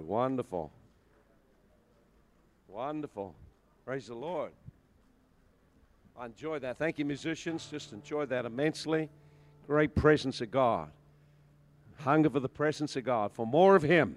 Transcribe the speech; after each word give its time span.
Wonderful. 0.00 0.70
Wonderful. 2.68 3.34
Praise 3.84 4.06
the 4.06 4.14
Lord. 4.14 4.52
I 6.18 6.26
enjoy 6.26 6.58
that. 6.60 6.78
Thank 6.78 6.98
you, 6.98 7.04
musicians. 7.04 7.66
Just 7.70 7.92
enjoy 7.92 8.26
that 8.26 8.44
immensely. 8.44 9.08
Great 9.66 9.94
presence 9.94 10.40
of 10.40 10.50
God. 10.50 10.90
Hunger 12.00 12.30
for 12.30 12.40
the 12.40 12.48
presence 12.48 12.96
of 12.96 13.04
God, 13.04 13.32
for 13.32 13.46
more 13.46 13.76
of 13.76 13.82
Him. 13.82 14.16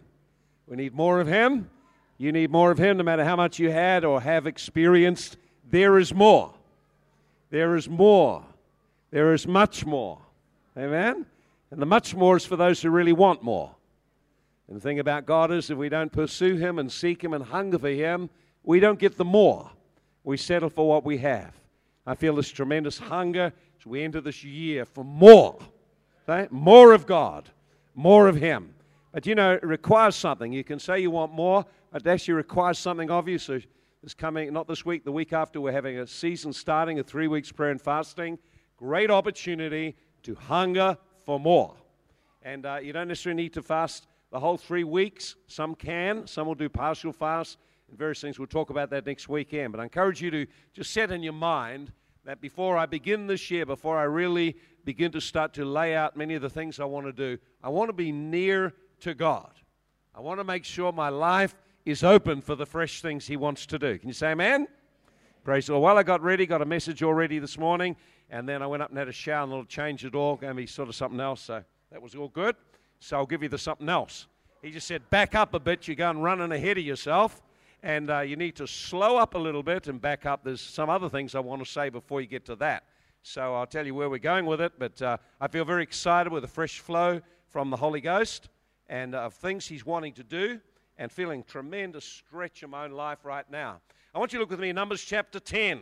We 0.68 0.76
need 0.76 0.94
more 0.94 1.20
of 1.20 1.28
Him. 1.28 1.70
You 2.18 2.32
need 2.32 2.50
more 2.50 2.72
of 2.72 2.78
Him 2.78 2.98
no 2.98 3.04
matter 3.04 3.24
how 3.24 3.36
much 3.36 3.60
you 3.60 3.72
had 3.72 4.06
or 4.06 4.22
have 4.22 4.48
experienced. 4.48 5.38
There 5.70 5.98
is 5.98 6.14
more. 6.14 6.54
There 7.50 7.76
is 7.76 7.90
more. 7.90 8.44
There 9.12 9.34
is 9.34 9.48
much 9.48 9.86
more. 9.86 10.20
Amen? 10.78 11.26
And 11.72 11.82
the 11.82 11.86
much 11.86 12.16
more 12.16 12.38
is 12.38 12.46
for 12.46 12.56
those 12.56 12.82
who 12.82 12.90
really 12.90 13.14
want 13.14 13.44
more. 13.44 13.76
And 14.68 14.78
the 14.78 14.82
thing 14.82 15.00
about 15.00 15.26
God 15.26 15.52
is, 15.52 15.70
if 15.70 15.78
we 15.78 15.90
don't 15.90 16.12
pursue 16.12 16.56
Him 16.56 16.80
and 16.80 16.92
seek 16.92 17.24
Him 17.24 17.34
and 17.34 17.44
hunger 17.44 17.78
for 17.78 17.90
Him, 17.90 18.30
we 18.64 18.80
don't 18.80 19.00
get 19.00 19.18
the 19.18 19.26
more. 19.26 19.70
We 20.24 20.38
settle 20.38 20.70
for 20.70 20.88
what 20.88 21.06
we 21.06 21.20
have. 21.20 21.54
I 22.08 22.16
feel 22.16 22.36
this 22.36 22.50
tremendous 22.50 22.98
hunger 22.98 23.54
as 23.80 23.86
we 23.86 24.04
enter 24.04 24.22
this 24.22 24.44
year 24.44 24.86
for 24.86 25.04
more. 25.04 25.60
Okay? 26.28 26.48
More 26.50 26.94
of 26.94 27.06
God, 27.06 27.50
more 27.94 28.28
of 28.28 28.36
Him. 28.36 28.74
But 29.12 29.26
you 29.26 29.36
know, 29.36 29.54
it 29.54 29.64
requires 29.64 30.16
something. 30.16 30.52
You 30.52 30.64
can 30.64 30.80
say 30.80 31.00
you 31.00 31.12
want 31.12 31.32
more, 31.32 31.66
but 31.92 32.06
it 32.06 32.10
actually 32.10 32.34
requires 32.34 32.80
something 32.80 33.10
of 33.12 33.28
you. 33.28 33.38
So 33.38 33.60
it's 34.04 34.14
coming, 34.14 34.52
not 34.52 34.68
this 34.68 34.84
week, 34.86 35.06
the 35.06 35.12
week 35.12 35.32
after, 35.32 35.62
we're 35.62 35.72
having 35.72 36.00
a 36.00 36.08
season 36.08 36.52
starting, 36.52 37.00
a 37.00 37.04
three 37.04 37.28
weeks 37.28 37.52
prayer 37.52 37.72
and 37.72 37.82
fasting. 37.82 38.38
Great 38.78 39.10
opportunity 39.10 39.96
to 40.24 40.36
hunger 40.36 40.98
for 41.26 41.40
more. 41.40 41.76
And 42.42 42.66
uh, 42.66 42.80
you 42.82 42.94
don't 42.94 43.08
necessarily 43.08 43.42
need 43.42 43.54
to 43.54 43.62
fast 43.62 44.08
the 44.36 44.40
whole 44.42 44.58
three 44.58 44.84
weeks. 44.84 45.38
Some 45.48 45.76
can, 45.76 46.28
some 46.28 46.46
will 46.46 46.56
do 46.56 46.68
partial 46.68 47.14
fasts, 47.14 47.56
and 47.88 47.98
various 47.98 48.20
things. 48.20 48.38
We'll 48.38 48.50
talk 48.50 48.70
about 48.70 48.90
that 48.90 49.06
next 49.06 49.30
weekend. 49.30 49.72
But 49.72 49.80
I 49.80 49.84
encourage 49.84 50.22
you 50.22 50.30
to 50.30 50.46
just 50.74 50.92
set 50.92 51.10
in 51.10 51.24
your 51.24 51.32
mind 51.32 51.94
that 52.26 52.42
before 52.42 52.78
I 52.78 52.86
begin 52.86 53.28
this 53.28 53.50
year, 53.50 53.66
before 53.66 53.98
I 53.98 54.04
really 54.04 54.58
begin 54.84 55.10
to 55.14 55.22
start 55.22 55.54
to 55.54 55.64
lay 55.64 55.96
out 55.96 56.18
many 56.18 56.36
of 56.36 56.42
the 56.42 56.50
things 56.50 56.82
I 56.82 56.84
want 56.84 57.06
to 57.06 57.14
do, 57.14 57.38
I 57.64 57.70
want 57.70 57.88
to 57.88 57.94
be 57.94 58.12
near 58.12 58.74
to 59.00 59.14
God. 59.14 59.54
I 60.14 60.20
want 60.20 60.42
to 60.42 60.44
make 60.44 60.66
sure 60.66 60.92
my 60.92 61.08
life 61.08 61.56
is 61.86 62.04
open 62.04 62.42
for 62.42 62.56
the 62.56 62.66
fresh 62.66 63.02
things 63.02 63.26
He 63.26 63.38
wants 63.38 63.66
to 63.68 63.80
do. 63.80 63.98
Can 63.98 64.10
you 64.10 64.14
say 64.14 64.32
amen? 64.32 64.68
Praise 65.46 65.68
the 65.68 65.72
Lord. 65.76 65.84
Well, 65.84 65.98
I 65.98 66.04
got 66.04 66.22
ready, 66.22 66.46
got 66.46 66.62
a 66.62 66.66
message 66.66 67.04
already 67.04 67.40
this 67.40 67.58
morning, 67.58 67.96
and 68.30 68.50
then 68.50 68.62
I 68.62 68.68
went 68.68 68.84
up 68.84 68.90
and 68.90 68.98
had 68.98 69.08
a 69.08 69.14
shower 69.14 69.44
and 69.44 69.54
a 69.54 69.56
little 69.56 69.66
change 69.66 70.04
it 70.04 70.14
all, 70.14 70.36
gave 70.36 70.56
me 70.56 70.66
sort 70.66 70.90
of 70.90 70.96
something 70.96 71.22
else, 71.22 71.40
so 71.40 71.64
that 71.90 72.02
was 72.02 72.16
all 72.16 72.28
good. 72.28 72.58
So 73.06 73.18
I'll 73.18 73.28
give 73.28 73.44
you 73.44 73.50
the 73.50 73.60
something 73.60 73.88
else. 73.88 74.26
He 74.64 74.72
just 74.72 74.88
said, 74.88 75.08
back 75.12 75.36
up 75.36 75.54
a 75.54 75.60
bit, 75.60 75.88
you're 75.88 75.94
going 75.94 76.18
running 76.22 76.52
ahead 76.52 76.80
of 76.80 76.84
yourself 76.84 77.44
and 77.84 78.10
uh, 78.10 78.22
you 78.22 78.36
need 78.36 78.56
to 78.56 78.66
slow 78.66 79.18
up 79.18 79.36
a 79.36 79.38
little 79.38 79.62
bit 79.62 79.86
and 79.86 80.02
back 80.02 80.26
up. 80.26 80.44
There's 80.44 80.60
some 80.60 80.90
other 80.90 81.08
things 81.08 81.36
I 81.36 81.40
want 81.40 81.64
to 81.64 81.70
say 81.70 81.90
before 81.90 82.20
you 82.20 82.26
get 82.26 82.46
to 82.46 82.56
that. 82.56 82.86
So 83.22 83.54
I'll 83.54 83.68
tell 83.68 83.86
you 83.86 83.94
where 83.94 84.10
we're 84.10 84.18
going 84.18 84.48
with 84.48 84.60
it, 84.60 84.74
but 84.80 85.00
uh, 85.04 85.18
I 85.40 85.48
feel 85.50 85.66
very 85.66 85.84
excited 85.84 86.34
with 86.34 86.46
a 86.46 86.48
fresh 86.48 86.80
flow 86.80 87.22
from 87.48 87.70
the 87.70 87.78
Holy 87.78 88.02
Ghost 88.02 88.50
and 88.90 89.14
uh, 89.14 89.20
of 89.20 89.36
things 89.36 89.68
He's 89.68 89.86
wanting 89.86 90.14
to 90.14 90.24
do 90.24 90.60
and 90.98 91.12
feeling 91.12 91.44
tremendous 91.44 92.06
stretch 92.06 92.64
in 92.64 92.72
my 92.72 92.86
own 92.86 92.92
life 92.92 93.20
right 93.24 93.46
now. 93.52 93.82
I 94.16 94.18
want 94.18 94.34
you 94.34 94.40
to 94.40 94.44
look 94.44 94.50
with 94.50 94.60
me 94.60 94.70
in 94.70 94.76
Numbers 94.76 95.04
chapter 95.04 95.40
10. 95.40 95.82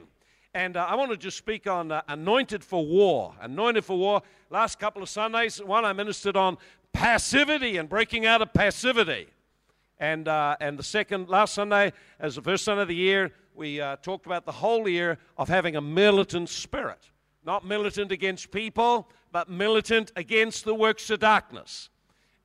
And 0.55 0.77
uh, 0.77 0.85
I 0.87 0.93
want 0.93 1.09
to 1.09 1.17
just 1.17 1.37
speak 1.37 1.65
on 1.65 1.91
uh, 1.91 2.03
anointed 2.09 2.63
for 2.63 2.85
war. 2.85 3.33
Anointed 3.41 3.85
for 3.85 3.97
war. 3.97 4.21
Last 4.51 4.77
couple 4.77 5.01
of 5.01 5.09
Sundays, 5.09 5.59
one 5.63 5.83
I 5.83 5.93
ministered 5.93 6.37
on 6.37 6.57
passivity 6.93 7.77
and 7.77 7.89
breaking 7.89 8.25
out 8.25 8.41
of 8.41 8.53
passivity. 8.53 9.27
And, 9.99 10.27
uh, 10.27 10.55
and 10.59 10.77
the 10.77 10.83
second, 10.83 11.29
last 11.29 11.53
Sunday, 11.53 11.93
as 12.19 12.35
the 12.35 12.41
first 12.41 12.63
Sunday 12.63 12.83
of 12.83 12.87
the 12.87 12.95
year, 12.95 13.31
we 13.55 13.81
uh, 13.81 13.97
talked 13.97 14.25
about 14.25 14.45
the 14.45 14.51
whole 14.51 14.87
year 14.87 15.17
of 15.37 15.49
having 15.49 15.75
a 15.75 15.81
militant 15.81 16.49
spirit. 16.49 17.09
Not 17.45 17.65
militant 17.65 18.11
against 18.11 18.51
people, 18.51 19.09
but 19.31 19.49
militant 19.49 20.11
against 20.15 20.65
the 20.65 20.73
works 20.73 21.09
of 21.09 21.19
darkness. 21.19 21.89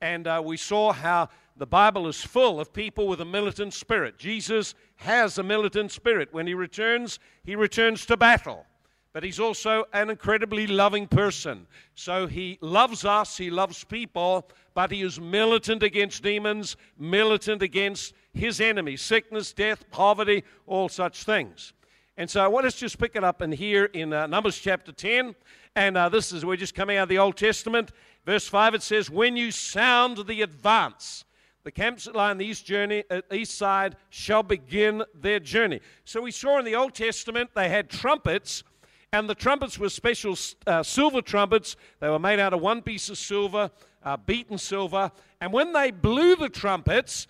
And 0.01 0.27
uh, 0.27 0.41
we 0.43 0.57
saw 0.57 0.91
how 0.93 1.29
the 1.57 1.65
Bible 1.67 2.07
is 2.07 2.21
full 2.21 2.59
of 2.59 2.71
people 2.71 3.07
with 3.07 3.21
a 3.21 3.25
militant 3.25 3.73
spirit. 3.73 4.17
Jesus 4.17 4.75
has 4.97 5.37
a 5.37 5.43
militant 5.43 5.91
spirit. 5.91 6.29
When 6.31 6.47
he 6.47 6.53
returns, 6.53 7.19
he 7.43 7.55
returns 7.55 8.05
to 8.05 8.17
battle 8.17 8.65
but 9.13 9.23
he's 9.23 9.39
also 9.39 9.85
an 9.93 10.09
incredibly 10.09 10.67
loving 10.67 11.07
person. 11.07 11.65
So 11.95 12.27
he 12.27 12.57
loves 12.61 13.05
us, 13.05 13.37
he 13.37 13.49
loves 13.49 13.83
people, 13.83 14.47
but 14.73 14.91
he 14.91 15.01
is 15.01 15.19
militant 15.19 15.83
against 15.83 16.23
demons, 16.23 16.77
militant 16.97 17.61
against 17.61 18.13
his 18.33 18.61
enemies 18.61 19.01
sickness, 19.01 19.51
death, 19.51 19.89
poverty, 19.89 20.43
all 20.67 20.89
such 20.89 21.23
things. 21.23 21.73
And 22.17 22.29
so 22.29 22.49
well, 22.49 22.63
let's 22.63 22.75
to 22.75 22.81
just 22.81 22.99
pick 22.99 23.15
it 23.15 23.23
up 23.23 23.41
in 23.41 23.51
here 23.51 23.85
in 23.85 24.13
uh, 24.13 24.27
Numbers 24.27 24.59
chapter 24.59 24.91
10. 24.91 25.35
And 25.75 25.97
uh, 25.97 26.09
this 26.09 26.31
is, 26.31 26.45
we're 26.45 26.57
just 26.57 26.75
coming 26.75 26.97
out 26.97 27.03
of 27.03 27.09
the 27.09 27.17
Old 27.17 27.37
Testament. 27.37 27.91
Verse 28.25 28.47
5, 28.47 28.75
it 28.75 28.83
says, 28.83 29.09
When 29.09 29.37
you 29.37 29.51
sound 29.51 30.27
the 30.27 30.41
advance, 30.41 31.23
the 31.63 31.71
camps 31.71 32.05
that 32.05 32.15
lie 32.15 32.29
on 32.29 32.37
the 32.37 32.45
east, 32.45 32.65
journey, 32.65 33.03
uh, 33.09 33.21
east 33.31 33.57
side 33.57 33.95
shall 34.09 34.43
begin 34.43 35.03
their 35.15 35.39
journey. 35.39 35.79
So 36.03 36.21
we 36.21 36.31
saw 36.31 36.59
in 36.59 36.65
the 36.65 36.75
Old 36.75 36.93
Testament 36.93 37.51
they 37.53 37.69
had 37.69 37.89
trumpets 37.89 38.63
and 39.11 39.29
the 39.29 39.35
trumpets 39.35 39.79
were 39.79 39.89
special 39.89 40.35
uh, 40.67 40.83
silver 40.83 41.21
trumpets. 41.21 41.75
They 41.99 42.09
were 42.09 42.19
made 42.19 42.39
out 42.39 42.53
of 42.53 42.61
one 42.61 42.81
piece 42.81 43.09
of 43.09 43.17
silver, 43.17 43.71
uh, 44.03 44.17
beaten 44.17 44.57
silver. 44.57 45.11
And 45.41 45.51
when 45.51 45.73
they 45.73 45.91
blew 45.91 46.35
the 46.35 46.49
trumpets, 46.49 47.27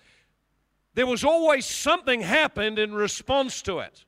there 0.94 1.06
was 1.06 1.24
always 1.24 1.64
something 1.64 2.20
happened 2.20 2.78
in 2.78 2.92
response 2.92 3.62
to 3.62 3.78
it. 3.78 4.04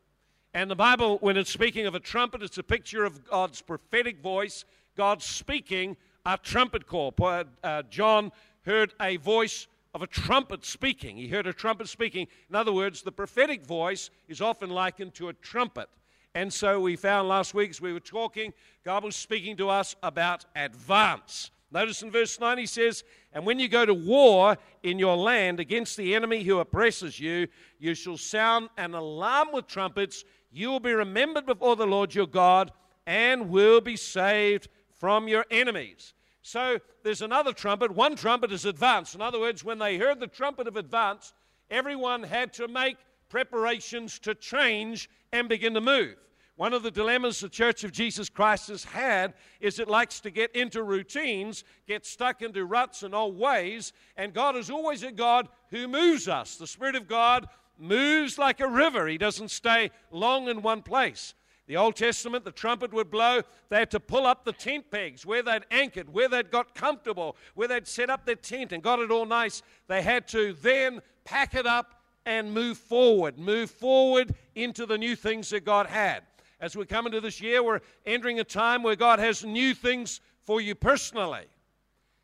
And 0.53 0.71
the 0.71 0.77
Bible, 0.77 1.17
when 1.19 1.39
it's 1.39 1.51
speaking 1.51 1.87
of 1.87 1.95
a 1.95 2.01
trumpet, 2.01 2.43
it's 2.43 2.59
a 2.59 2.63
picture 2.63 3.05
of 3.05 3.25
God's 3.25 3.63
prophetic 3.63 4.21
voice, 4.21 4.67
God 4.97 5.23
speaking 5.23 5.97
a 6.27 6.37
trumpet 6.37 6.87
call. 6.87 7.15
Uh, 7.63 7.83
John 7.89 8.33
heard 8.67 8.93
a 9.01 9.17
voice 9.17 9.67
of 9.95 10.03
a 10.03 10.07
trumpet 10.07 10.65
speaking. 10.67 11.17
He 11.17 11.29
heard 11.29 11.47
a 11.47 11.53
trumpet 11.55 11.89
speaking. 11.89 12.27
In 12.51 12.55
other 12.55 12.73
words, 12.73 13.03
the 13.03 13.13
prophetic 13.13 13.65
voice 13.65 14.11
is 14.29 14.43
often 14.43 14.69
likened 14.69 15.15
to 15.15 15.29
a 15.29 15.33
trumpet. 15.33 15.89
And 16.35 16.53
so 16.53 16.81
we 16.81 16.97
found 16.97 17.29
last 17.29 17.53
week 17.53 17.71
as 17.71 17.81
we 17.81 17.93
were 17.93 18.01
talking, 18.01 18.53
God 18.85 19.05
was 19.05 19.17
speaking 19.17 19.57
to 19.59 19.69
us 19.69 19.97
about 20.03 20.47
advance. 20.57 21.51
Notice 21.71 22.03
in 22.03 22.11
verse 22.11 22.39
9 22.39 22.59
he 22.59 22.67
says, 22.67 23.05
And 23.33 23.47
when 23.47 23.59
you 23.59 23.69
go 23.69 23.85
to 23.85 23.95
war 23.95 24.57
in 24.83 24.99
your 24.99 25.17
land 25.17 25.61
against 25.61 25.97
the 25.97 26.15
enemy 26.15 26.43
who 26.43 26.59
oppresses 26.59 27.19
you, 27.19 27.49
you 27.79 27.95
shall 27.95 28.17
sound 28.17 28.69
an 28.77 28.95
alarm 28.95 29.49
with 29.53 29.67
trumpets. 29.67 30.25
You 30.51 30.71
will 30.71 30.81
be 30.81 30.93
remembered 30.93 31.47
before 31.47 31.77
the 31.77 31.87
Lord 31.87 32.15
your 32.15 32.27
God 32.27 32.73
and 33.07 33.49
will 33.49 33.81
be 33.81 33.97
saved 33.97 34.69
from 34.91 35.29
your 35.29 35.47
enemies. 35.51 36.15
So 36.43 36.79
there's 37.05 37.23
another 37.23 37.53
trumpet. 37.53 37.91
One 37.91 38.17
trumpet 38.17 38.53
is 38.53 38.65
advance. 38.65 39.15
In 39.15 39.23
other 39.23 39.41
words, 39.41 39.65
when 39.65 39.79
they 39.79 39.97
heard 39.97 40.21
the 40.21 40.27
trumpet 40.27 40.67
of 40.67 40.77
advance, 40.77 41.33
everyone 41.71 42.23
had 42.23 42.53
to 42.55 42.69
make 42.69 42.97
preparations 43.33 44.19
to 44.19 44.35
change 44.35 45.09
and 45.33 45.49
begin 45.49 45.73
to 45.73 45.81
move. 45.81 46.17
One 46.57 46.75
of 46.75 46.83
the 46.83 46.91
dilemmas 46.91 47.41
the 47.41 47.49
Church 47.49 47.83
of 47.83 47.91
Jesus 47.91 48.29
Christ 48.29 48.69
has 48.69 48.85
had 48.85 49.33
is 49.59 49.79
it 49.79 49.89
likes 49.89 50.21
to 50.21 50.31
get 50.31 50.55
into 50.55 50.83
routines, 50.83 51.65
get 51.89 52.05
stuck 52.05 52.43
into 52.43 52.67
ruts 52.67 53.03
and 53.03 53.15
old 53.15 53.39
ways, 53.39 53.95
and 54.19 54.35
God 54.35 54.55
is 54.55 54.69
always 54.69 55.03
a 55.03 55.11
God 55.11 55.49
who 55.71 55.89
moves 55.89 56.29
us. 56.29 56.57
The 56.57 56.67
Spirit 56.67 56.95
of 56.95 57.09
God 57.09 57.49
moves 57.79 58.37
like 58.37 58.61
a 58.61 58.69
river, 58.69 59.09
He 59.09 59.17
doesn't 59.17 59.51
stay 59.51 59.91
long 60.11 60.49
in 60.49 60.61
one 60.61 60.83
place. 60.83 61.33
The 61.67 61.79
Old 61.79 61.97
Testament, 61.97 62.45
the 62.45 62.53
trumpet 62.53 62.93
would 62.93 63.11
blow. 63.11 63.41
They 63.71 63.79
had 63.79 63.91
to 63.93 64.01
pull 64.01 64.27
up 64.27 64.45
the 64.45 64.53
tent 64.53 64.91
pegs 64.91 65.25
where 65.25 65.43
they'd 65.43 65.65
anchored, 65.71 66.13
where 66.13 66.29
they'd 66.29 66.51
got 66.51 66.75
comfortable, 66.75 67.37
where 67.55 67.69
they'd 67.69 67.89
set 67.89 68.11
up 68.11 68.27
their 68.27 68.35
tent 68.35 68.73
and 68.73 68.83
got 68.83 68.99
it 68.99 69.11
all 69.11 69.25
nice. 69.25 69.63
They 69.89 70.03
had 70.03 70.29
to 70.29 70.53
then 70.53 71.01
pack 71.25 71.55
it 71.55 71.67
up 71.67 72.02
and 72.27 72.53
move 72.53 72.79
forward, 72.79 73.39
move 73.39 73.71
forward 73.71 74.35
into 74.55 74.87
the 74.87 74.99
new 74.99 75.17
things 75.17 75.51
that 75.51 75.65
God 75.65 75.87
had. 75.87 76.23
As 76.61 76.77
we 76.77 76.87
come 76.87 77.07
into 77.07 77.21
this 77.21 77.41
year, 77.41 77.63
we're 77.63 77.81
entering 78.07 78.39
a 78.39 78.45
time 78.45 78.83
where 78.83 78.97
God 78.97 79.19
has 79.19 79.45
new 79.45 79.75
things 79.75 80.21
for 80.41 80.61
you 80.61 80.75
personally. 80.75 81.47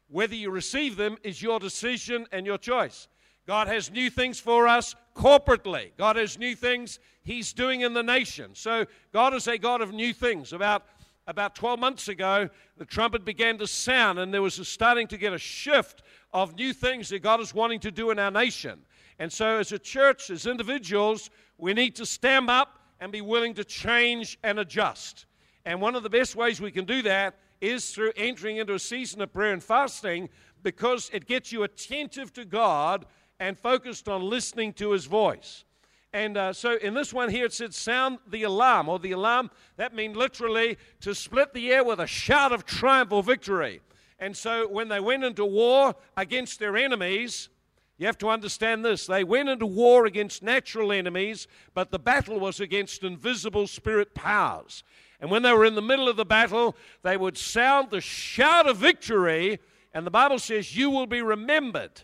Whether 0.09 0.37
you 0.37 0.51
receive 0.51 0.97
them 0.97 1.19
is 1.23 1.43
your 1.43 1.59
decision 1.59 2.27
and 2.33 2.47
your 2.47 2.59
choice. 2.59 3.09
God 3.47 3.67
has 3.67 3.91
new 3.91 4.11
things 4.11 4.39
for 4.39 4.69
us 4.69 4.95
corporately. 5.17 5.91
God 5.97 6.17
has 6.17 6.39
new 6.39 6.55
things 6.55 7.01
He's 7.25 7.53
doing 7.53 7.81
in 7.81 7.95
the 7.95 8.03
nation. 8.03 8.51
So 8.55 8.87
God 9.13 9.35
is 9.35 9.49
a 9.49 9.59
God 9.59 9.81
of 9.81 9.93
new 9.93 10.13
things. 10.13 10.53
About 10.53 10.85
about 11.29 11.55
12 11.55 11.79
months 11.79 12.09
ago, 12.09 12.49
the 12.79 12.87
trumpet 12.87 13.23
began 13.23 13.59
to 13.59 13.67
sound, 13.67 14.19
and 14.19 14.33
there 14.33 14.41
was 14.41 14.59
a 14.59 14.65
starting 14.65 15.07
to 15.09 15.19
get 15.19 15.35
a 15.35 15.39
shift 15.39 16.03
of 16.33 16.57
new 16.57 16.73
things 16.73 17.11
that 17.11 17.23
God 17.23 17.41
is 17.41 17.55
wanting 17.55 17.81
to 17.81 17.91
do 17.91 18.11
in 18.11 18.19
our 18.19 18.31
nation. 18.31 18.81
And 19.19 19.33
so, 19.33 19.59
as 19.59 19.73
a 19.73 19.79
church, 19.79 20.31
as 20.31 20.47
individuals, 20.47 21.31
we 21.57 21.75
need 21.75 21.97
to 21.97 22.07
stand 22.07 22.49
up 22.49 22.79
and 23.01 23.11
be 23.11 23.21
willing 23.21 23.55
to 23.55 23.65
change 23.65 24.39
and 24.43 24.59
adjust. 24.59 25.27
And 25.65 25.81
one 25.81 25.95
of 25.95 26.03
the 26.03 26.11
best 26.11 26.37
ways 26.37 26.61
we 26.61 26.71
can 26.71 26.85
do 26.85 27.03
that 27.03 27.37
is 27.61 27.91
through 27.91 28.13
entering 28.17 28.59
into 28.59 28.75
a 28.75 28.79
season 28.79 29.21
of 29.21 29.33
prayer 29.33 29.53
and 29.53 29.63
fasting 29.63 30.29
because 30.63 31.11
it 31.13 31.27
gets 31.27 31.53
you 31.53 31.63
attentive 31.65 32.33
to 32.35 32.45
God 32.45 33.07
and 33.41 33.59
focused 33.59 34.09
on 34.09 34.23
listening 34.23 34.73
to 34.75 34.93
his 34.93 35.07
voice. 35.07 35.65
And 36.13 36.37
uh, 36.37 36.53
so 36.53 36.77
in 36.77 36.95
this 36.95 37.13
one 37.13 37.29
here, 37.29 37.45
it 37.45 37.53
said, 37.53 37.75
sound 37.75 38.19
the 38.27 38.45
alarm, 38.45 38.89
or 38.89 38.99
the 38.99 39.13
alarm, 39.13 39.51
that 39.77 39.95
means 39.95 40.17
literally 40.17 40.79
to 41.01 41.15
split 41.15 41.53
the 41.53 41.71
air 41.71 41.85
with 41.85 42.01
a 42.01 42.07
shout 42.07 42.53
of 42.53 42.65
triumph 42.65 43.13
or 43.13 43.23
victory. 43.23 43.81
And 44.19 44.37
so 44.37 44.67
when 44.67 44.89
they 44.89 45.01
went 45.01 45.23
into 45.23 45.45
war 45.45 45.95
against 46.17 46.59
their 46.59 46.77
enemies, 46.77 47.51
you 47.99 48.07
have 48.07 48.19
to 48.19 48.29
understand 48.29 48.85
this. 48.85 49.07
They 49.07 49.25
went 49.25 49.49
into 49.49 49.67
war 49.67 50.07
against 50.07 50.43
natural 50.43 50.93
enemies, 50.93 51.49
but 51.75 51.91
the 51.91 51.99
battle 51.99 52.39
was 52.39 52.61
against 52.61 53.03
invisible 53.03 53.67
spirit 53.67 54.15
powers. 54.15 54.85
And 55.21 55.31
when 55.33 55.43
they 55.43 55.53
were 55.53 55.65
in 55.65 55.75
the 55.75 55.83
middle 55.83 56.09
of 56.09 56.17
the 56.17 56.25
battle, 56.25 56.77
they 57.03 57.17
would 57.17 57.37
sound 57.37 57.91
the 57.91 58.01
shout 58.01 58.69
of 58.69 58.77
victory, 58.77 59.59
and 59.93 60.07
the 60.07 60.13
Bible 60.13 60.39
says, 60.39 60.77
You 60.77 60.91
will 60.91 61.07
be 61.07 61.23
remembered. 61.23 62.03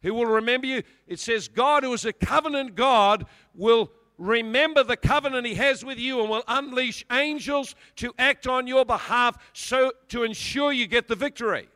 Who 0.00 0.14
will 0.14 0.26
remember 0.26 0.66
you? 0.66 0.82
It 1.06 1.20
says, 1.20 1.46
God, 1.46 1.82
who 1.82 1.92
is 1.92 2.06
a 2.06 2.12
covenant 2.12 2.74
God, 2.74 3.26
will 3.54 3.92
remember 4.16 4.82
the 4.82 4.96
covenant 4.96 5.46
he 5.46 5.54
has 5.54 5.84
with 5.84 5.98
you 5.98 6.20
and 6.20 6.30
will 6.30 6.42
unleash 6.48 7.04
angels 7.12 7.74
to 7.96 8.14
act 8.18 8.46
on 8.46 8.66
your 8.66 8.84
behalf 8.84 9.36
so 9.52 9.92
to 10.08 10.22
ensure 10.22 10.72
you 10.72 10.86
get 10.86 11.06
the 11.06 11.14
victory. 11.14 11.68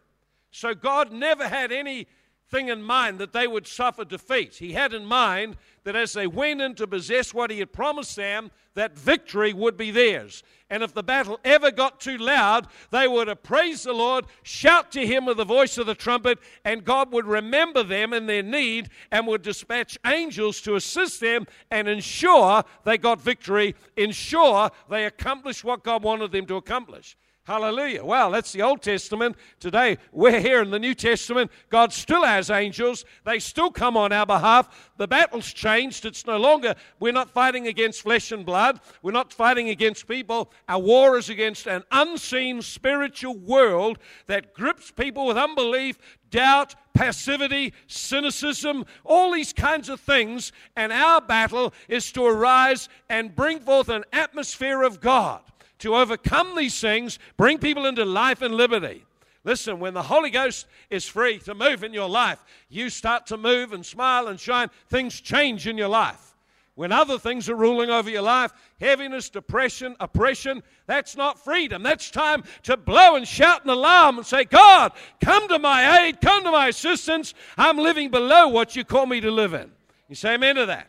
So 0.50 0.74
God 0.74 1.12
never 1.12 1.46
had 1.46 1.70
any 1.70 2.06
thing 2.48 2.69
in 2.69 2.82
mind 2.82 3.19
that 3.19 3.32
they 3.32 3.46
would 3.46 3.66
suffer 3.66 4.04
defeat. 4.04 4.56
He 4.56 4.72
had 4.72 4.94
in 4.94 5.04
mind 5.04 5.56
that 5.84 5.96
as 5.96 6.12
they 6.12 6.26
went 6.26 6.60
in 6.60 6.75
to 6.76 6.87
possess 6.87 7.34
what 7.34 7.50
he 7.50 7.58
had 7.58 7.72
promised 7.72 8.16
them, 8.16 8.50
that 8.75 8.96
victory 8.96 9.52
would 9.52 9.76
be 9.76 9.90
theirs. 9.90 10.43
And 10.69 10.82
if 10.82 10.93
the 10.93 11.02
battle 11.02 11.40
ever 11.44 11.70
got 11.70 12.00
too 12.00 12.19
loud, 12.19 12.66
they 12.90 13.08
would 13.08 13.28
have 13.28 13.43
praised 13.43 13.84
the 13.84 13.93
Lord, 13.93 14.26
shout 14.43 14.93
to 14.93 15.06
him 15.06 15.25
with 15.25 15.38
the 15.38 15.44
voice 15.44 15.78
of 15.78 15.87
the 15.87 15.94
trumpet, 15.94 16.38
and 16.64 16.84
God 16.84 17.12
would 17.12 17.26
remember 17.26 17.82
them 17.82 18.12
in 18.12 18.26
their 18.26 18.43
need 18.43 18.90
and 19.10 19.26
would 19.26 19.42
dispatch 19.42 19.99
angels 20.04 20.60
to 20.62 20.75
assist 20.75 21.20
them 21.20 21.46
and 21.70 21.88
ensure 21.88 22.64
they 22.84 22.99
got 22.99 23.20
victory, 23.20 23.75
ensure 23.96 24.70
they 24.90 25.04
accomplished 25.04 25.64
what 25.64 25.84
God 25.84 26.02
wanted 26.02 26.32
them 26.32 26.46
to 26.46 26.56
accomplish. 26.56 27.16
Hallelujah. 27.46 28.04
Well, 28.04 28.32
that's 28.32 28.50
the 28.50 28.62
Old 28.62 28.82
Testament. 28.82 29.37
Today, 29.60 29.98
we're 30.10 30.40
here 30.40 30.62
in 30.62 30.70
the 30.72 30.81
New 30.81 30.96
Testament. 30.96 31.52
God 31.70 31.93
still 31.93 32.25
has 32.25 32.50
angels. 32.50 33.04
They 33.25 33.38
still 33.38 33.70
come 33.70 33.96
on 33.96 34.10
our 34.10 34.26
behalf. 34.26 34.90
The 34.96 35.06
battle's 35.06 35.52
changed. 35.52 36.04
It's 36.06 36.26
no 36.26 36.38
longer, 36.38 36.75
we're 36.98 37.12
not 37.12 37.31
fighting 37.31 37.69
against 37.69 38.02
flesh 38.02 38.32
and 38.32 38.44
blood. 38.44 38.81
We're 39.00 39.12
not 39.12 39.32
fighting 39.32 39.69
against 39.69 40.08
people. 40.08 40.50
Our 40.69 40.81
war 40.81 41.19
is 41.19 41.28
against 41.28 41.69
an 41.69 41.84
unseen 41.93 42.62
spiritual 42.62 43.37
world 43.37 44.00
that 44.26 44.52
grips 44.52 44.90
people 44.90 45.26
with 45.26 45.37
unbelief, 45.37 46.00
doubt, 46.32 46.75
passivity, 46.94 47.75
cynicism, 47.87 48.84
all 49.04 49.31
these 49.31 49.52
kinds 49.52 49.88
of 49.88 50.00
things. 50.00 50.50
And 50.75 50.92
our 50.92 51.20
battle 51.20 51.72
is 51.87 52.10
to 52.10 52.26
arise 52.26 52.88
and 53.08 53.37
bring 53.37 53.60
forth 53.60 53.88
an 53.88 54.02
atmosphere 54.12 54.82
of 54.82 55.00
God 55.00 55.42
to 55.78 55.94
overcome 55.94 56.56
these 56.56 56.81
things, 56.81 57.19
bring 57.37 57.58
people 57.58 57.87
into 57.87 58.05
life 58.05 58.43
and 58.43 58.55
liberty. 58.55 59.05
Listen, 59.44 59.78
when 59.78 59.94
the 59.94 60.02
Holy 60.02 60.31
Ghost 60.31 60.67
is 60.90 61.06
free 61.06 61.38
to 61.40 61.55
move 61.55 61.84
in 61.84 61.93
your 61.93 62.08
life, 62.08 62.44
you 62.69 62.90
start 62.90 63.26
to 63.26 63.37
move 63.37 63.73
and 63.73 63.87
smile 63.87 64.26
and 64.26 64.40
shine. 64.40 64.70
Things 64.88 65.20
change 65.20 65.69
in 65.69 65.78
your 65.78 65.88
life. 65.88 66.34
When 66.75 66.93
other 66.93 67.19
things 67.19 67.49
are 67.49 67.55
ruling 67.55 67.88
over 67.88 68.11
your 68.11 68.23
life, 68.23 68.52
heaviness, 68.81 69.31
depression, 69.31 69.96
oppression, 69.99 70.62
that's 70.87 71.17
not 71.17 71.43
freedom. 71.43 71.82
That's 71.82 72.11
time 72.11 72.44
to 72.64 72.76
blow 72.76 73.14
and 73.14 73.26
shout 73.26 73.64
an 73.64 73.70
alarm 73.70 74.19
and 74.19 74.26
say, 74.26 74.44
God, 74.44 74.93
come 75.20 75.49
to 75.49 75.58
my 75.58 76.02
aid, 76.02 76.20
come 76.20 76.44
to 76.44 76.50
my 76.50 76.69
assistance. 76.69 77.32
I'm 77.56 77.78
living 77.78 78.11
below 78.11 78.49
what 78.49 78.76
you 78.76 78.84
call 78.84 79.06
me 79.06 79.20
to 79.20 79.31
live 79.31 79.55
in. 79.55 79.70
You 80.08 80.17
say 80.17 80.34
amen 80.34 80.56
to 80.56 80.67
that. 80.67 80.88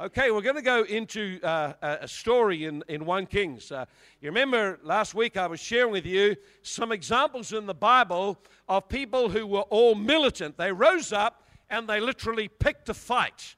Okay, 0.00 0.30
we're 0.30 0.40
going 0.40 0.56
to 0.56 0.62
go 0.62 0.84
into 0.84 1.38
uh, 1.42 1.74
a 1.82 2.08
story 2.08 2.64
in, 2.64 2.82
in 2.88 3.04
1 3.04 3.26
Kings. 3.26 3.70
Uh, 3.70 3.84
you 4.22 4.30
remember 4.30 4.78
last 4.82 5.14
week 5.14 5.36
I 5.36 5.46
was 5.46 5.60
sharing 5.60 5.92
with 5.92 6.06
you 6.06 6.36
some 6.62 6.90
examples 6.90 7.52
in 7.52 7.66
the 7.66 7.74
Bible 7.74 8.38
of 8.66 8.88
people 8.88 9.28
who 9.28 9.46
were 9.46 9.60
all 9.60 9.94
militant. 9.94 10.56
They 10.56 10.72
rose 10.72 11.12
up 11.12 11.46
and 11.68 11.86
they 11.86 12.00
literally 12.00 12.48
picked 12.48 12.88
a 12.88 12.94
fight. 12.94 13.56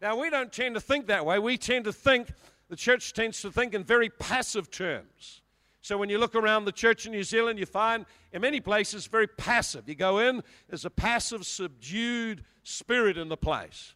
Now, 0.00 0.18
we 0.18 0.30
don't 0.30 0.50
tend 0.50 0.76
to 0.76 0.80
think 0.80 1.08
that 1.08 1.26
way. 1.26 1.38
We 1.38 1.58
tend 1.58 1.84
to 1.84 1.92
think, 1.92 2.32
the 2.70 2.76
church 2.76 3.12
tends 3.12 3.42
to 3.42 3.52
think 3.52 3.74
in 3.74 3.84
very 3.84 4.08
passive 4.08 4.70
terms. 4.70 5.42
So 5.82 5.98
when 5.98 6.08
you 6.08 6.16
look 6.16 6.36
around 6.36 6.64
the 6.64 6.72
church 6.72 7.04
in 7.04 7.12
New 7.12 7.22
Zealand, 7.22 7.58
you 7.58 7.66
find 7.66 8.06
in 8.32 8.40
many 8.40 8.60
places 8.60 9.06
very 9.06 9.26
passive. 9.26 9.90
You 9.90 9.94
go 9.94 10.20
in, 10.20 10.42
there's 10.70 10.86
a 10.86 10.90
passive, 10.90 11.44
subdued 11.44 12.44
spirit 12.62 13.18
in 13.18 13.28
the 13.28 13.36
place. 13.36 13.92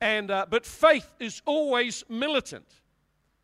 And, 0.00 0.30
uh, 0.30 0.46
but 0.48 0.66
faith 0.66 1.12
is 1.18 1.42
always 1.46 2.04
militant. 2.08 2.66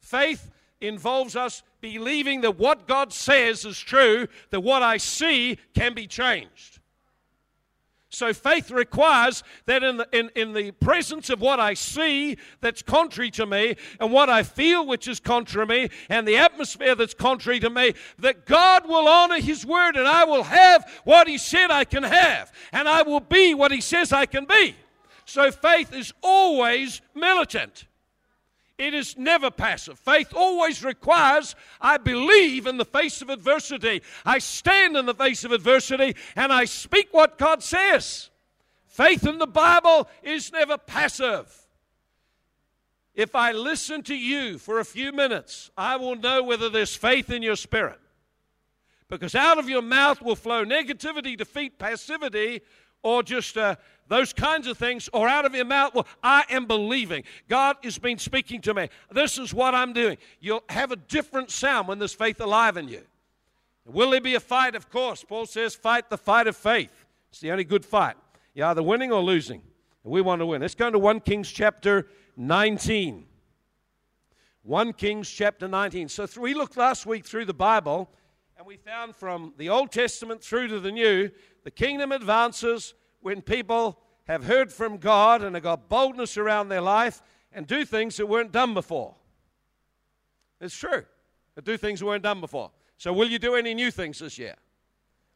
Faith 0.00 0.50
involves 0.80 1.36
us 1.36 1.62
believing 1.80 2.42
that 2.42 2.58
what 2.58 2.86
God 2.86 3.12
says 3.12 3.64
is 3.64 3.78
true, 3.78 4.26
that 4.50 4.60
what 4.60 4.82
I 4.82 4.96
see 4.96 5.58
can 5.74 5.94
be 5.94 6.06
changed. 6.06 6.80
So 8.12 8.34
faith 8.34 8.70
requires 8.70 9.42
that 9.64 9.82
in 9.82 9.96
the, 9.96 10.08
in, 10.12 10.30
in 10.36 10.52
the 10.52 10.72
presence 10.72 11.30
of 11.30 11.40
what 11.40 11.58
I 11.58 11.72
see 11.72 12.36
that's 12.60 12.82
contrary 12.82 13.30
to 13.32 13.46
me, 13.46 13.76
and 13.98 14.12
what 14.12 14.28
I 14.28 14.42
feel 14.42 14.86
which 14.86 15.08
is 15.08 15.18
contrary 15.18 15.66
to 15.66 15.72
me, 15.72 15.88
and 16.10 16.28
the 16.28 16.36
atmosphere 16.36 16.94
that's 16.94 17.14
contrary 17.14 17.58
to 17.60 17.70
me, 17.70 17.94
that 18.18 18.44
God 18.44 18.86
will 18.86 19.08
honor 19.08 19.40
His 19.40 19.64
word 19.64 19.96
and 19.96 20.06
I 20.06 20.24
will 20.24 20.42
have 20.42 20.84
what 21.04 21.26
He 21.26 21.38
said 21.38 21.70
I 21.70 21.84
can 21.84 22.02
have, 22.02 22.52
and 22.70 22.86
I 22.86 23.00
will 23.00 23.20
be 23.20 23.54
what 23.54 23.72
He 23.72 23.80
says 23.80 24.12
I 24.12 24.26
can 24.26 24.44
be. 24.44 24.76
So 25.32 25.50
faith 25.50 25.94
is 25.94 26.12
always 26.20 27.00
militant. 27.14 27.86
It 28.76 28.92
is 28.92 29.16
never 29.16 29.50
passive. 29.50 29.98
Faith 29.98 30.34
always 30.36 30.84
requires, 30.84 31.54
I 31.80 31.96
believe 31.96 32.66
in 32.66 32.76
the 32.76 32.84
face 32.84 33.22
of 33.22 33.30
adversity. 33.30 34.02
I 34.26 34.40
stand 34.40 34.94
in 34.94 35.06
the 35.06 35.14
face 35.14 35.42
of 35.44 35.52
adversity 35.52 36.16
and 36.36 36.52
I 36.52 36.66
speak 36.66 37.08
what 37.12 37.38
God 37.38 37.62
says. 37.62 38.28
Faith 38.84 39.26
in 39.26 39.38
the 39.38 39.46
Bible 39.46 40.06
is 40.22 40.52
never 40.52 40.76
passive. 40.76 41.66
If 43.14 43.34
I 43.34 43.52
listen 43.52 44.02
to 44.02 44.14
you 44.14 44.58
for 44.58 44.80
a 44.80 44.84
few 44.84 45.12
minutes, 45.12 45.70
I 45.78 45.96
will 45.96 46.16
know 46.16 46.42
whether 46.42 46.68
there's 46.68 46.94
faith 46.94 47.30
in 47.30 47.42
your 47.42 47.56
spirit. 47.56 48.00
Because 49.08 49.34
out 49.34 49.56
of 49.56 49.66
your 49.66 49.80
mouth 49.80 50.20
will 50.20 50.36
flow 50.36 50.66
negativity, 50.66 51.38
defeat, 51.38 51.78
passivity, 51.78 52.60
or 53.02 53.22
just 53.22 53.56
uh, 53.56 53.76
those 54.08 54.32
kinds 54.32 54.66
of 54.66 54.76
things, 54.76 55.08
or 55.12 55.28
out 55.28 55.44
of 55.44 55.54
your 55.54 55.64
mouth, 55.64 55.94
well, 55.94 56.06
I 56.22 56.44
am 56.50 56.66
believing. 56.66 57.24
God 57.48 57.76
has 57.82 57.98
been 57.98 58.18
speaking 58.18 58.60
to 58.62 58.74
me. 58.74 58.88
This 59.10 59.38
is 59.38 59.54
what 59.54 59.74
I'm 59.74 59.92
doing. 59.92 60.18
You'll 60.40 60.64
have 60.68 60.92
a 60.92 60.96
different 60.96 61.50
sound 61.50 61.88
when 61.88 61.98
there's 61.98 62.12
faith 62.12 62.40
alive 62.40 62.76
in 62.76 62.88
you. 62.88 63.02
Will 63.84 64.10
there 64.10 64.20
be 64.20 64.34
a 64.34 64.40
fight? 64.40 64.74
Of 64.74 64.90
course. 64.90 65.24
Paul 65.24 65.46
says, 65.46 65.74
fight 65.74 66.10
the 66.10 66.18
fight 66.18 66.46
of 66.46 66.56
faith. 66.56 66.92
It's 67.30 67.40
the 67.40 67.50
only 67.50 67.64
good 67.64 67.84
fight. 67.84 68.16
You're 68.54 68.66
either 68.66 68.82
winning 68.82 69.12
or 69.12 69.22
losing. 69.22 69.62
We 70.04 70.20
want 70.20 70.40
to 70.40 70.46
win. 70.46 70.60
Let's 70.60 70.74
go 70.74 70.90
to 70.90 70.98
1 70.98 71.20
Kings 71.20 71.50
chapter 71.50 72.08
19. 72.36 73.24
1 74.64 74.92
Kings 74.92 75.30
chapter 75.30 75.66
19. 75.66 76.08
So 76.08 76.26
we 76.38 76.54
looked 76.54 76.76
last 76.76 77.06
week 77.06 77.24
through 77.24 77.46
the 77.46 77.54
Bible, 77.54 78.10
and 78.56 78.66
we 78.66 78.76
found 78.76 79.16
from 79.16 79.54
the 79.56 79.68
Old 79.68 79.90
Testament 79.90 80.42
through 80.42 80.68
to 80.68 80.80
the 80.80 80.92
New, 80.92 81.30
the 81.64 81.70
kingdom 81.70 82.12
advances 82.12 82.94
when 83.22 83.40
people 83.40 83.98
have 84.24 84.44
heard 84.44 84.72
from 84.72 84.98
God 84.98 85.42
and 85.42 85.54
have 85.56 85.64
got 85.64 85.88
boldness 85.88 86.36
around 86.36 86.68
their 86.68 86.80
life 86.80 87.22
and 87.52 87.66
do 87.66 87.84
things 87.84 88.16
that 88.16 88.26
weren't 88.26 88.52
done 88.52 88.74
before. 88.74 89.14
It's 90.60 90.76
true. 90.76 91.04
They 91.54 91.62
do 91.62 91.76
things 91.76 92.00
that 92.00 92.06
weren't 92.06 92.22
done 92.22 92.40
before. 92.40 92.70
So, 92.98 93.12
will 93.12 93.28
you 93.28 93.38
do 93.38 93.56
any 93.56 93.74
new 93.74 93.90
things 93.90 94.18
this 94.18 94.38
year? 94.38 94.54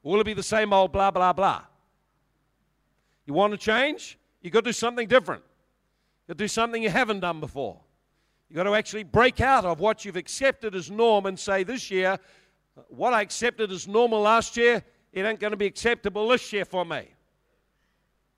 will 0.03 0.21
it 0.21 0.25
be 0.25 0.35
the 0.35 0.43
same 0.43 0.73
old 0.73 0.93
blah, 0.93 1.11
blah, 1.11 1.33
blah? 1.33 1.63
You 3.27 3.35
want 3.35 3.53
to 3.53 3.59
change? 3.59 4.19
You've 4.41 4.53
got 4.53 4.61
to 4.61 4.69
do 4.69 4.73
something 4.73 5.09
different. 5.09 5.43
You've 5.43 6.29
got 6.29 6.39
to 6.39 6.45
do 6.45 6.49
something 6.49 6.81
you 6.81 6.91
haven't 6.91 7.21
done 7.21 7.41
before. 7.41 7.81
You've 8.49 8.57
got 8.57 8.63
to 8.65 8.75
actually 8.75 9.03
break 9.03 9.41
out 9.41 9.65
of 9.65 9.81
what 9.81 10.05
you've 10.05 10.17
accepted 10.17 10.77
as 10.77 10.93
norm 10.93 11.27
and 11.27 11.37
say, 11.37 11.65
this 11.65 11.91
year, 11.91 12.19
what 12.89 13.13
I 13.13 13.23
accepted 13.23 13.73
as 13.73 13.89
normal 13.89 14.21
last 14.21 14.57
year, 14.57 14.85
it 15.13 15.25
ain't 15.25 15.41
going 15.41 15.51
to 15.51 15.57
be 15.57 15.67
acceptable 15.67 16.29
this 16.29 16.53
year 16.53 16.65
for 16.65 16.85
me. 16.85 17.09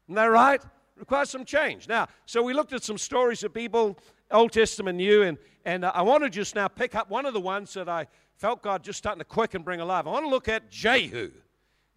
Isn't 0.08 0.16
that 0.16 0.24
right? 0.24 0.60
Requires 0.96 1.28
some 1.28 1.44
change. 1.44 1.86
Now, 1.86 2.08
so 2.24 2.42
we 2.42 2.54
looked 2.54 2.72
at 2.72 2.82
some 2.82 2.96
stories 2.96 3.44
of 3.44 3.52
people, 3.52 3.98
Old 4.30 4.52
Testament, 4.52 4.96
New, 4.96 5.22
and, 5.22 5.36
and 5.66 5.84
uh, 5.84 5.92
I 5.94 6.02
want 6.02 6.24
to 6.24 6.30
just 6.30 6.54
now 6.54 6.66
pick 6.66 6.94
up 6.94 7.10
one 7.10 7.26
of 7.26 7.34
the 7.34 7.40
ones 7.40 7.74
that 7.74 7.88
I 7.88 8.06
felt 8.36 8.62
God 8.62 8.82
just 8.82 8.98
starting 8.98 9.18
to 9.18 9.24
quicken, 9.24 9.58
and 9.58 9.64
bring 9.64 9.80
alive. 9.80 10.06
I 10.06 10.10
want 10.10 10.24
to 10.24 10.30
look 10.30 10.48
at 10.48 10.70
Jehu. 10.70 11.30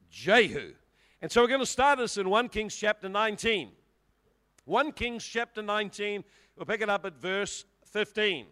Jehu. 0.09 0.73
And 1.21 1.31
so 1.31 1.41
we're 1.41 1.47
going 1.47 1.61
to 1.61 1.65
start 1.65 1.99
this 1.99 2.17
in 2.17 2.29
1 2.29 2.49
Kings 2.49 2.75
chapter 2.75 3.07
19. 3.07 3.69
1 4.65 4.91
Kings 4.91 5.23
chapter 5.23 5.61
19, 5.61 6.23
we'll 6.55 6.65
pick 6.65 6.81
it 6.81 6.89
up 6.89 7.05
at 7.05 7.15
verse 7.19 7.65
15. 7.91 8.45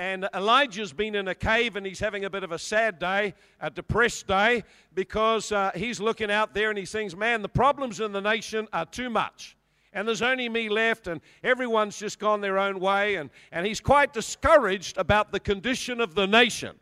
And 0.00 0.26
Elijah's 0.34 0.94
been 0.94 1.14
in 1.14 1.28
a 1.28 1.34
cave 1.34 1.76
and 1.76 1.84
he's 1.84 2.00
having 2.00 2.24
a 2.24 2.30
bit 2.30 2.42
of 2.42 2.52
a 2.52 2.58
sad 2.58 2.98
day, 2.98 3.34
a 3.60 3.68
depressed 3.68 4.26
day, 4.26 4.64
because 4.94 5.52
uh, 5.52 5.72
he's 5.74 6.00
looking 6.00 6.30
out 6.30 6.54
there 6.54 6.70
and 6.70 6.78
he 6.78 6.86
thinks, 6.86 7.14
man, 7.14 7.42
the 7.42 7.50
problems 7.50 8.00
in 8.00 8.10
the 8.10 8.20
nation 8.22 8.66
are 8.72 8.86
too 8.86 9.10
much. 9.10 9.58
And 9.92 10.08
there's 10.08 10.22
only 10.22 10.48
me 10.48 10.70
left, 10.70 11.06
and 11.06 11.20
everyone's 11.44 11.98
just 11.98 12.18
gone 12.18 12.40
their 12.40 12.56
own 12.56 12.80
way. 12.80 13.16
And, 13.16 13.28
and 13.52 13.66
he's 13.66 13.78
quite 13.78 14.14
discouraged 14.14 14.96
about 14.96 15.32
the 15.32 15.40
condition 15.40 16.00
of 16.00 16.14
the 16.14 16.26
nation. 16.26 16.76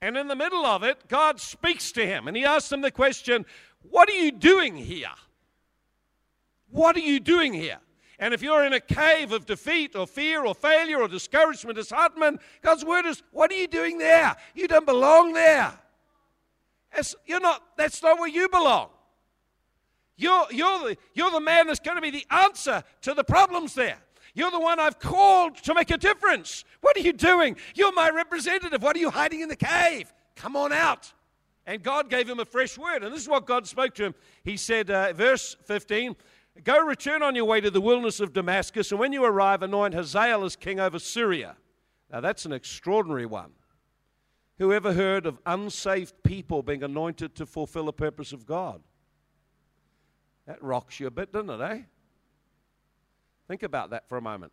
And 0.00 0.16
in 0.16 0.26
the 0.26 0.36
middle 0.36 0.64
of 0.64 0.82
it, 0.84 1.06
God 1.06 1.38
speaks 1.38 1.92
to 1.92 2.06
him 2.06 2.28
and 2.28 2.34
he 2.36 2.46
asks 2.46 2.72
him 2.72 2.80
the 2.80 2.90
question, 2.90 3.44
What 3.90 4.08
are 4.08 4.16
you 4.16 4.32
doing 4.32 4.74
here? 4.74 5.12
What 6.70 6.96
are 6.96 7.00
you 7.00 7.20
doing 7.20 7.52
here? 7.52 7.80
And 8.18 8.34
if 8.34 8.42
you're 8.42 8.64
in 8.64 8.72
a 8.72 8.80
cave 8.80 9.32
of 9.32 9.46
defeat 9.46 9.94
or 9.94 10.06
fear 10.06 10.44
or 10.44 10.54
failure 10.54 11.00
or 11.00 11.08
discouragement, 11.08 11.76
disheartenment, 11.76 12.40
God's 12.62 12.84
word 12.84 13.06
is, 13.06 13.22
What 13.30 13.50
are 13.52 13.56
you 13.56 13.68
doing 13.68 13.98
there? 13.98 14.36
You 14.54 14.66
don't 14.66 14.86
belong 14.86 15.32
there. 15.32 15.72
That's, 16.94 17.14
you're 17.26 17.40
not, 17.40 17.62
that's 17.76 18.02
not 18.02 18.18
where 18.18 18.28
you 18.28 18.48
belong. 18.48 18.88
You're, 20.16 20.46
you're, 20.50 20.78
the, 20.80 20.96
you're 21.14 21.30
the 21.30 21.40
man 21.40 21.68
that's 21.68 21.78
going 21.78 21.96
to 21.96 22.02
be 22.02 22.10
the 22.10 22.26
answer 22.30 22.82
to 23.02 23.14
the 23.14 23.22
problems 23.22 23.74
there. 23.74 23.98
You're 24.34 24.50
the 24.50 24.60
one 24.60 24.80
I've 24.80 24.98
called 24.98 25.56
to 25.64 25.74
make 25.74 25.90
a 25.90 25.96
difference. 25.96 26.64
What 26.80 26.96
are 26.96 27.00
you 27.00 27.12
doing? 27.12 27.56
You're 27.74 27.92
my 27.92 28.10
representative. 28.10 28.82
What 28.82 28.96
are 28.96 28.98
you 28.98 29.10
hiding 29.10 29.40
in 29.40 29.48
the 29.48 29.56
cave? 29.56 30.12
Come 30.34 30.56
on 30.56 30.72
out. 30.72 31.12
And 31.66 31.82
God 31.82 32.08
gave 32.10 32.28
him 32.28 32.40
a 32.40 32.44
fresh 32.44 32.78
word. 32.78 33.04
And 33.04 33.12
this 33.12 33.22
is 33.22 33.28
what 33.28 33.46
God 33.46 33.66
spoke 33.66 33.94
to 33.96 34.06
him. 34.06 34.14
He 34.42 34.56
said, 34.56 34.90
uh, 34.90 35.12
verse 35.12 35.56
15, 35.64 36.16
Go 36.64 36.80
return 36.80 37.22
on 37.22 37.34
your 37.34 37.44
way 37.44 37.60
to 37.60 37.70
the 37.70 37.80
wilderness 37.80 38.20
of 38.20 38.32
Damascus, 38.32 38.90
and 38.90 38.98
when 38.98 39.12
you 39.12 39.24
arrive, 39.24 39.62
anoint 39.62 39.94
Hazael 39.94 40.44
as 40.44 40.56
king 40.56 40.80
over 40.80 40.98
Syria. 40.98 41.56
Now 42.10 42.20
that's 42.20 42.44
an 42.44 42.52
extraordinary 42.52 43.26
one. 43.26 43.52
Who 44.58 44.72
ever 44.72 44.92
heard 44.92 45.24
of 45.24 45.38
unsaved 45.46 46.14
people 46.24 46.62
being 46.62 46.82
anointed 46.82 47.36
to 47.36 47.46
fulfill 47.46 47.84
the 47.84 47.92
purpose 47.92 48.32
of 48.32 48.44
God? 48.44 48.82
That 50.46 50.62
rocks 50.62 50.98
you 50.98 51.06
a 51.06 51.10
bit, 51.10 51.32
doesn't 51.32 51.50
it, 51.50 51.60
eh? 51.60 51.82
Think 53.46 53.62
about 53.62 53.90
that 53.90 54.08
for 54.08 54.18
a 54.18 54.22
moment. 54.22 54.52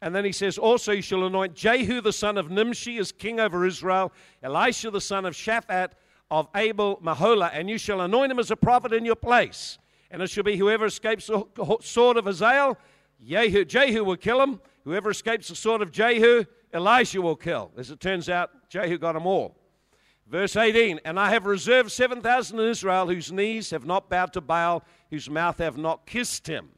And 0.00 0.14
then 0.14 0.24
he 0.24 0.32
says, 0.32 0.58
Also, 0.58 0.92
you 0.92 1.02
shall 1.02 1.26
anoint 1.26 1.54
Jehu 1.54 2.00
the 2.00 2.12
son 2.12 2.38
of 2.38 2.50
Nimshi 2.50 2.98
as 2.98 3.12
king 3.12 3.38
over 3.38 3.66
Israel, 3.66 4.12
Elisha 4.42 4.90
the 4.90 5.00
son 5.00 5.26
of 5.26 5.34
Shaphat 5.34 5.90
of 6.30 6.48
Abel 6.56 6.98
Meholah, 7.04 7.50
and 7.52 7.68
you 7.68 7.76
shall 7.76 8.00
anoint 8.00 8.32
him 8.32 8.38
as 8.38 8.50
a 8.50 8.56
prophet 8.56 8.92
in 8.92 9.04
your 9.04 9.16
place. 9.16 9.78
And 10.12 10.22
it 10.22 10.30
shall 10.30 10.44
be 10.44 10.56
whoever 10.56 10.84
escapes 10.84 11.26
the 11.26 11.78
sword 11.80 12.18
of 12.18 12.26
Hazael, 12.26 12.78
Jehu, 13.24 13.64
Jehu 13.64 14.04
will 14.04 14.16
kill 14.16 14.40
him. 14.40 14.60
Whoever 14.84 15.10
escapes 15.10 15.48
the 15.48 15.56
sword 15.56 15.80
of 15.80 15.90
Jehu, 15.90 16.44
Elisha 16.72 17.20
will 17.20 17.36
kill. 17.36 17.72
As 17.76 17.90
it 17.90 17.98
turns 17.98 18.28
out, 18.28 18.50
Jehu 18.68 18.98
got 18.98 19.14
them 19.14 19.26
all. 19.26 19.56
Verse 20.26 20.54
18 20.54 21.00
And 21.04 21.18
I 21.18 21.30
have 21.30 21.46
reserved 21.46 21.90
7,000 21.90 22.60
in 22.60 22.68
Israel 22.68 23.08
whose 23.08 23.32
knees 23.32 23.70
have 23.70 23.86
not 23.86 24.10
bowed 24.10 24.32
to 24.34 24.40
Baal, 24.40 24.84
whose 25.10 25.30
mouth 25.30 25.58
have 25.58 25.78
not 25.78 26.06
kissed 26.06 26.46
him. 26.46 26.68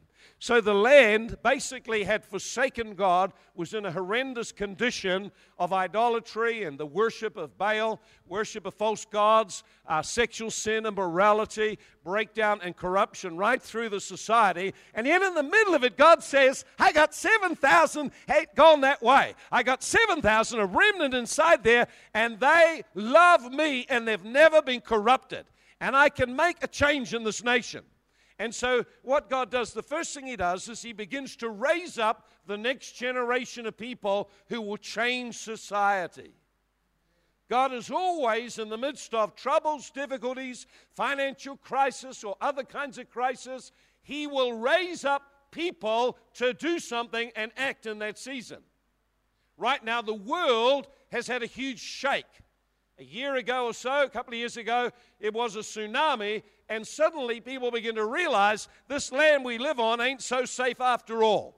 So 0.45 0.61
the 0.61 0.75
land 0.75 1.37
basically 1.41 2.03
had 2.03 2.23
forsaken 2.23 2.93
God, 2.93 3.33
was 3.55 3.73
in 3.73 3.83
a 3.83 3.91
horrendous 3.91 4.51
condition 4.51 5.31
of 5.57 5.73
idolatry 5.73 6.65
and 6.65 6.77
the 6.77 6.85
worship 6.85 7.35
of 7.35 7.57
Baal, 7.57 7.99
worship 8.27 8.67
of 8.67 8.75
false 8.75 9.05
gods, 9.05 9.63
uh, 9.87 10.03
sexual 10.03 10.51
sin, 10.51 10.85
immorality, 10.85 11.79
breakdown, 12.03 12.59
and 12.61 12.77
corruption 12.77 13.37
right 13.37 13.59
through 13.59 13.89
the 13.89 13.99
society. 13.99 14.75
And 14.93 15.07
yet, 15.07 15.23
in 15.23 15.33
the 15.33 15.41
middle 15.41 15.73
of 15.73 15.83
it, 15.83 15.97
God 15.97 16.21
says, 16.21 16.63
I 16.77 16.91
got 16.91 17.15
7,000 17.15 18.11
gone 18.53 18.81
that 18.81 19.01
way. 19.01 19.33
I 19.51 19.63
got 19.63 19.81
7,000, 19.81 20.59
a 20.59 20.65
remnant 20.67 21.15
inside 21.15 21.63
there, 21.63 21.87
and 22.13 22.39
they 22.39 22.83
love 22.93 23.51
me 23.51 23.87
and 23.89 24.07
they've 24.07 24.23
never 24.23 24.61
been 24.61 24.81
corrupted. 24.81 25.47
And 25.81 25.95
I 25.95 26.09
can 26.09 26.35
make 26.35 26.57
a 26.63 26.67
change 26.67 27.15
in 27.15 27.23
this 27.23 27.43
nation. 27.43 27.83
And 28.37 28.53
so, 28.53 28.85
what 29.01 29.29
God 29.29 29.49
does, 29.49 29.71
the 29.71 29.81
first 29.81 30.13
thing 30.13 30.27
He 30.27 30.35
does 30.35 30.67
is 30.67 30.81
He 30.81 30.93
begins 30.93 31.35
to 31.37 31.49
raise 31.49 31.97
up 31.97 32.27
the 32.45 32.57
next 32.57 32.93
generation 32.93 33.65
of 33.65 33.77
people 33.77 34.29
who 34.47 34.61
will 34.61 34.77
change 34.77 35.37
society. 35.37 36.33
God 37.49 37.73
is 37.73 37.91
always 37.91 38.57
in 38.57 38.69
the 38.69 38.77
midst 38.77 39.13
of 39.13 39.35
troubles, 39.35 39.89
difficulties, 39.91 40.65
financial 40.95 41.57
crisis, 41.57 42.23
or 42.23 42.35
other 42.41 42.63
kinds 42.63 42.97
of 42.97 43.09
crisis. 43.09 43.71
He 44.01 44.27
will 44.27 44.53
raise 44.53 45.05
up 45.05 45.23
people 45.51 46.17
to 46.33 46.53
do 46.53 46.79
something 46.79 47.31
and 47.35 47.51
act 47.55 47.85
in 47.85 47.99
that 47.99 48.17
season. 48.17 48.59
Right 49.57 49.83
now, 49.83 50.01
the 50.01 50.13
world 50.13 50.87
has 51.11 51.27
had 51.27 51.43
a 51.43 51.47
huge 51.47 51.79
shake. 51.79 52.25
A 52.97 53.03
year 53.03 53.35
ago 53.35 53.65
or 53.65 53.73
so, 53.73 54.03
a 54.03 54.09
couple 54.09 54.33
of 54.33 54.39
years 54.39 54.55
ago, 54.55 54.89
it 55.19 55.33
was 55.33 55.55
a 55.55 55.59
tsunami, 55.59 56.43
and 56.69 56.87
suddenly 56.87 57.41
people 57.41 57.69
begin 57.69 57.95
to 57.95 58.05
realize 58.05 58.69
this 58.87 59.11
land 59.11 59.43
we 59.43 59.57
live 59.57 59.79
on 59.79 59.99
ain't 59.99 60.21
so 60.21 60.45
safe 60.45 60.79
after 60.79 61.21
all. 61.23 61.55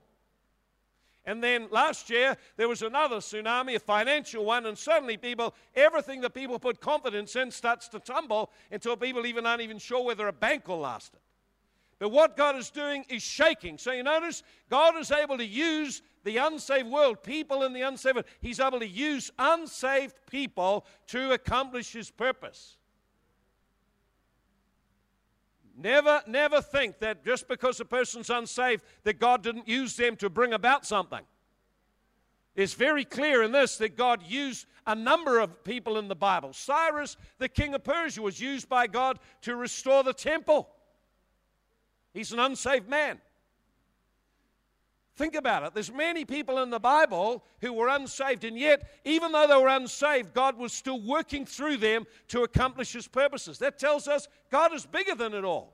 And 1.26 1.44
then 1.44 1.68
last 1.70 2.10
year, 2.10 2.38
there 2.56 2.70
was 2.70 2.82
another 2.82 3.18
tsunami, 3.18 3.76
a 3.76 3.80
financial 3.80 4.46
one, 4.46 4.66
and 4.66 4.78
suddenly 4.78 5.18
people, 5.18 5.54
everything 5.76 6.22
that 6.22 6.34
people 6.34 6.58
put 6.58 6.80
confidence 6.80 7.36
in 7.36 7.52
starts 7.52 7.90
to 7.90 8.00
tumble 8.00 8.50
until 8.72 8.96
people 8.96 9.26
even 9.26 9.46
aren't 9.46 9.62
even 9.62 9.78
sure 9.78 10.04
whether 10.06 10.28
a 10.30 10.34
bank 10.34 10.68
will 10.68 10.80
last 10.80 11.14
it. 11.14 11.20
But 12.00 12.10
what 12.10 12.38
God 12.38 12.56
is 12.56 12.70
doing 12.70 13.06
is 13.10 13.24
shaking. 13.24 13.78
So 13.78 13.92
you 13.92 14.04
notice 14.04 14.42
God 14.70 14.96
is 14.98 15.12
able 15.12 15.38
to 15.38 15.46
use 15.46 16.02
the 16.28 16.38
unsaved 16.38 16.90
world, 16.90 17.24
people 17.24 17.64
in 17.64 17.72
the 17.72 17.82
unsaved 17.82 18.16
world. 18.16 18.26
He's 18.42 18.60
able 18.60 18.82
to 18.82 18.88
use 18.88 19.32
unsaved 19.40 20.14
people 20.30 20.86
to 21.08 21.32
accomplish 21.32 21.94
his 21.94 22.12
purpose. 22.12 22.76
Never, 25.78 26.22
never 26.28 26.62
think 26.62 27.00
that 27.00 27.24
just 27.24 27.48
because 27.48 27.80
a 27.80 27.86
person's 27.86 28.30
unsaved, 28.30 28.84
that 29.04 29.20
God 29.20 29.42
didn't 29.42 29.70
use 29.70 29.96
them 29.96 30.18
to 30.18 30.30
bring 30.30 30.52
about 30.52 30.86
something. 30.86 31.22
It's 32.56 32.74
very 32.74 33.06
clear 33.06 33.42
in 33.44 33.54
this 33.54 33.78
that 33.78 33.96
God 33.96 34.22
used 34.28 34.66
a 34.86 34.96
number 34.96 35.40
of 35.40 35.64
people 35.64 35.98
in 35.98 36.10
the 36.10 36.16
Bible. 36.16 36.52
Cyrus, 36.52 37.16
the 37.38 37.48
king 37.48 37.74
of 37.74 37.86
Persia, 37.86 38.22
was 38.22 38.42
used 38.42 38.68
by 38.68 38.88
God 38.88 39.20
to 39.44 39.56
restore 39.56 40.04
the 40.04 40.14
temple. 40.14 40.68
He's 42.14 42.34
an 42.34 42.40
unsaved 42.40 42.90
man. 42.90 43.22
Think 45.18 45.34
about 45.34 45.64
it. 45.64 45.74
There's 45.74 45.92
many 45.92 46.26
people 46.26 46.60
in 46.60 46.70
the 46.70 46.80
Bible 46.80 47.44
who 47.62 47.74
were 47.74 47.88
unsaved, 47.88 48.44
and 48.44 48.56
yet, 48.56 48.88
even 49.04 49.32
though 49.32 49.48
they 49.48 49.58
were 49.58 49.68
unsaved, 49.68 50.32
God 50.32 50.56
was 50.56 50.72
still 50.72 51.02
working 51.02 51.44
through 51.44 51.78
them 51.78 52.06
to 52.28 52.44
accomplish 52.44 52.94
His 52.94 53.08
purposes. 53.08 53.58
That 53.58 53.80
tells 53.80 54.08
us 54.08 54.28
God 54.52 54.76
is 54.76 54.86
bigger 54.86 55.16
than 55.16 55.34
it 55.34 55.44
all. 55.44 55.74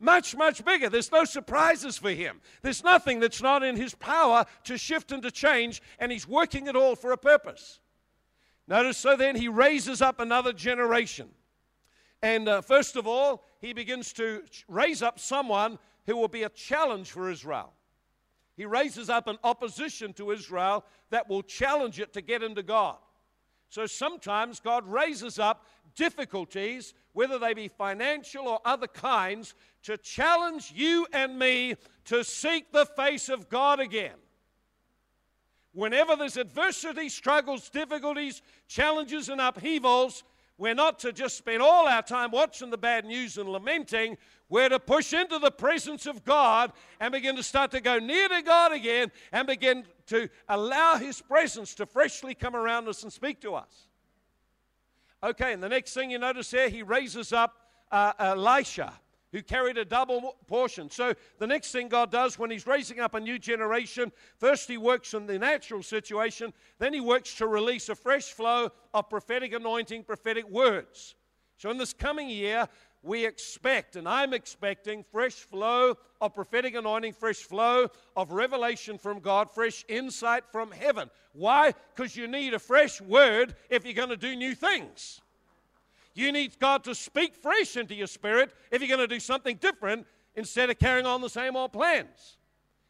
Much, 0.00 0.34
much 0.34 0.64
bigger. 0.64 0.88
There's 0.88 1.12
no 1.12 1.26
surprises 1.26 1.98
for 1.98 2.08
Him. 2.08 2.40
There's 2.62 2.82
nothing 2.82 3.20
that's 3.20 3.42
not 3.42 3.62
in 3.62 3.76
His 3.76 3.94
power 3.94 4.46
to 4.64 4.78
shift 4.78 5.12
and 5.12 5.22
to 5.22 5.30
change, 5.30 5.82
and 5.98 6.10
He's 6.10 6.26
working 6.26 6.66
it 6.66 6.76
all 6.76 6.96
for 6.96 7.12
a 7.12 7.18
purpose. 7.18 7.78
Notice, 8.66 8.96
so 8.96 9.18
then 9.18 9.36
He 9.36 9.48
raises 9.48 10.00
up 10.00 10.18
another 10.18 10.54
generation. 10.54 11.28
And 12.22 12.48
uh, 12.48 12.62
first 12.62 12.96
of 12.96 13.06
all, 13.06 13.44
He 13.60 13.74
begins 13.74 14.14
to 14.14 14.44
raise 14.66 15.02
up 15.02 15.20
someone 15.20 15.78
who 16.06 16.16
will 16.16 16.28
be 16.28 16.44
a 16.44 16.48
challenge 16.48 17.10
for 17.10 17.30
Israel. 17.30 17.74
He 18.56 18.64
raises 18.64 19.10
up 19.10 19.26
an 19.26 19.38
opposition 19.44 20.12
to 20.14 20.30
Israel 20.30 20.84
that 21.10 21.28
will 21.28 21.42
challenge 21.42 22.00
it 22.00 22.12
to 22.14 22.22
get 22.22 22.42
into 22.42 22.62
God. 22.62 22.96
So 23.68 23.86
sometimes 23.86 24.60
God 24.60 24.86
raises 24.86 25.38
up 25.38 25.66
difficulties, 25.94 26.94
whether 27.12 27.38
they 27.38 27.52
be 27.52 27.68
financial 27.68 28.48
or 28.48 28.60
other 28.64 28.86
kinds, 28.86 29.54
to 29.82 29.96
challenge 29.98 30.72
you 30.74 31.06
and 31.12 31.38
me 31.38 31.74
to 32.06 32.24
seek 32.24 32.72
the 32.72 32.86
face 32.86 33.28
of 33.28 33.48
God 33.48 33.80
again. 33.80 34.14
Whenever 35.72 36.16
there's 36.16 36.38
adversity, 36.38 37.10
struggles, 37.10 37.68
difficulties, 37.68 38.40
challenges, 38.66 39.28
and 39.28 39.40
upheavals, 39.40 40.24
we're 40.58 40.74
not 40.74 40.98
to 41.00 41.12
just 41.12 41.36
spend 41.36 41.62
all 41.62 41.86
our 41.86 42.02
time 42.02 42.30
watching 42.30 42.70
the 42.70 42.78
bad 42.78 43.04
news 43.04 43.36
and 43.36 43.48
lamenting. 43.48 44.16
We're 44.48 44.68
to 44.68 44.78
push 44.78 45.12
into 45.12 45.38
the 45.38 45.50
presence 45.50 46.06
of 46.06 46.24
God 46.24 46.72
and 47.00 47.12
begin 47.12 47.36
to 47.36 47.42
start 47.42 47.72
to 47.72 47.80
go 47.80 47.98
near 47.98 48.28
to 48.28 48.42
God 48.42 48.72
again 48.72 49.10
and 49.32 49.46
begin 49.46 49.84
to 50.06 50.28
allow 50.48 50.96
His 50.96 51.20
presence 51.20 51.74
to 51.76 51.86
freshly 51.86 52.34
come 52.34 52.54
around 52.54 52.86
us 52.88 53.02
and 53.02 53.12
speak 53.12 53.40
to 53.40 53.54
us. 53.54 53.88
Okay, 55.22 55.52
and 55.52 55.62
the 55.62 55.68
next 55.68 55.94
thing 55.94 56.10
you 56.10 56.18
notice 56.18 56.50
there, 56.50 56.68
He 56.68 56.82
raises 56.82 57.32
up 57.32 57.56
uh, 57.90 58.12
Elisha 58.18 58.92
who 59.32 59.42
carried 59.42 59.76
a 59.76 59.84
double 59.84 60.36
portion. 60.46 60.88
So 60.88 61.12
the 61.38 61.46
next 61.46 61.72
thing 61.72 61.88
God 61.88 62.10
does 62.12 62.38
when 62.38 62.50
He's 62.50 62.66
raising 62.66 63.00
up 63.00 63.14
a 63.14 63.20
new 63.20 63.38
generation, 63.38 64.12
first 64.38 64.68
He 64.68 64.78
works 64.78 65.12
in 65.14 65.26
the 65.26 65.38
natural 65.38 65.82
situation, 65.82 66.52
then 66.78 66.94
He 66.94 67.00
works 67.00 67.34
to 67.34 67.46
release 67.46 67.88
a 67.88 67.94
fresh 67.94 68.32
flow 68.32 68.70
of 68.94 69.10
prophetic 69.10 69.52
anointing, 69.52 70.04
prophetic 70.04 70.48
words. 70.48 71.16
So 71.58 71.70
in 71.70 71.78
this 71.78 71.92
coming 71.92 72.28
year, 72.28 72.68
we 73.06 73.24
expect, 73.24 73.96
and 73.96 74.08
I'm 74.08 74.34
expecting, 74.34 75.04
fresh 75.04 75.34
flow 75.34 75.96
of 76.20 76.34
prophetic 76.34 76.74
anointing, 76.74 77.12
fresh 77.12 77.38
flow 77.38 77.88
of 78.16 78.32
revelation 78.32 78.98
from 78.98 79.20
God, 79.20 79.50
fresh 79.50 79.84
insight 79.88 80.44
from 80.50 80.72
heaven. 80.72 81.10
Why? 81.32 81.72
Because 81.94 82.16
you 82.16 82.26
need 82.26 82.52
a 82.52 82.58
fresh 82.58 83.00
word 83.00 83.54
if 83.70 83.84
you're 83.84 83.94
going 83.94 84.08
to 84.08 84.16
do 84.16 84.34
new 84.34 84.54
things. 84.54 85.20
You 86.14 86.32
need 86.32 86.58
God 86.58 86.82
to 86.84 86.94
speak 86.94 87.36
fresh 87.36 87.76
into 87.76 87.94
your 87.94 88.06
spirit 88.06 88.50
if 88.70 88.80
you're 88.80 88.94
going 88.94 89.06
to 89.06 89.14
do 89.14 89.20
something 89.20 89.56
different 89.56 90.06
instead 90.34 90.70
of 90.70 90.78
carrying 90.78 91.06
on 91.06 91.20
the 91.20 91.28
same 91.28 91.56
old 91.56 91.72
plans. 91.72 92.38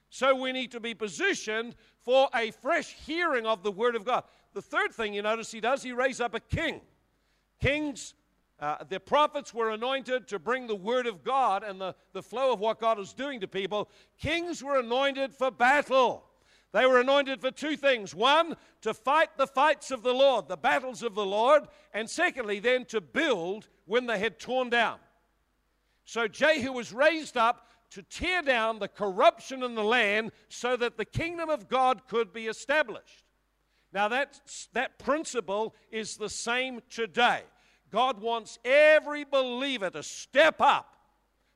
So 0.08 0.34
we 0.34 0.52
need 0.52 0.70
to 0.70 0.80
be 0.80 0.94
positioned 0.94 1.74
for 2.00 2.28
a 2.34 2.52
fresh 2.52 2.94
hearing 3.04 3.44
of 3.44 3.62
the 3.62 3.72
Word 3.72 3.96
of 3.96 4.04
God. 4.04 4.24
The 4.54 4.62
third 4.62 4.92
thing 4.92 5.12
you 5.12 5.22
notice 5.22 5.50
he 5.52 5.60
does, 5.60 5.82
he 5.82 5.92
raises 5.92 6.20
up 6.20 6.34
a 6.34 6.40
king. 6.40 6.80
Kings, 7.60 8.14
uh, 8.58 8.76
the 8.88 8.98
prophets 8.98 9.52
were 9.52 9.70
anointed 9.70 10.26
to 10.28 10.38
bring 10.38 10.66
the 10.66 10.74
Word 10.74 11.06
of 11.06 11.22
God 11.22 11.62
and 11.62 11.80
the, 11.80 11.94
the 12.12 12.22
flow 12.22 12.52
of 12.52 12.60
what 12.60 12.80
God 12.80 12.98
is 12.98 13.12
doing 13.12 13.40
to 13.40 13.48
people. 13.48 13.90
Kings 14.18 14.62
were 14.62 14.78
anointed 14.78 15.34
for 15.34 15.50
battle. 15.50 16.24
They 16.72 16.86
were 16.86 17.00
anointed 17.00 17.40
for 17.40 17.50
two 17.50 17.76
things 17.76 18.14
one, 18.14 18.56
to 18.82 18.94
fight 18.94 19.36
the 19.36 19.46
fights 19.46 19.90
of 19.90 20.02
the 20.02 20.14
Lord, 20.14 20.48
the 20.48 20.56
battles 20.56 21.02
of 21.02 21.14
the 21.14 21.24
Lord, 21.24 21.64
and 21.92 22.08
secondly, 22.08 22.58
then 22.58 22.84
to 22.86 23.00
build 23.00 23.68
when 23.84 24.06
they 24.06 24.18
had 24.18 24.38
torn 24.38 24.70
down. 24.70 24.98
So 26.04 26.28
Jehu 26.28 26.72
was 26.72 26.92
raised 26.92 27.36
up 27.36 27.68
to 27.90 28.02
tear 28.02 28.42
down 28.42 28.78
the 28.78 28.88
corruption 28.88 29.62
in 29.62 29.74
the 29.74 29.84
land 29.84 30.32
so 30.48 30.76
that 30.76 30.96
the 30.96 31.04
kingdom 31.04 31.48
of 31.48 31.68
God 31.68 32.08
could 32.08 32.32
be 32.32 32.46
established. 32.46 33.24
Now, 33.92 34.08
that, 34.08 34.40
that 34.72 34.98
principle 34.98 35.74
is 35.90 36.16
the 36.16 36.28
same 36.28 36.80
today. 36.90 37.42
God 37.90 38.20
wants 38.20 38.58
every 38.64 39.24
believer 39.24 39.90
to 39.90 40.02
step 40.02 40.60
up, 40.60 40.96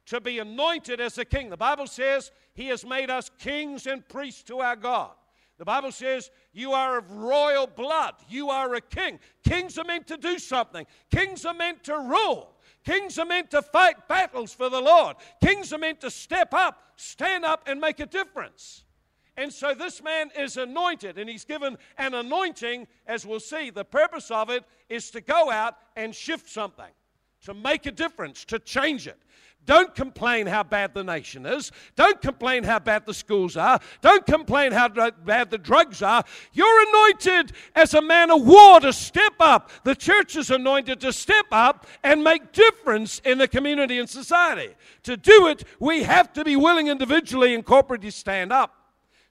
to 0.06 0.20
be 0.20 0.38
anointed 0.38 1.00
as 1.00 1.18
a 1.18 1.25
king. 1.25 1.50
The 1.50 1.56
Bible 1.56 1.87
says 1.87 2.30
He 2.54 2.68
has 2.68 2.84
made 2.84 3.10
us 3.10 3.30
kings 3.38 3.87
and 3.87 4.06
priests 4.08 4.42
to 4.44 4.60
our 4.60 4.76
God. 4.76 5.12
The 5.60 5.66
Bible 5.66 5.92
says 5.92 6.30
you 6.54 6.72
are 6.72 6.96
of 6.96 7.10
royal 7.12 7.66
blood. 7.66 8.14
You 8.30 8.49
are 8.49 8.75
a 8.76 8.80
king. 8.80 9.18
Kings 9.46 9.76
are 9.76 9.84
meant 9.84 10.06
to 10.06 10.16
do 10.16 10.38
something, 10.38 10.87
kings 11.10 11.44
are 11.44 11.52
meant 11.52 11.84
to 11.84 11.99
rule. 11.99 12.54
Kings 12.82 13.18
are 13.18 13.26
meant 13.26 13.50
to 13.50 13.60
fight 13.60 14.08
battles 14.08 14.54
for 14.54 14.70
the 14.70 14.80
Lord. 14.80 15.16
Kings 15.44 15.70
are 15.75 15.78
meant 15.78 16.00
to 16.00 16.10
step 16.10 16.54
up, 16.54 16.82
stand 16.96 17.44
up, 17.44 17.64
and 17.66 17.78
make 17.78 18.00
a 18.00 18.06
difference. 18.06 18.84
And 19.37 19.52
so 19.52 19.75
this 19.75 20.02
man 20.02 20.30
is 20.38 20.56
anointed, 20.56 21.18
and 21.18 21.28
he's 21.30 21.44
given 21.44 21.78
an 21.96 22.14
anointing, 22.14 22.87
as 23.06 23.25
we'll 23.25 23.40
see. 23.40 23.70
The 23.70 23.84
purpose 23.84 24.30
of 24.30 24.50
it 24.50 24.64
is 24.88 25.10
to 25.12 25.20
go 25.20 25.50
out 25.50 25.76
and 25.96 26.14
shift 26.14 26.49
something, 26.49 26.92
to 27.44 27.54
make 27.54 27.87
a 27.87 27.92
difference, 27.92 28.44
to 28.46 28.58
change 28.58 29.06
it. 29.06 29.18
Don't 29.66 29.94
complain 29.94 30.46
how 30.46 30.62
bad 30.62 30.94
the 30.94 31.04
nation 31.04 31.44
is. 31.44 31.70
Don't 31.94 32.20
complain 32.22 32.64
how 32.64 32.78
bad 32.78 33.04
the 33.04 33.12
schools 33.12 33.58
are. 33.58 33.78
Don't 34.00 34.25
complain 34.25 34.72
how 34.72 34.88
bad 34.88 35.50
the 35.50 35.58
drugs 35.58 36.00
are. 36.00 36.25
You're 36.54 36.88
anointed 36.88 37.52
as 37.76 37.92
a 37.92 38.00
man 38.00 38.30
of 38.30 38.46
war 38.46 38.80
to 38.80 38.92
step 38.92 39.34
up. 39.38 39.70
The 39.84 39.94
church 39.94 40.34
is 40.34 40.50
anointed 40.50 41.00
to 41.00 41.12
step 41.12 41.44
up 41.52 41.87
and 42.02 42.25
make 42.25 42.52
difference 42.52 43.20
in 43.22 43.37
the 43.37 43.46
community 43.46 43.99
and 43.99 44.08
society. 44.08 44.75
To 45.02 45.16
do 45.18 45.46
it, 45.49 45.64
we 45.78 46.04
have 46.04 46.32
to 46.32 46.42
be 46.42 46.56
willing 46.56 46.88
individually 46.88 47.54
and 47.54 47.64
corporately 47.64 48.02
to 48.02 48.12
stand 48.12 48.52
up. 48.52 48.79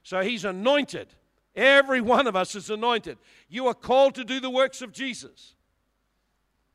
So 0.02 0.20
he's 0.22 0.44
anointed. 0.44 1.14
Every 1.54 2.00
one 2.00 2.26
of 2.26 2.36
us 2.36 2.54
is 2.54 2.70
anointed. 2.70 3.18
You 3.48 3.66
are 3.66 3.74
called 3.74 4.14
to 4.14 4.24
do 4.24 4.40
the 4.40 4.50
works 4.50 4.82
of 4.82 4.92
Jesus. 4.92 5.54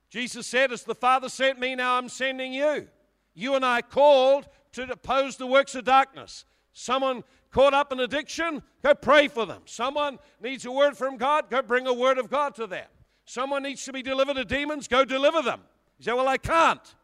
Jesus 0.10 0.46
said, 0.48 0.72
As 0.72 0.84
the 0.84 0.96
Father 0.96 1.30
sent 1.30 1.60
me, 1.60 1.76
now 1.76 1.98
I'm 1.98 2.10
sending 2.10 2.54
you 2.54 2.88
you 3.36 3.54
and 3.56 3.64
I 3.64 3.82
called 3.82 4.48
to 4.72 4.84
oppose 4.90 5.36
the 5.36 5.46
works 5.46 5.76
of 5.76 5.84
darkness. 5.84 6.46
Someone 6.74 7.24
caught 7.52 7.74
up 7.74 7.92
in 7.92 8.00
addiction, 8.00 8.64
go 8.82 8.96
pray 8.96 9.28
for 9.28 9.46
them. 9.46 9.62
Someone 9.66 10.18
needs 10.42 10.66
a 10.66 10.72
word 10.72 10.98
from 10.98 11.18
God, 11.18 11.50
go 11.50 11.62
bring 11.62 11.86
a 11.86 11.94
word 11.94 12.18
of 12.18 12.30
God 12.30 12.56
to 12.56 12.66
them. 12.66 12.88
Someone 13.26 13.64
needs 13.64 13.84
to 13.86 13.94
be 13.94 14.02
delivered 14.02 14.38
of 14.38 14.48
demons, 14.48 14.88
go 14.88 15.06
deliver 15.06 15.42
them. 15.42 15.62
You 16.00 16.06
say, 16.06 16.14
Well, 16.14 16.28
I 16.28 16.38
can't. 16.38 16.96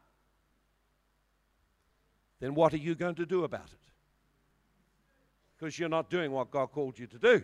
Then 2.39 2.55
what 2.55 2.73
are 2.73 2.77
you 2.77 2.95
going 2.95 3.15
to 3.15 3.25
do 3.25 3.43
about 3.43 3.65
it? 3.71 3.80
Because 5.61 5.77
you're 5.77 5.89
not 5.89 6.09
doing 6.09 6.31
what 6.31 6.49
God 6.49 6.71
called 6.71 6.97
you 6.97 7.05
to 7.05 7.19
do. 7.19 7.43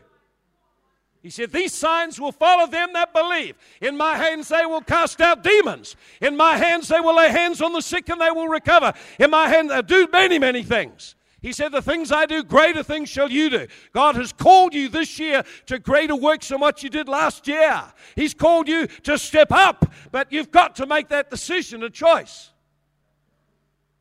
He 1.21 1.29
said, 1.29 1.51
These 1.51 1.73
signs 1.73 2.19
will 2.19 2.31
follow 2.31 2.65
them 2.65 2.93
that 2.93 3.13
believe. 3.13 3.53
In 3.79 3.95
my 3.95 4.17
hands 4.17 4.47
they 4.47 4.65
will 4.65 4.81
cast 4.81 5.21
out 5.21 5.43
demons. 5.43 5.95
In 6.19 6.35
my 6.35 6.57
hands 6.57 6.87
they 6.87 6.99
will 6.99 7.15
lay 7.15 7.29
hands 7.29 7.61
on 7.61 7.73
the 7.73 7.81
sick 7.81 8.09
and 8.09 8.19
they 8.19 8.31
will 8.31 8.47
recover. 8.47 8.93
In 9.19 9.29
my 9.29 9.47
hands 9.47 9.69
they 9.69 9.75
uh, 9.75 9.81
do 9.83 10.07
many, 10.11 10.39
many 10.39 10.63
things. 10.63 11.13
He 11.43 11.53
said, 11.53 11.71
The 11.71 11.81
things 11.83 12.11
I 12.11 12.25
do, 12.25 12.43
greater 12.43 12.81
things 12.81 13.07
shall 13.07 13.29
you 13.29 13.51
do. 13.51 13.67
God 13.93 14.15
has 14.15 14.33
called 14.33 14.73
you 14.73 14.89
this 14.89 15.19
year 15.19 15.43
to 15.67 15.77
greater 15.77 16.15
works 16.15 16.47
than 16.47 16.59
what 16.59 16.81
you 16.81 16.89
did 16.89 17.07
last 17.07 17.47
year. 17.47 17.83
He's 18.15 18.33
called 18.33 18.67
you 18.67 18.87
to 19.03 19.19
step 19.19 19.51
up, 19.51 19.93
but 20.11 20.31
you've 20.31 20.49
got 20.49 20.75
to 20.77 20.87
make 20.87 21.09
that 21.09 21.29
decision, 21.29 21.83
a 21.83 21.89
choice. 21.91 22.51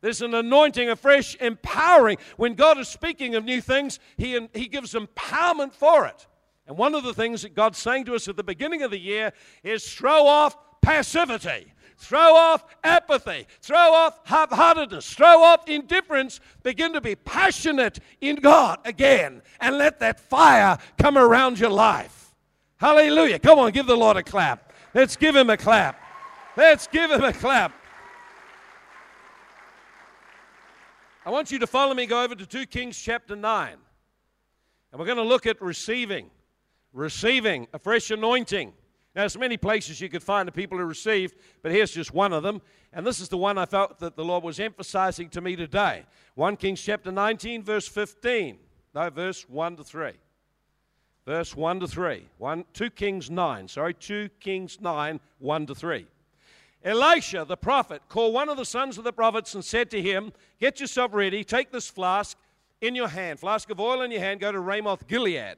There's 0.06 0.22
an 0.22 0.34
anointing, 0.34 0.88
a 0.88 0.94
fresh 0.94 1.34
empowering. 1.40 2.18
When 2.36 2.54
God 2.54 2.78
is 2.78 2.86
speaking 2.86 3.34
of 3.34 3.44
new 3.44 3.60
things, 3.60 3.98
He, 4.16 4.38
he 4.54 4.68
gives 4.68 4.94
empowerment 4.94 5.72
for 5.72 6.06
it. 6.06 6.28
And 6.68 6.78
one 6.78 6.94
of 6.94 7.02
the 7.02 7.12
things 7.12 7.42
that 7.42 7.56
God's 7.56 7.78
saying 7.78 8.04
to 8.04 8.14
us 8.14 8.28
at 8.28 8.36
the 8.36 8.44
beginning 8.44 8.82
of 8.82 8.92
the 8.92 9.00
year 9.00 9.32
is 9.64 9.92
throw 9.92 10.28
off 10.28 10.56
passivity. 10.80 11.72
Throw 11.96 12.36
off 12.36 12.64
apathy. 12.84 13.48
Throw 13.60 13.76
off 13.76 14.20
half 14.22 14.52
heartedness. 14.52 15.12
Throw 15.12 15.42
off 15.42 15.68
indifference. 15.68 16.38
Begin 16.62 16.92
to 16.92 17.00
be 17.00 17.16
passionate 17.16 17.98
in 18.20 18.36
God 18.36 18.78
again 18.84 19.42
and 19.58 19.76
let 19.76 19.98
that 19.98 20.20
fire 20.20 20.78
come 20.98 21.18
around 21.18 21.58
your 21.58 21.70
life. 21.70 22.32
Hallelujah. 22.76 23.40
Come 23.40 23.58
on, 23.58 23.72
give 23.72 23.86
the 23.86 23.96
Lord 23.96 24.16
a 24.16 24.22
clap. 24.22 24.72
Let's 24.94 25.16
give 25.16 25.34
him 25.34 25.50
a 25.50 25.56
clap. 25.56 26.00
Let's 26.56 26.86
give 26.86 27.10
him 27.10 27.24
a 27.24 27.32
clap. 27.32 27.72
I 31.26 31.30
want 31.30 31.50
you 31.50 31.58
to 31.58 31.66
follow 31.66 31.92
me, 31.92 32.06
go 32.06 32.22
over 32.22 32.36
to 32.36 32.46
2 32.46 32.66
Kings 32.66 32.96
chapter 32.96 33.34
9. 33.34 33.72
And 33.72 34.98
we're 34.98 35.06
going 35.06 35.18
to 35.18 35.24
look 35.24 35.44
at 35.44 35.60
receiving 35.60 36.30
receiving 36.92 37.66
a 37.74 37.78
fresh 37.78 38.10
anointing. 38.10 38.68
Now, 39.14 39.22
there's 39.22 39.36
many 39.36 39.56
places 39.56 40.00
you 40.00 40.08
could 40.08 40.22
find 40.22 40.48
the 40.48 40.52
people 40.52 40.78
who 40.78 40.84
received, 40.84 41.34
but 41.62 41.72
here's 41.72 41.90
just 41.90 42.14
one 42.14 42.32
of 42.32 42.42
them. 42.42 42.62
And 42.92 43.06
this 43.06 43.20
is 43.20 43.28
the 43.28 43.36
one 43.36 43.58
I 43.58 43.66
felt 43.66 43.98
that 43.98 44.16
the 44.16 44.24
Lord 44.24 44.44
was 44.44 44.60
emphasizing 44.60 45.28
to 45.30 45.40
me 45.40 45.56
today. 45.56 46.04
1 46.36 46.56
Kings 46.56 46.80
chapter 46.80 47.10
19, 47.10 47.62
verse 47.62 47.88
15. 47.88 48.58
No, 48.94 49.10
verse 49.10 49.46
1 49.48 49.76
to 49.76 49.84
3. 49.84 50.12
Verse 51.26 51.56
1 51.56 51.80
to 51.80 51.88
3. 51.88 52.26
1, 52.38 52.64
2 52.72 52.90
Kings 52.90 53.30
9. 53.30 53.68
Sorry, 53.68 53.94
2 53.94 54.28
Kings 54.40 54.80
9, 54.80 55.20
1 55.38 55.66
to 55.66 55.74
3. 55.74 56.06
Elisha, 56.86 57.44
the 57.44 57.56
prophet, 57.56 58.00
called 58.08 58.32
one 58.32 58.48
of 58.48 58.56
the 58.56 58.64
sons 58.64 58.96
of 58.96 59.02
the 59.02 59.12
prophets 59.12 59.54
and 59.54 59.64
said 59.64 59.90
to 59.90 60.00
him, 60.00 60.32
Get 60.60 60.78
yourself 60.78 61.12
ready, 61.12 61.42
take 61.42 61.72
this 61.72 61.88
flask 61.88 62.38
in 62.80 62.94
your 62.94 63.08
hand, 63.08 63.40
flask 63.40 63.68
of 63.70 63.80
oil 63.80 64.02
in 64.02 64.12
your 64.12 64.20
hand, 64.20 64.38
go 64.38 64.52
to 64.52 64.60
Ramoth 64.60 65.08
Gilead. 65.08 65.56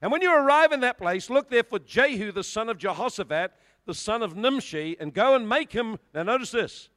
And 0.00 0.10
when 0.10 0.22
you 0.22 0.34
arrive 0.34 0.72
in 0.72 0.80
that 0.80 0.96
place, 0.96 1.28
look 1.28 1.50
there 1.50 1.64
for 1.64 1.78
Jehu, 1.78 2.32
the 2.32 2.42
son 2.42 2.70
of 2.70 2.78
Jehoshaphat, 2.78 3.52
the 3.84 3.92
son 3.92 4.22
of 4.22 4.36
Nimshi, 4.36 4.96
and 4.98 5.12
go 5.12 5.34
and 5.34 5.46
make 5.46 5.70
him, 5.70 5.98
now 6.14 6.22
notice 6.22 6.50
this, 6.50 6.88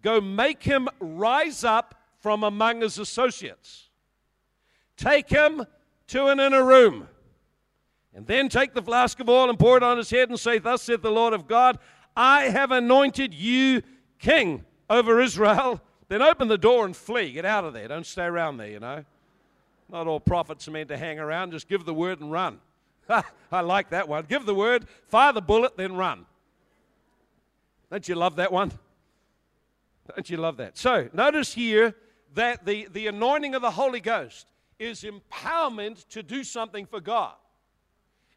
go 0.00 0.18
make 0.18 0.62
him 0.62 0.88
rise 0.98 1.64
up 1.64 1.94
from 2.18 2.42
among 2.42 2.80
his 2.80 2.98
associates. 2.98 3.90
Take 4.96 5.28
him 5.28 5.66
to 6.08 6.28
an 6.28 6.40
inner 6.40 6.64
room. 6.64 7.08
And 8.14 8.26
then 8.26 8.48
take 8.48 8.74
the 8.74 8.82
flask 8.82 9.20
of 9.20 9.28
oil 9.28 9.48
and 9.48 9.58
pour 9.58 9.76
it 9.76 9.82
on 9.82 9.96
his 9.96 10.10
head 10.10 10.28
and 10.28 10.38
say, 10.38 10.58
Thus 10.58 10.82
saith 10.82 11.02
the 11.02 11.10
Lord 11.10 11.32
of 11.32 11.48
God, 11.48 11.78
I 12.16 12.44
have 12.44 12.70
anointed 12.70 13.32
you 13.34 13.82
king 14.18 14.64
over 14.88 15.20
Israel. 15.20 15.80
Then 16.08 16.20
open 16.20 16.48
the 16.48 16.58
door 16.58 16.84
and 16.84 16.94
flee. 16.94 17.32
Get 17.32 17.46
out 17.46 17.64
of 17.64 17.72
there. 17.72 17.88
Don't 17.88 18.04
stay 18.04 18.24
around 18.24 18.58
there, 18.58 18.68
you 18.68 18.80
know. 18.80 19.02
Not 19.90 20.06
all 20.06 20.20
prophets 20.20 20.68
are 20.68 20.70
meant 20.70 20.90
to 20.90 20.96
hang 20.98 21.18
around. 21.18 21.52
Just 21.52 21.68
give 21.68 21.86
the 21.86 21.94
word 21.94 22.20
and 22.20 22.30
run. 22.30 22.60
I 23.52 23.60
like 23.62 23.88
that 23.90 24.08
one. 24.08 24.26
Give 24.28 24.44
the 24.44 24.54
word, 24.54 24.86
fire 25.06 25.32
the 25.32 25.40
bullet, 25.40 25.78
then 25.78 25.94
run. 25.96 26.26
Don't 27.90 28.06
you 28.06 28.14
love 28.14 28.36
that 28.36 28.52
one? 28.52 28.72
Don't 30.14 30.28
you 30.28 30.36
love 30.36 30.58
that? 30.58 30.76
So, 30.76 31.08
notice 31.14 31.54
here 31.54 31.94
that 32.34 32.66
the, 32.66 32.88
the 32.92 33.06
anointing 33.06 33.54
of 33.54 33.62
the 33.62 33.70
Holy 33.70 34.00
Ghost 34.00 34.46
is 34.78 35.04
empowerment 35.04 36.06
to 36.08 36.22
do 36.22 36.44
something 36.44 36.86
for 36.86 37.00
God. 37.00 37.34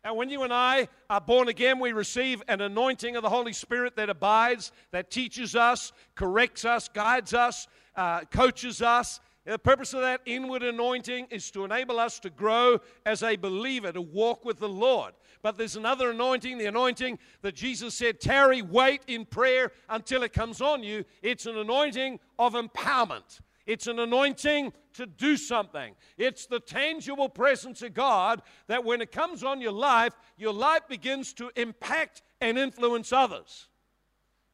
And 0.06 0.16
when 0.16 0.30
you 0.30 0.44
and 0.44 0.54
I 0.54 0.88
are 1.10 1.20
born 1.20 1.48
again, 1.48 1.80
we 1.80 1.92
receive 1.92 2.44
an 2.48 2.62
anointing 2.62 3.16
of 3.16 3.24
the 3.24 3.30
Holy 3.30 3.54
Spirit 3.54 3.96
that 3.96 4.08
abides, 4.08 4.72
that 4.92 5.10
teaches 5.10 5.56
us, 5.56 5.92
corrects 6.14 6.64
us, 6.64 6.88
guides 6.88 7.34
us, 7.34 7.68
uh, 7.96 8.22
coaches 8.26 8.84
us, 8.84 9.20
The 9.46 9.60
purpose 9.60 9.94
of 9.94 10.02
that 10.02 10.22
inward 10.26 10.64
anointing 10.64 11.28
is 11.30 11.52
to 11.52 11.66
enable 11.66 12.00
us 12.00 12.20
to 12.22 12.32
grow 12.32 12.80
as 13.06 13.22
a 13.22 13.36
believer, 13.36 13.92
to 13.92 14.02
walk 14.02 14.44
with 14.44 14.58
the 14.58 14.70
Lord. 14.70 15.14
But 15.44 15.56
there's 15.56 15.76
another 15.76 16.10
anointing, 16.10 16.58
the 16.58 16.66
anointing 16.66 17.20
that 17.44 17.54
Jesus 17.54 17.94
said, 17.94 18.20
tarry, 18.20 18.64
wait 18.64 19.04
in 19.06 19.26
prayer 19.26 19.72
until 19.88 20.24
it 20.24 20.34
comes 20.34 20.62
on 20.62 20.82
you. 20.82 21.06
It's 21.22 21.46
an 21.46 21.58
anointing 21.58 22.20
of 22.40 22.54
empowerment. 22.54 23.40
It's 23.66 23.88
an 23.88 24.00
anointing 24.00 24.74
to 24.94 25.06
do 25.06 25.38
something. 25.38 25.96
It's 26.18 26.46
the 26.46 26.60
tangible 26.60 27.30
presence 27.30 27.82
of 27.82 27.94
God 27.94 28.42
that 28.68 28.84
when 28.84 29.02
it 29.02 29.12
comes 29.12 29.44
on 29.44 29.60
your 29.62 29.72
life, 29.72 30.14
your 30.38 30.54
life 30.54 30.88
begins 30.88 31.34
to 31.34 31.52
impact 31.56 32.22
and 32.40 32.58
influence 32.58 33.12
others. 33.12 33.68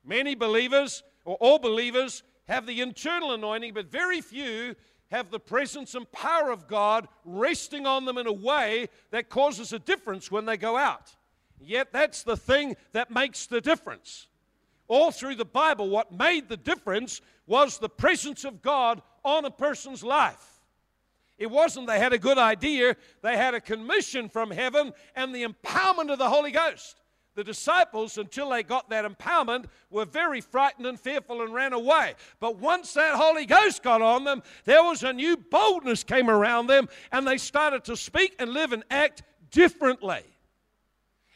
Many 0.06 0.36
believers, 0.36 1.04
or 1.26 1.36
all 1.36 1.60
believers, 1.60 2.24
have 2.48 2.66
the 2.66 2.82
internal 2.82 3.34
anointing, 3.34 3.74
but 3.74 3.92
very 3.92 4.22
few 4.22 4.76
have 5.12 5.30
the 5.30 5.40
presence 5.40 5.94
and 5.94 6.10
power 6.12 6.52
of 6.52 6.68
God 6.68 7.08
resting 7.26 7.86
on 7.86 8.06
them 8.06 8.18
in 8.18 8.28
a 8.28 8.32
way 8.32 8.88
that 9.12 9.30
causes 9.30 9.74
a 9.74 9.80
difference 9.80 10.32
when 10.32 10.46
they 10.46 10.58
go 10.58 10.78
out. 10.78 11.16
Yet 11.60 11.92
that's 11.92 12.24
the 12.24 12.38
thing 12.38 12.76
that 12.94 13.12
makes 13.12 13.46
the 13.46 13.62
difference. 13.62 14.28
All 14.88 15.12
through 15.12 15.36
the 15.36 15.46
Bible, 15.46 15.90
what 15.90 16.12
made 16.12 16.50
the 16.50 16.58
difference 16.58 17.22
was 17.52 17.80
the 17.80 17.90
presence 17.90 18.46
of 18.46 18.62
God 18.62 19.02
on 19.26 19.44
a 19.44 19.52
person's 19.52 20.06
life. 20.06 20.62
It 21.38 21.52
wasn't 21.52 21.86
they 21.86 22.00
had 22.00 22.14
a 22.14 22.18
good 22.18 22.38
idea, 22.38 22.96
they 23.22 23.36
had 23.36 23.54
a 23.54 23.60
commission 23.60 24.30
from 24.30 24.52
heaven 24.52 24.94
and 25.18 25.36
the 25.36 25.44
empowerment 25.44 26.14
of 26.14 26.18
the 26.18 26.30
Holy 26.30 26.52
Ghost. 26.52 27.02
The 27.36 27.44
disciples, 27.44 28.18
until 28.18 28.50
they 28.50 28.64
got 28.64 28.90
that 28.90 29.04
empowerment, 29.04 29.66
were 29.90 30.06
very 30.06 30.40
frightened 30.40 30.86
and 30.86 30.98
fearful 30.98 31.42
and 31.42 31.54
ran 31.54 31.74
away. 31.74 32.16
But 32.40 32.58
once 32.58 32.94
that 32.94 33.16
Holy 33.16 33.46
Ghost 33.46 33.84
got 33.84 34.02
on 34.02 34.24
them, 34.24 34.44
there 34.64 34.84
was 34.84 35.04
a 35.04 35.12
new 35.12 35.36
boldness 35.36 36.06
came 36.06 36.30
around 36.30 36.68
them, 36.68 36.88
and 37.12 37.28
they 37.28 37.38
started 37.38 37.84
to 37.86 37.98
speak 37.98 38.34
and 38.40 38.52
live 38.54 38.72
and 38.72 38.86
act 38.90 39.24
differently. 39.50 40.24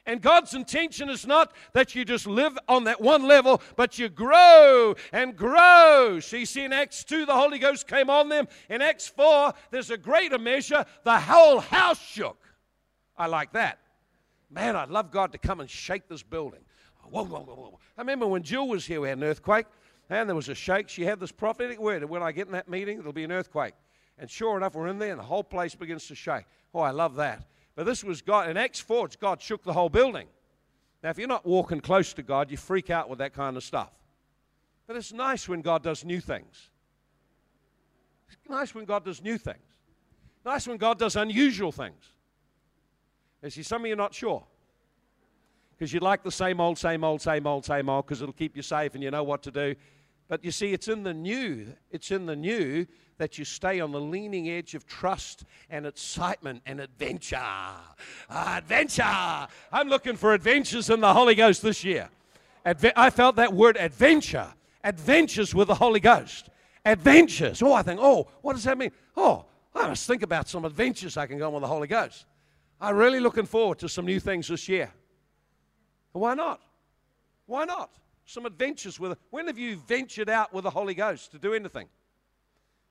And 0.05 0.21
God's 0.21 0.53
intention 0.53 1.09
is 1.09 1.25
not 1.25 1.53
that 1.73 1.95
you 1.95 2.05
just 2.05 2.27
live 2.27 2.57
on 2.67 2.83
that 2.83 3.01
one 3.01 3.23
level, 3.27 3.61
but 3.75 3.97
you 3.97 4.07
grow 4.07 4.95
and 5.11 5.35
grow. 5.35 6.19
So 6.19 6.37
you 6.37 6.45
see, 6.45 6.63
in 6.63 6.73
Acts 6.73 7.03
2, 7.03 7.25
the 7.25 7.33
Holy 7.33 7.57
Ghost 7.57 7.87
came 7.87 8.09
on 8.09 8.29
them. 8.29 8.47
In 8.69 8.81
Acts 8.81 9.07
4, 9.07 9.53
there's 9.71 9.89
a 9.89 9.97
greater 9.97 10.37
measure. 10.37 10.85
The 11.03 11.19
whole 11.19 11.59
house 11.59 11.99
shook. 11.99 12.37
I 13.17 13.27
like 13.27 13.53
that. 13.53 13.79
Man, 14.51 14.75
I'd 14.75 14.89
love 14.89 15.09
God 15.09 15.31
to 15.31 15.37
come 15.39 15.59
and 15.59 15.69
shake 15.69 16.07
this 16.07 16.21
building. 16.21 16.61
Whoa, 17.09 17.23
whoa, 17.23 17.39
whoa, 17.39 17.55
whoa. 17.55 17.79
I 17.97 18.01
remember 18.01 18.27
when 18.27 18.43
Jill 18.43 18.67
was 18.67 18.85
here, 18.85 19.01
we 19.01 19.09
had 19.09 19.17
an 19.17 19.23
earthquake, 19.23 19.65
and 20.09 20.29
there 20.29 20.35
was 20.35 20.49
a 20.49 20.55
shake. 20.55 20.89
She 20.89 21.03
had 21.03 21.19
this 21.19 21.31
prophetic 21.31 21.79
word, 21.79 22.01
and 22.01 22.09
when 22.09 22.21
I 22.21 22.31
get 22.31 22.47
in 22.47 22.53
that 22.53 22.69
meeting, 22.69 22.97
there'll 22.97 23.13
be 23.13 23.23
an 23.23 23.31
earthquake. 23.31 23.73
And 24.17 24.29
sure 24.29 24.55
enough, 24.55 24.75
we're 24.75 24.87
in 24.87 24.99
there, 24.99 25.11
and 25.11 25.19
the 25.19 25.25
whole 25.25 25.43
place 25.43 25.75
begins 25.75 26.07
to 26.07 26.15
shake. 26.15 26.45
Oh, 26.73 26.79
I 26.79 26.91
love 26.91 27.15
that. 27.15 27.43
But 27.75 27.85
this 27.85 28.03
was 28.03 28.21
God. 28.21 28.49
In 28.49 28.57
Acts 28.57 28.79
4, 28.79 29.09
God 29.19 29.41
shook 29.41 29.63
the 29.63 29.73
whole 29.73 29.89
building. 29.89 30.27
Now, 31.03 31.09
if 31.09 31.17
you're 31.17 31.27
not 31.27 31.45
walking 31.45 31.81
close 31.81 32.13
to 32.13 32.23
God, 32.23 32.49
you 32.49 32.57
freak 32.57 32.89
out 32.89 33.09
with 33.09 33.19
that 33.19 33.33
kind 33.33 33.57
of 33.57 33.63
stuff. 33.63 33.91
But 34.87 34.95
it's 34.95 35.11
nice 35.11 35.47
when 35.47 35.61
God 35.61 35.83
does 35.83 36.05
new 36.05 36.19
things. 36.19 36.69
It's 38.27 38.49
nice 38.49 38.73
when 38.73 38.85
God 38.85 39.03
does 39.03 39.21
new 39.21 39.37
things. 39.37 39.59
Nice 40.45 40.67
when 40.67 40.77
God 40.77 40.99
does 40.99 41.15
unusual 41.15 41.71
things. 41.71 42.11
You 43.43 43.49
see, 43.49 43.63
some 43.63 43.81
of 43.81 43.87
you 43.87 43.93
are 43.93 43.97
not 43.97 44.13
sure. 44.13 44.43
Because 45.77 45.91
you 45.91 45.99
like 45.99 46.23
the 46.23 46.31
same 46.31 46.61
old, 46.61 46.77
same 46.77 47.03
old, 47.03 47.21
same 47.21 47.45
old, 47.45 47.65
same 47.65 47.89
old, 47.89 48.05
because 48.05 48.21
it'll 48.21 48.33
keep 48.33 48.55
you 48.55 48.61
safe 48.61 48.95
and 48.95 49.03
you 49.03 49.11
know 49.11 49.23
what 49.23 49.43
to 49.43 49.51
do. 49.51 49.75
But 50.27 50.43
you 50.43 50.51
see, 50.51 50.73
it's 50.73 50.87
in 50.87 51.03
the 51.03 51.13
new, 51.13 51.67
it's 51.91 52.11
in 52.11 52.25
the 52.25 52.35
new 52.35 52.87
that 53.17 53.37
you 53.37 53.45
stay 53.45 53.79
on 53.79 53.91
the 53.91 54.01
leaning 54.01 54.49
edge 54.49 54.73
of 54.75 54.85
trust 54.85 55.45
and 55.69 55.85
excitement 55.85 56.61
and 56.65 56.81
adventure. 56.81 57.37
Ah, 57.39 58.57
adventure! 58.57 59.47
I'm 59.71 59.87
looking 59.87 60.15
for 60.15 60.33
adventures 60.33 60.89
in 60.89 60.99
the 60.99 61.13
Holy 61.13 61.35
Ghost 61.35 61.61
this 61.61 61.83
year. 61.83 62.09
Adve- 62.65 62.93
I 62.95 63.09
felt 63.09 63.35
that 63.35 63.53
word 63.53 63.77
adventure. 63.77 64.47
Adventures 64.83 65.53
with 65.53 65.67
the 65.67 65.75
Holy 65.75 65.99
Ghost. 65.99 66.49
Adventures. 66.83 67.61
Oh, 67.61 67.73
I 67.73 67.83
think, 67.83 67.99
oh, 68.01 68.27
what 68.41 68.53
does 68.53 68.63
that 68.63 68.77
mean? 68.77 68.91
Oh, 69.15 69.45
I 69.73 69.87
must 69.87 70.07
think 70.07 70.23
about 70.23 70.47
some 70.47 70.65
adventures 70.65 71.17
I 71.17 71.27
can 71.27 71.37
go 71.37 71.47
on 71.47 71.53
with 71.53 71.61
the 71.61 71.67
Holy 71.67 71.87
Ghost. 71.87 72.25
I'm 72.81 72.95
really 72.95 73.19
looking 73.19 73.45
forward 73.45 73.79
to 73.79 73.89
some 73.89 74.05
new 74.05 74.19
things 74.19 74.47
this 74.47 74.67
year. 74.67 74.91
Why 76.11 76.33
not? 76.33 76.61
Why 77.45 77.65
not? 77.65 77.91
Some 78.25 78.45
adventures 78.45 78.99
with. 78.99 79.17
When 79.29 79.47
have 79.47 79.57
you 79.57 79.77
ventured 79.77 80.29
out 80.29 80.53
with 80.53 80.63
the 80.63 80.69
Holy 80.71 80.93
Ghost 80.93 81.31
to 81.31 81.39
do 81.39 81.53
anything? 81.53 81.87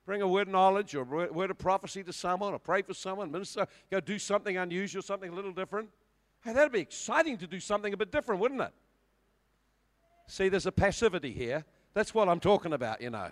Bring 0.05 0.21
a 0.21 0.27
word 0.27 0.47
of 0.47 0.53
knowledge 0.53 0.95
or 0.95 1.01
a 1.01 1.31
word 1.31 1.51
of 1.51 1.57
prophecy 1.57 2.03
to 2.03 2.13
someone, 2.13 2.53
or 2.53 2.59
pray 2.59 2.83
for 2.83 2.93
someone, 2.93 3.31
minister, 3.31 3.67
go 3.89 3.99
do 3.99 4.19
something 4.19 4.55
unusual, 4.55 5.01
something 5.01 5.31
a 5.31 5.35
little 5.35 5.51
different. 5.51 5.89
Hey, 6.43 6.53
that'd 6.53 6.71
be 6.71 6.79
exciting 6.79 7.37
to 7.39 7.47
do 7.47 7.59
something 7.59 7.91
a 7.91 7.97
bit 7.97 8.11
different, 8.11 8.39
wouldn't 8.39 8.61
it? 8.61 8.71
See, 10.27 10.47
there's 10.47 10.67
a 10.67 10.71
passivity 10.71 11.31
here. 11.31 11.65
That's 11.95 12.13
what 12.13 12.29
I'm 12.29 12.39
talking 12.39 12.73
about, 12.73 13.01
you 13.01 13.09
know. 13.09 13.31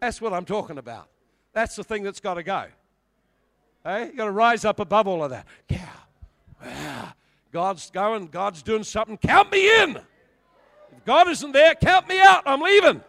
That's 0.00 0.20
what 0.20 0.32
I'm 0.32 0.44
talking 0.44 0.78
about. 0.78 1.08
That's 1.52 1.74
the 1.74 1.82
thing 1.82 2.04
that's 2.04 2.20
got 2.20 2.34
to 2.34 2.42
go. 2.42 2.66
Hey, 3.82 4.06
you 4.06 4.12
got 4.12 4.26
to 4.26 4.30
rise 4.30 4.64
up 4.64 4.78
above 4.78 5.08
all 5.08 5.24
of 5.24 5.30
that. 5.30 5.46
Yeah. 5.68 7.10
God's 7.52 7.90
going, 7.90 8.26
God's 8.28 8.62
doing 8.62 8.84
something. 8.84 9.16
Count 9.18 9.50
me 9.50 9.82
in. 9.82 9.98
God 11.06 11.28
isn't 11.28 11.52
there, 11.52 11.74
count 11.74 12.08
me 12.08 12.20
out. 12.20 12.42
I'm 12.44 12.60
leaving. 12.60 13.00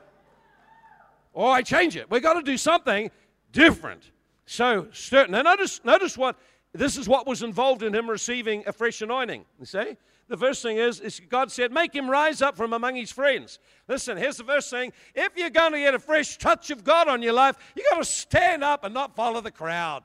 Or 1.34 1.52
I 1.52 1.64
change 1.64 1.98
it. 1.98 2.10
We've 2.10 2.22
got 2.22 2.34
to 2.34 2.44
do 2.44 2.56
something 2.56 3.12
different. 3.52 4.12
So, 4.46 4.88
certain. 4.94 5.34
Now, 5.34 5.42
notice, 5.42 5.82
notice 5.84 6.18
what 6.18 6.38
this 6.74 6.96
is 6.96 7.10
what 7.10 7.26
was 7.26 7.42
involved 7.42 7.84
in 7.84 7.94
him 7.94 8.10
receiving 8.10 8.64
a 8.68 8.72
fresh 8.72 9.02
anointing. 9.02 9.46
You 9.60 9.66
see? 9.66 9.98
The 10.30 10.38
first 10.38 10.62
thing 10.62 10.78
is, 10.78 11.00
is 11.00 11.22
God 11.30 11.52
said, 11.52 11.72
make 11.72 11.96
him 11.96 12.10
rise 12.10 12.42
up 12.42 12.56
from 12.56 12.74
among 12.74 12.96
his 12.96 13.12
friends. 13.12 13.60
Listen, 13.88 14.18
here's 14.18 14.38
the 14.38 14.44
first 14.44 14.70
thing. 14.70 14.92
If 15.16 15.36
you're 15.36 15.50
going 15.50 15.72
to 15.72 15.80
get 15.80 15.96
a 15.96 16.00
fresh 16.00 16.38
touch 16.38 16.70
of 16.70 16.84
God 16.84 17.08
on 17.08 17.22
your 17.22 17.34
life, 17.34 17.56
you 17.76 17.84
got 17.90 18.00
to 18.00 18.06
stand 18.06 18.64
up 18.64 18.84
and 18.84 18.94
not 18.94 19.16
follow 19.16 19.42
the 19.42 19.52
crowd. 19.52 20.04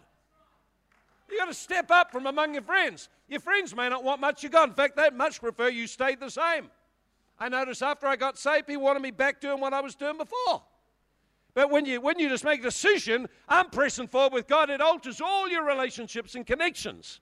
You've 1.28 1.40
got 1.40 1.46
to 1.46 1.54
step 1.54 1.90
up 1.90 2.12
from 2.12 2.26
among 2.26 2.54
your 2.54 2.62
friends. 2.62 3.08
Your 3.28 3.40
friends 3.40 3.74
may 3.74 3.88
not 3.88 4.04
want 4.04 4.20
much 4.20 4.42
you 4.42 4.48
got. 4.48 4.68
In 4.68 4.74
fact, 4.74 4.96
they'd 4.96 5.14
much 5.14 5.40
prefer 5.40 5.68
you 5.68 5.86
stayed 5.86 6.20
the 6.20 6.30
same. 6.30 6.70
I 7.42 7.48
noticed 7.48 7.82
after 7.82 8.06
I 8.06 8.14
got 8.14 8.38
saved, 8.38 8.68
he 8.68 8.76
wanted 8.76 9.02
me 9.02 9.10
back 9.10 9.40
doing 9.40 9.58
what 9.58 9.74
I 9.74 9.80
was 9.80 9.96
doing 9.96 10.16
before. 10.16 10.62
But 11.54 11.72
when 11.72 11.84
you, 11.84 12.00
when 12.00 12.16
you 12.20 12.28
just 12.28 12.44
make 12.44 12.60
a 12.60 12.62
decision, 12.62 13.28
I'm 13.48 13.68
pressing 13.68 14.06
forward 14.06 14.32
with 14.32 14.46
God, 14.46 14.70
it 14.70 14.80
alters 14.80 15.20
all 15.20 15.48
your 15.48 15.64
relationships 15.64 16.36
and 16.36 16.46
connections. 16.46 17.18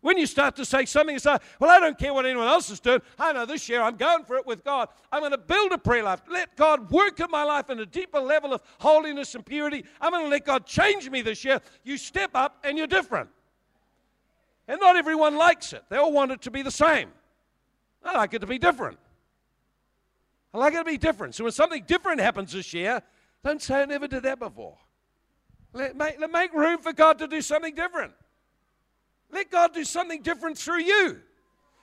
When 0.00 0.16
you 0.16 0.26
start 0.26 0.54
to 0.56 0.64
say 0.64 0.84
something, 0.84 1.12
you 1.12 1.18
say, 1.18 1.38
Well, 1.58 1.70
I 1.70 1.80
don't 1.80 1.98
care 1.98 2.14
what 2.14 2.24
anyone 2.24 2.46
else 2.46 2.70
is 2.70 2.78
doing. 2.78 3.02
I 3.18 3.32
know 3.32 3.46
this 3.46 3.68
year 3.68 3.82
I'm 3.82 3.96
going 3.96 4.22
for 4.22 4.36
it 4.36 4.46
with 4.46 4.62
God. 4.62 4.90
I'm 5.10 5.22
going 5.22 5.32
to 5.32 5.38
build 5.38 5.72
a 5.72 5.78
prayer 5.78 6.04
life. 6.04 6.22
Let 6.30 6.54
God 6.54 6.88
work 6.92 7.18
in 7.18 7.28
my 7.28 7.42
life 7.42 7.68
in 7.68 7.80
a 7.80 7.86
deeper 7.86 8.20
level 8.20 8.54
of 8.54 8.62
holiness 8.78 9.34
and 9.34 9.44
purity. 9.44 9.84
I'm 10.00 10.12
going 10.12 10.22
to 10.22 10.30
let 10.30 10.44
God 10.44 10.66
change 10.66 11.10
me 11.10 11.20
this 11.20 11.44
year. 11.44 11.60
You 11.82 11.96
step 11.96 12.30
up 12.34 12.58
and 12.62 12.78
you're 12.78 12.86
different. 12.86 13.28
And 14.68 14.78
not 14.78 14.94
everyone 14.94 15.36
likes 15.36 15.72
it. 15.72 15.82
They 15.88 15.96
all 15.96 16.12
want 16.12 16.30
it 16.30 16.42
to 16.42 16.52
be 16.52 16.62
the 16.62 16.70
same. 16.70 17.08
I 18.04 18.16
like 18.16 18.34
it 18.34 18.38
to 18.38 18.46
be 18.46 18.60
different. 18.60 18.98
I 20.52 20.58
like 20.58 20.74
it 20.74 20.78
to 20.78 20.84
be 20.84 20.96
different. 20.96 21.34
So 21.34 21.44
when 21.44 21.52
something 21.52 21.84
different 21.86 22.20
happens 22.20 22.52
this 22.52 22.72
year, 22.72 23.02
don't 23.44 23.60
say 23.60 23.82
I 23.82 23.84
never 23.84 24.08
did 24.08 24.22
that 24.22 24.38
before. 24.38 24.78
Let 25.72 25.96
make, 25.96 26.18
let 26.18 26.30
make 26.30 26.52
room 26.52 26.78
for 26.78 26.92
God 26.92 27.18
to 27.18 27.28
do 27.28 27.42
something 27.42 27.74
different. 27.74 28.12
Let 29.30 29.50
God 29.50 29.74
do 29.74 29.84
something 29.84 30.22
different 30.22 30.56
through 30.56 30.80
you. 30.80 31.20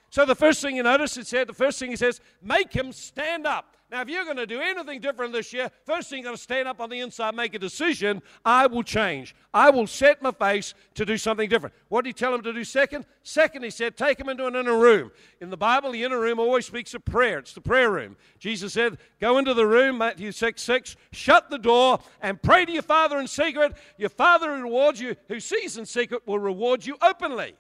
So 0.10 0.26
the 0.26 0.36
first 0.36 0.62
thing 0.62 0.78
you 0.78 0.84
notice, 0.84 1.18
it 1.18 1.28
said, 1.28 1.48
the 1.48 1.54
first 1.54 1.78
thing 1.78 1.90
he 1.90 1.96
says, 1.96 2.22
make 2.42 2.74
him 2.74 2.92
stand 2.92 3.46
up. 3.46 3.75
Now, 3.92 4.02
if 4.02 4.10
you're 4.10 4.24
going 4.24 4.38
to 4.38 4.48
do 4.48 4.60
anything 4.62 5.00
different 5.00 5.32
this 5.32 5.54
year, 5.54 5.70
first 5.86 6.10
thing 6.10 6.20
you're 6.20 6.26
going 6.26 6.36
to 6.36 6.42
stand 6.42 6.68
up 6.68 6.82
on 6.82 6.90
the 6.90 7.02
inside, 7.02 7.36
make 7.36 7.54
a 7.54 7.60
decision. 7.60 8.24
I 8.44 8.66
will 8.66 8.82
change. 8.82 9.36
I 9.54 9.70
will 9.70 9.86
set 9.86 10.24
my 10.24 10.32
face 10.32 10.74
to 10.96 11.06
do 11.06 11.18
something 11.18 11.48
different. 11.48 11.76
What 11.90 12.04
did 12.04 12.10
he 12.10 12.14
tell 12.14 12.34
him 12.34 12.42
to 12.42 12.52
do 12.52 12.64
second? 12.64 13.06
Second, 13.22 13.64
he 13.64 13.70
said, 13.70 13.96
take 13.96 14.20
him 14.20 14.28
into 14.28 14.48
an 14.48 14.56
inner 14.56 14.78
room. 14.78 15.12
In 15.40 15.52
the 15.52 15.58
Bible, 15.58 15.92
the 15.92 16.04
inner 16.04 16.20
room 16.20 16.40
always 16.40 16.66
speaks 16.66 16.96
of 16.96 17.06
prayer. 17.06 17.38
It's 17.38 17.54
the 17.54 17.62
prayer 17.62 17.92
room. 17.92 18.18
Jesus 18.40 18.74
said, 18.74 18.98
go 19.22 19.38
into 19.38 19.54
the 19.54 19.68
room, 19.68 20.00
Matthew 20.00 20.32
6 20.32 20.62
6, 20.62 20.96
shut 21.12 21.52
the 21.52 21.60
door, 21.60 22.00
and 22.22 22.42
pray 22.42 22.66
to 22.66 22.72
your 22.72 22.82
Father 22.82 23.20
in 23.20 23.28
secret. 23.28 23.78
Your 24.00 24.10
Father 24.10 24.56
who 24.56 24.64
rewards 24.64 25.00
you, 25.00 25.16
who 25.28 25.40
sees 25.40 25.78
in 25.78 25.86
secret, 25.86 26.26
will 26.26 26.40
reward 26.40 26.84
you 26.84 26.98
openly. 27.04 27.54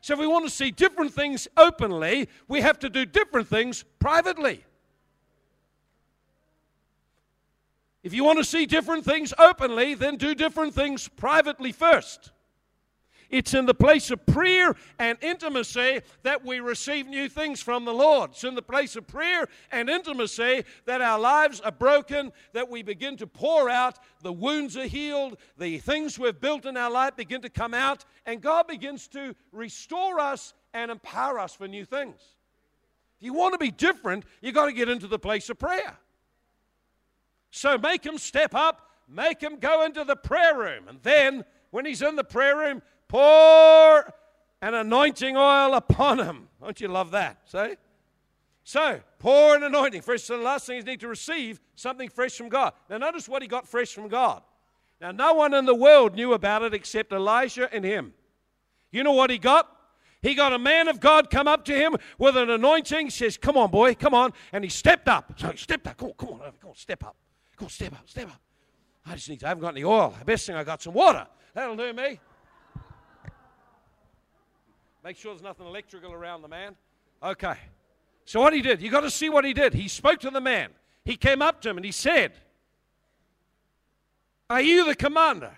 So 0.00 0.14
if 0.14 0.18
we 0.18 0.26
want 0.26 0.44
to 0.46 0.50
see 0.50 0.72
different 0.72 1.14
things 1.14 1.46
openly, 1.56 2.28
we 2.48 2.60
have 2.60 2.80
to 2.80 2.90
do 2.90 3.06
different 3.06 3.46
things 3.46 3.84
privately. 4.00 4.64
If 8.04 8.12
you 8.12 8.22
want 8.22 8.38
to 8.38 8.44
see 8.44 8.66
different 8.66 9.06
things 9.06 9.32
openly, 9.38 9.94
then 9.94 10.16
do 10.16 10.34
different 10.34 10.74
things 10.74 11.08
privately 11.08 11.72
first. 11.72 12.32
It's 13.30 13.54
in 13.54 13.64
the 13.64 13.74
place 13.74 14.10
of 14.10 14.26
prayer 14.26 14.76
and 14.98 15.16
intimacy 15.22 16.02
that 16.22 16.44
we 16.44 16.60
receive 16.60 17.06
new 17.06 17.30
things 17.30 17.62
from 17.62 17.86
the 17.86 17.94
Lord. 17.94 18.32
It's 18.32 18.44
in 18.44 18.54
the 18.54 18.62
place 18.62 18.94
of 18.94 19.06
prayer 19.06 19.48
and 19.72 19.88
intimacy 19.88 20.64
that 20.84 21.00
our 21.00 21.18
lives 21.18 21.60
are 21.60 21.72
broken, 21.72 22.30
that 22.52 22.68
we 22.68 22.82
begin 22.82 23.16
to 23.16 23.26
pour 23.26 23.70
out, 23.70 23.98
the 24.20 24.32
wounds 24.32 24.76
are 24.76 24.86
healed, 24.86 25.38
the 25.58 25.78
things 25.78 26.18
we've 26.18 26.38
built 26.38 26.66
in 26.66 26.76
our 26.76 26.90
life 26.90 27.16
begin 27.16 27.40
to 27.40 27.48
come 27.48 27.72
out, 27.72 28.04
and 28.26 28.42
God 28.42 28.66
begins 28.66 29.08
to 29.08 29.34
restore 29.50 30.20
us 30.20 30.52
and 30.74 30.90
empower 30.90 31.38
us 31.38 31.54
for 31.54 31.66
new 31.66 31.86
things. 31.86 32.20
If 33.16 33.22
you 33.24 33.32
want 33.32 33.54
to 33.54 33.58
be 33.58 33.70
different, 33.70 34.26
you've 34.42 34.54
got 34.54 34.66
to 34.66 34.72
get 34.72 34.90
into 34.90 35.06
the 35.06 35.18
place 35.18 35.48
of 35.48 35.58
prayer. 35.58 35.96
So 37.54 37.78
make 37.78 38.04
him 38.04 38.18
step 38.18 38.52
up, 38.52 38.90
make 39.08 39.40
him 39.40 39.58
go 39.60 39.84
into 39.84 40.02
the 40.02 40.16
prayer 40.16 40.58
room. 40.58 40.88
And 40.88 41.00
then, 41.04 41.44
when 41.70 41.86
he's 41.86 42.02
in 42.02 42.16
the 42.16 42.24
prayer 42.24 42.56
room, 42.56 42.82
pour 43.06 44.12
an 44.60 44.74
anointing 44.74 45.36
oil 45.36 45.74
upon 45.74 46.18
him. 46.18 46.48
Don't 46.60 46.80
you 46.80 46.88
love 46.88 47.12
that? 47.12 47.38
See? 47.44 47.76
So, 48.64 49.00
pour 49.20 49.54
an 49.54 49.62
anointing. 49.62 50.02
First 50.02 50.28
and 50.30 50.42
last 50.42 50.66
thing 50.66 50.78
is 50.78 50.84
need 50.84 50.98
to 50.98 51.06
receive 51.06 51.60
something 51.76 52.08
fresh 52.08 52.36
from 52.36 52.48
God. 52.48 52.72
Now, 52.90 52.98
notice 52.98 53.28
what 53.28 53.40
he 53.40 53.46
got 53.46 53.68
fresh 53.68 53.92
from 53.92 54.08
God. 54.08 54.42
Now, 55.00 55.12
no 55.12 55.34
one 55.34 55.54
in 55.54 55.64
the 55.64 55.76
world 55.76 56.16
knew 56.16 56.32
about 56.32 56.62
it 56.62 56.74
except 56.74 57.12
Elijah 57.12 57.72
and 57.72 57.84
him. 57.84 58.14
You 58.90 59.04
know 59.04 59.12
what 59.12 59.30
he 59.30 59.38
got? 59.38 59.70
He 60.22 60.34
got 60.34 60.52
a 60.52 60.58
man 60.58 60.88
of 60.88 60.98
God 60.98 61.30
come 61.30 61.46
up 61.46 61.64
to 61.66 61.72
him 61.72 61.94
with 62.18 62.36
an 62.36 62.50
anointing. 62.50 63.10
Says, 63.10 63.36
Come 63.36 63.56
on, 63.56 63.70
boy, 63.70 63.94
come 63.94 64.12
on. 64.12 64.32
And 64.52 64.64
he 64.64 64.70
stepped 64.70 65.06
up. 65.06 65.34
So 65.36 65.52
he 65.52 65.56
stepped 65.56 65.86
up. 65.86 65.96
Come 65.96 66.08
on, 66.08 66.14
come 66.14 66.28
on, 66.32 66.40
come 66.60 66.70
on, 66.70 66.74
step 66.74 67.04
up. 67.04 67.14
On, 67.60 67.68
step 67.68 67.92
up, 67.92 68.08
step 68.08 68.28
up. 68.28 68.40
I 69.06 69.14
just 69.14 69.28
need 69.28 69.40
to, 69.40 69.46
I 69.46 69.48
haven't 69.50 69.62
got 69.62 69.74
any 69.74 69.84
oil. 69.84 70.14
The 70.18 70.24
best 70.24 70.46
thing 70.46 70.56
I 70.56 70.64
got 70.64 70.82
some 70.82 70.94
water. 70.94 71.26
That'll 71.54 71.76
do 71.76 71.92
me. 71.92 72.18
Make 75.04 75.18
sure 75.18 75.32
there's 75.32 75.42
nothing 75.42 75.66
electrical 75.66 76.12
around 76.12 76.42
the 76.42 76.48
man. 76.48 76.74
Okay. 77.22 77.56
So 78.24 78.40
what 78.40 78.54
he 78.54 78.62
did, 78.62 78.80
you 78.80 78.90
got 78.90 79.02
to 79.02 79.10
see 79.10 79.28
what 79.28 79.44
he 79.44 79.52
did. 79.52 79.74
He 79.74 79.88
spoke 79.88 80.20
to 80.20 80.30
the 80.30 80.40
man. 80.40 80.70
He 81.04 81.16
came 81.16 81.42
up 81.42 81.60
to 81.62 81.70
him 81.70 81.76
and 81.76 81.84
he 81.84 81.92
said, 81.92 82.32
Are 84.48 84.62
you 84.62 84.86
the 84.86 84.94
commander? 84.94 85.52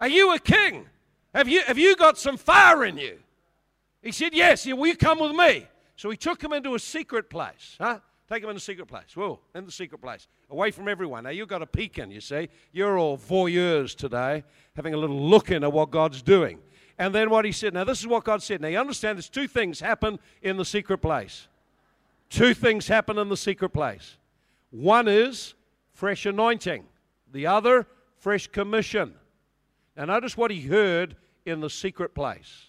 Are 0.00 0.08
you 0.08 0.34
a 0.34 0.38
king? 0.38 0.86
Have 1.34 1.48
you, 1.48 1.62
have 1.62 1.76
you 1.76 1.94
got 1.96 2.18
some 2.18 2.38
fire 2.38 2.84
in 2.84 2.96
you? 2.96 3.18
He 4.02 4.12
said, 4.12 4.32
Yes, 4.32 4.64
will 4.66 4.86
you 4.86 4.96
come 4.96 5.18
with 5.18 5.32
me? 5.32 5.66
So 5.96 6.08
he 6.08 6.16
took 6.16 6.42
him 6.42 6.52
into 6.54 6.74
a 6.74 6.78
secret 6.78 7.28
place. 7.28 7.76
Huh? 7.78 7.98
Take 8.28 8.42
them 8.42 8.50
in 8.50 8.56
the 8.56 8.60
secret 8.60 8.86
place. 8.86 9.16
Whoa, 9.16 9.40
in 9.54 9.64
the 9.64 9.72
secret 9.72 10.02
place. 10.02 10.28
Away 10.50 10.70
from 10.70 10.86
everyone. 10.86 11.24
Now 11.24 11.30
you've 11.30 11.48
got 11.48 11.62
a 11.62 11.66
peek 11.66 11.98
in, 11.98 12.10
you 12.10 12.20
see. 12.20 12.50
You're 12.72 12.98
all 12.98 13.16
voyeurs 13.16 13.94
today, 13.94 14.44
having 14.76 14.92
a 14.92 14.98
little 14.98 15.28
look 15.28 15.50
in 15.50 15.64
at 15.64 15.72
what 15.72 15.90
God's 15.90 16.20
doing. 16.20 16.58
And 16.98 17.14
then 17.14 17.30
what 17.30 17.44
he 17.44 17.52
said. 17.52 17.74
Now, 17.74 17.84
this 17.84 18.00
is 18.00 18.06
what 18.06 18.24
God 18.24 18.42
said. 18.42 18.60
Now, 18.60 18.68
you 18.68 18.78
understand 18.78 19.16
there's 19.16 19.28
two 19.28 19.46
things 19.46 19.80
happen 19.80 20.18
in 20.42 20.56
the 20.56 20.64
secret 20.64 20.98
place. 20.98 21.46
Two 22.28 22.54
things 22.54 22.88
happen 22.88 23.18
in 23.18 23.28
the 23.28 23.36
secret 23.36 23.70
place. 23.70 24.16
One 24.70 25.08
is 25.08 25.54
fresh 25.92 26.26
anointing, 26.26 26.84
the 27.32 27.46
other, 27.46 27.86
fresh 28.18 28.48
commission. 28.48 29.14
Now, 29.96 30.06
notice 30.06 30.36
what 30.36 30.50
he 30.50 30.62
heard 30.62 31.16
in 31.46 31.60
the 31.60 31.70
secret 31.70 32.14
place. 32.14 32.66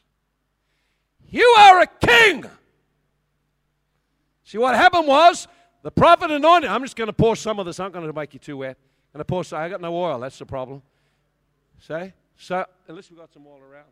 You 1.28 1.46
are 1.58 1.82
a 1.82 1.88
king. 1.88 2.46
See, 4.50 4.58
what 4.58 4.74
happened 4.74 5.06
was 5.06 5.48
the 5.84 5.92
prophet 5.92 6.32
anointed. 6.32 6.72
I'm 6.72 6.82
just 6.82 6.96
going 6.96 7.06
to 7.06 7.14
pour 7.14 7.36
some 7.36 7.60
of 7.60 7.68
this. 7.68 7.80
I'm 7.80 7.84
not 7.84 7.94
going 7.94 8.08
to 8.08 8.14
make 8.14 8.34
you 8.34 8.40
too 8.40 8.58
wet. 8.58 8.80
To 9.16 9.24
pour 9.24 9.44
some. 9.44 9.60
I 9.60 9.70
got 9.70 9.80
no 9.80 9.96
oil. 9.96 10.18
That's 10.18 10.40
the 10.40 10.46
problem. 10.48 10.82
See? 11.78 12.14
So, 12.36 12.66
unless 12.88 13.12
we've 13.12 13.20
got 13.20 13.32
some 13.32 13.46
oil 13.46 13.60
around. 13.60 13.86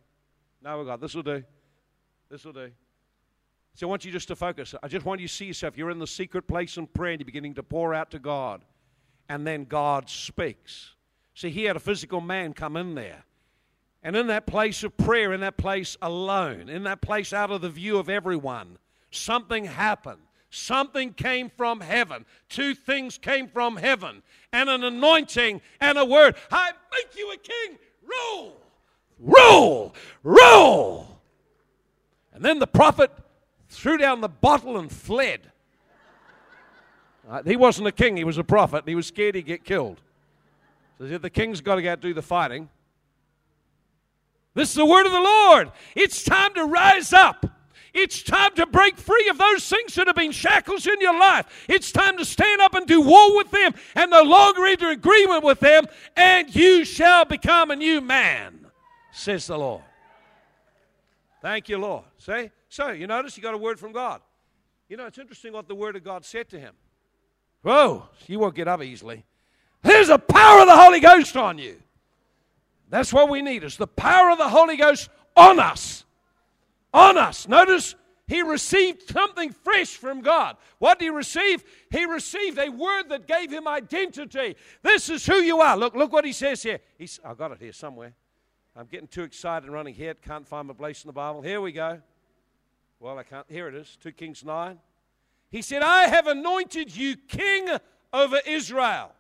No, 0.63 0.80
we've 0.80 0.88
got. 0.88 1.00
This 1.00 1.13
will 1.13 1.22
do. 1.22 1.43
This 2.32 2.43
will 2.43 2.54
do. 2.54 2.72
So 3.76 3.86
I 3.86 3.89
want 3.91 4.04
you 4.04 4.12
just 4.12 4.30
to 4.30 4.36
focus. 4.36 4.74
I 4.82 4.88
just 4.88 5.06
want 5.06 5.22
you 5.22 5.28
to 5.28 5.34
see 5.34 5.46
yourself. 5.46 5.78
You're 5.78 5.91
in 5.91 6.00
the 6.00 6.08
secret 6.08 6.48
place 6.48 6.76
in 6.78 6.88
prayer 6.88 7.12
and 7.12 7.22
you're 7.22 7.26
beginning 7.28 7.54
to 7.54 7.63
pour 7.63 7.93
out 7.93 8.10
to 8.10 8.20
God. 8.20 8.65
And 9.30 9.46
then 9.46 9.65
God 9.65 10.10
speaks. 10.10 10.96
See, 11.36 11.52
he 11.52 11.65
had 11.65 11.76
a 11.76 11.80
physical 11.80 12.20
man 12.20 12.54
come 12.54 12.78
in 12.78 12.96
there. 12.96 13.26
And 14.02 14.15
in 14.15 14.26
that 14.26 14.48
place 14.48 14.84
of 14.84 14.98
prayer, 14.98 15.34
in 15.34 15.41
that 15.41 15.58
place 15.58 15.98
alone, 16.02 16.67
in 16.67 16.82
that 16.86 17.02
place 17.02 17.32
out 17.32 17.52
of 17.52 17.62
the 17.62 17.70
view 17.70 18.00
of 18.00 18.10
everyone, 18.10 18.80
something 19.12 19.65
happened. 19.65 20.22
Something 20.50 21.14
came 21.14 21.50
from 21.50 21.82
heaven. 21.82 22.26
Two 22.50 22.74
things 22.74 23.18
came 23.18 23.48
from 23.48 23.76
heaven, 23.76 24.24
and 24.54 24.70
an 24.70 24.84
anointing 24.84 25.62
and 25.82 25.98
a 25.98 26.06
word. 26.06 26.36
I 26.52 26.72
make 26.92 27.18
you 27.18 27.32
a 27.32 27.38
king. 27.38 27.78
Rule, 28.06 28.58
rule, 29.20 29.96
rule. 30.24 31.22
And 32.34 32.46
then 32.46 32.60
the 32.60 32.68
prophet 32.68 33.12
threw 33.70 33.98
down 33.98 34.22
the 34.22 34.30
bottle 34.30 34.78
and 34.78 34.92
fled. 34.92 35.52
Uh, 37.30 37.44
he 37.44 37.58
wasn't 37.58 37.88
a 37.88 37.92
king, 37.92 38.16
he 38.16 38.24
was 38.24 38.38
a 38.38 38.44
prophet, 38.44 38.84
he 38.88 38.96
was 38.96 39.08
scared 39.08 39.36
he'd 39.36 39.46
get 39.46 39.66
killed. 39.66 40.00
So 40.98 41.18
the 41.18 41.30
king's 41.30 41.60
got 41.60 41.76
to 41.76 41.82
go 41.82 41.92
out 41.92 42.00
do 42.00 42.14
the 42.14 42.22
fighting. 42.22 42.70
This 44.54 44.70
is 44.70 44.76
the 44.76 44.86
word 44.86 45.06
of 45.06 45.12
the 45.12 45.22
Lord. 45.22 45.72
It's 45.94 46.24
time 46.24 46.54
to 46.56 46.66
rise 46.66 47.12
up. 47.12 47.46
It's 48.00 48.22
time 48.22 48.54
to 48.58 48.68
break 48.68 48.96
free 48.96 49.28
of 49.28 49.40
those 49.40 49.68
things 49.68 49.96
that 49.96 50.06
have 50.06 50.16
been 50.16 50.32
shackles 50.32 50.86
in 50.86 51.02
your 51.02 51.18
life. 51.20 51.66
It's 51.68 51.92
time 51.92 52.16
to 52.20 52.26
stand 52.26 52.62
up 52.62 52.76
and 52.76 52.86
do 52.86 53.02
war 53.02 53.36
with 53.36 53.50
them 53.50 53.74
and 53.96 54.12
no 54.12 54.22
longer 54.22 54.68
enter 54.68 54.90
agreement 54.90 55.44
with 55.44 55.60
them, 55.60 55.86
and 56.16 56.56
you 56.56 56.86
shall 56.86 57.26
become 57.26 57.72
a 57.72 57.76
new 57.76 58.00
man, 58.00 58.68
says 59.12 59.48
the 59.48 59.58
Lord. 59.58 59.82
Thank 61.42 61.70
you, 61.70 61.80
Lord. 61.80 62.04
See? 62.20 62.52
So, 62.70 62.92
you 62.92 63.08
notice 63.08 63.36
you 63.36 63.42
got 63.42 63.56
a 63.56 63.58
word 63.58 63.80
from 63.80 63.94
God. 63.94 64.22
You 64.90 64.98
know, 64.98 65.08
it's 65.08 65.18
interesting 65.18 65.54
what 65.54 65.68
the 65.68 65.74
word 65.74 65.96
of 65.96 66.04
God 66.04 66.24
said 66.24 66.50
to 66.50 66.60
him. 66.60 66.76
Whoa, 67.64 68.08
you 68.28 68.38
won't 68.38 68.54
get 68.54 68.68
up 68.68 68.84
easily. 68.84 69.26
There's 69.82 70.10
the 70.10 70.20
power 70.20 70.62
of 70.62 70.68
the 70.68 70.78
Holy 70.78 71.00
Ghost 71.00 71.36
on 71.36 71.58
you. 71.58 71.78
That's 72.90 73.12
what 73.12 73.28
we 73.28 73.42
need 73.42 73.64
is 73.64 73.76
the 73.76 73.88
power 73.88 74.30
of 74.30 74.38
the 74.38 74.50
Holy 74.50 74.78
Ghost 74.78 75.10
on 75.36 75.60
us. 75.60 76.06
On 76.98 77.16
us. 77.16 77.48
Notice 77.48 77.94
he 78.28 78.42
received 78.42 79.04
something 79.10 79.52
fresh 79.52 79.96
from 79.96 80.22
God. 80.22 80.58
What 80.80 80.98
did 80.98 81.06
he 81.06 81.10
receive? 81.12 81.64
He 81.92 82.06
received 82.06 82.58
a 82.58 82.70
word 82.70 83.10
that 83.10 83.28
gave 83.28 83.52
him 83.52 83.68
identity. 83.68 84.56
This 84.82 85.08
is 85.10 85.24
who 85.24 85.36
you 85.36 85.62
are. 85.62 85.78
Look, 85.78 85.96
look 85.96 86.12
what 86.12 86.26
he 86.26 86.34
says 86.34 86.64
here. 86.64 86.80
He's, 86.98 87.20
I 87.24 87.36
got 87.36 87.52
it 87.52 87.60
here 87.60 87.72
somewhere. 87.72 88.14
I'm 88.76 88.88
getting 88.88 89.08
too 89.08 89.22
excited 89.22 89.66
and 89.66 89.74
running 89.74 89.94
here. 89.94 90.16
Can't 90.16 90.48
find 90.48 90.68
my 90.68 90.74
place 90.74 91.04
in 91.04 91.08
the 91.08 91.14
Bible. 91.14 91.44
Here 91.44 91.62
we 91.62 91.72
go. 91.72 92.02
Well, 93.00 93.20
I 93.20 93.24
can't. 93.24 93.46
Here 93.48 93.68
it 93.68 93.76
is. 93.76 93.96
2 94.02 94.12
Kings 94.14 94.44
9. 94.44 94.80
He 95.52 95.62
said, 95.62 95.84
I 95.84 96.08
have 96.08 96.26
anointed 96.26 96.96
you 96.96 97.16
king 97.16 97.70
over 98.12 98.40
Israel. 98.48 99.12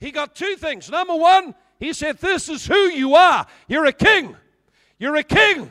He 0.00 0.10
got 0.10 0.34
two 0.34 0.56
things. 0.56 0.90
Number 0.90 1.14
one, 1.14 1.54
he 1.78 1.92
said, 1.92 2.16
This 2.16 2.48
is 2.48 2.66
who 2.66 2.88
you 2.88 3.14
are. 3.14 3.46
You're 3.68 3.84
a 3.84 3.92
king. 3.92 4.36
You're 4.98 5.16
a 5.16 5.22
king. 5.22 5.70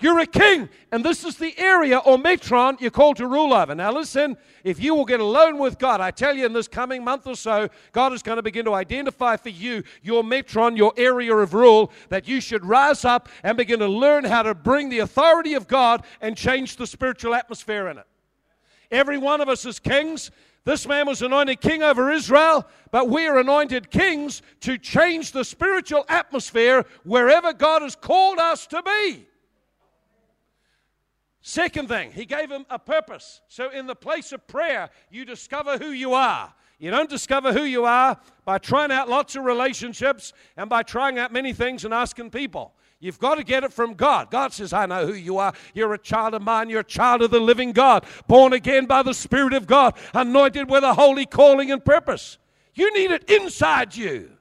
You're 0.00 0.20
a 0.20 0.26
king. 0.26 0.68
And 0.92 1.04
this 1.04 1.24
is 1.24 1.36
the 1.36 1.58
area 1.58 1.98
or 1.98 2.18
metron 2.18 2.80
you're 2.80 2.90
called 2.90 3.16
to 3.16 3.26
rule 3.26 3.52
over. 3.52 3.74
Now, 3.74 3.92
listen, 3.92 4.36
if 4.62 4.80
you 4.80 4.94
will 4.94 5.04
get 5.04 5.18
alone 5.18 5.58
with 5.58 5.78
God, 5.78 6.00
I 6.00 6.12
tell 6.12 6.36
you 6.36 6.46
in 6.46 6.52
this 6.52 6.68
coming 6.68 7.02
month 7.02 7.26
or 7.26 7.34
so, 7.34 7.68
God 7.92 8.12
is 8.12 8.22
going 8.22 8.36
to 8.36 8.42
begin 8.42 8.64
to 8.66 8.74
identify 8.74 9.36
for 9.36 9.48
you 9.48 9.82
your 10.02 10.22
metron, 10.22 10.76
your 10.76 10.92
area 10.96 11.34
of 11.34 11.52
rule, 11.52 11.90
that 12.10 12.28
you 12.28 12.40
should 12.40 12.64
rise 12.64 13.04
up 13.04 13.28
and 13.42 13.56
begin 13.56 13.80
to 13.80 13.88
learn 13.88 14.24
how 14.24 14.42
to 14.42 14.54
bring 14.54 14.88
the 14.88 15.00
authority 15.00 15.54
of 15.54 15.66
God 15.66 16.04
and 16.20 16.36
change 16.36 16.76
the 16.76 16.86
spiritual 16.86 17.34
atmosphere 17.34 17.88
in 17.88 17.98
it. 17.98 18.06
Every 18.90 19.18
one 19.18 19.40
of 19.40 19.48
us 19.48 19.66
is 19.66 19.78
kings 19.78 20.30
this 20.68 20.86
man 20.86 21.06
was 21.06 21.22
anointed 21.22 21.62
king 21.62 21.82
over 21.82 22.10
Israel, 22.10 22.66
but 22.90 23.08
we 23.08 23.26
are 23.26 23.38
anointed 23.38 23.90
kings 23.90 24.42
to 24.60 24.76
change 24.76 25.32
the 25.32 25.42
spiritual 25.42 26.04
atmosphere 26.10 26.84
wherever 27.04 27.54
God 27.54 27.80
has 27.80 27.96
called 27.96 28.38
us 28.38 28.66
to 28.66 28.82
be. 28.82 29.27
Second 31.48 31.88
thing, 31.88 32.12
he 32.12 32.26
gave 32.26 32.50
him 32.50 32.66
a 32.68 32.78
purpose. 32.78 33.40
So, 33.48 33.70
in 33.70 33.86
the 33.86 33.94
place 33.94 34.32
of 34.32 34.46
prayer, 34.46 34.90
you 35.10 35.24
discover 35.24 35.78
who 35.78 35.92
you 35.92 36.12
are. 36.12 36.52
You 36.78 36.90
don't 36.90 37.08
discover 37.08 37.54
who 37.54 37.62
you 37.62 37.86
are 37.86 38.20
by 38.44 38.58
trying 38.58 38.92
out 38.92 39.08
lots 39.08 39.34
of 39.34 39.44
relationships 39.44 40.34
and 40.58 40.68
by 40.68 40.82
trying 40.82 41.18
out 41.18 41.32
many 41.32 41.54
things 41.54 41.86
and 41.86 41.94
asking 41.94 42.32
people. 42.32 42.74
You've 43.00 43.18
got 43.18 43.36
to 43.36 43.44
get 43.44 43.64
it 43.64 43.72
from 43.72 43.94
God. 43.94 44.30
God 44.30 44.52
says, 44.52 44.74
I 44.74 44.84
know 44.84 45.06
who 45.06 45.14
you 45.14 45.38
are. 45.38 45.54
You're 45.72 45.94
a 45.94 45.98
child 45.98 46.34
of 46.34 46.42
mine. 46.42 46.68
You're 46.68 46.80
a 46.80 46.84
child 46.84 47.22
of 47.22 47.30
the 47.30 47.40
living 47.40 47.72
God, 47.72 48.04
born 48.26 48.52
again 48.52 48.84
by 48.84 49.02
the 49.02 49.14
Spirit 49.14 49.54
of 49.54 49.66
God, 49.66 49.96
anointed 50.12 50.68
with 50.68 50.84
a 50.84 50.92
holy 50.92 51.24
calling 51.24 51.70
and 51.70 51.82
purpose. 51.82 52.36
You 52.74 52.92
need 52.92 53.10
it 53.10 53.30
inside 53.30 53.96
you. 53.96 54.32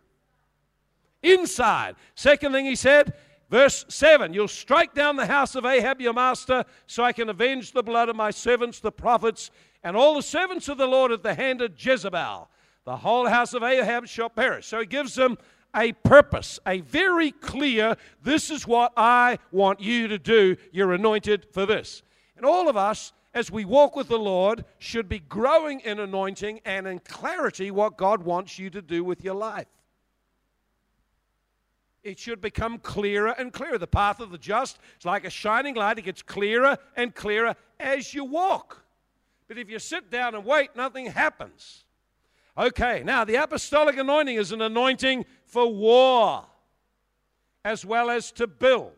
Inside. 1.24 1.96
Second 2.16 2.52
thing 2.52 2.66
he 2.66 2.76
said, 2.76 3.14
verse 3.50 3.86
7 3.90 4.34
You'll 4.34 4.48
strike 4.48 4.94
down 4.94 5.16
the 5.16 5.26
house 5.26 5.56
of 5.56 5.66
Ahab, 5.66 6.02
your 6.02 6.14
master, 6.14 6.66
so 6.86 7.04
I 7.04 7.14
can 7.14 7.30
avenge 7.30 7.72
the 7.72 7.84
blood 7.84 8.10
of 8.10 8.16
my 8.16 8.32
servants, 8.32 8.80
the 8.80 8.92
prophets, 8.92 9.52
and 9.84 9.96
all 9.96 10.16
the 10.16 10.22
servants 10.22 10.68
of 10.70 10.78
the 10.78 10.88
Lord 10.88 11.12
at 11.12 11.24
the 11.24 11.34
hand 11.34 11.62
of 11.62 11.74
Jezebel. 11.78 12.50
The 12.86 12.98
whole 12.98 13.28
house 13.28 13.54
of 13.54 13.64
Ahab 13.64 14.08
shall 14.08 14.30
perish. 14.30 14.68
So 14.68 14.80
he 14.80 14.86
gives 14.86 15.16
them 15.16 15.38
a 15.76 15.92
purpose, 15.92 16.60
a 16.66 16.82
very 16.82 17.32
clear, 17.32 17.98
this 18.24 18.50
is 18.50 18.66
what 18.66 18.94
I 18.98 19.40
want 19.52 19.80
you 19.80 20.08
to 20.08 20.18
do. 20.18 20.56
You're 20.72 20.94
anointed 20.94 21.48
for 21.52 21.66
this. 21.66 22.04
And 22.36 22.46
all 22.46 22.70
of 22.70 22.78
us, 22.78 23.14
as 23.34 23.52
we 23.52 23.66
walk 23.66 23.96
with 23.96 24.08
the 24.08 24.18
Lord, 24.18 24.66
should 24.80 25.08
be 25.08 25.20
growing 25.20 25.82
in 25.82 26.00
anointing 26.00 26.62
and 26.66 26.88
in 26.88 27.00
clarity 27.00 27.72
what 27.72 27.98
God 27.98 28.24
wants 28.24 28.58
you 28.58 28.70
to 28.72 28.82
do 28.82 29.04
with 29.04 29.24
your 29.24 29.36
life. 29.36 29.68
It 32.08 32.18
should 32.18 32.40
become 32.40 32.78
clearer 32.78 33.36
and 33.38 33.52
clearer. 33.52 33.78
The 33.78 33.86
path 33.86 34.22
of 34.22 34.32
the 34.32 34.38
just 34.38 34.80
is 34.98 35.06
like 35.06 35.26
a 35.26 35.30
shining 35.30 35.76
light, 35.76 36.00
it 36.00 36.04
gets 36.04 36.22
clearer 36.22 36.78
and 36.96 37.14
clearer 37.14 37.54
as 37.82 38.14
you 38.14 38.24
walk. 38.24 38.82
But 39.50 39.58
if 39.58 39.70
you 39.70 39.78
sit 39.78 40.10
down 40.10 40.34
and 40.34 40.46
wait, 40.46 40.74
nothing 40.74 41.08
happens. 41.08 41.84
Okay, 42.58 43.04
now 43.04 43.26
the 43.26 43.36
apostolic 43.36 43.98
anointing 43.98 44.38
is 44.38 44.54
an 44.54 44.62
anointing 44.62 45.26
for 45.44 45.68
war 45.68 46.46
as 47.66 47.86
well 47.86 48.10
as 48.10 48.32
to 48.32 48.48
build. 48.48 48.94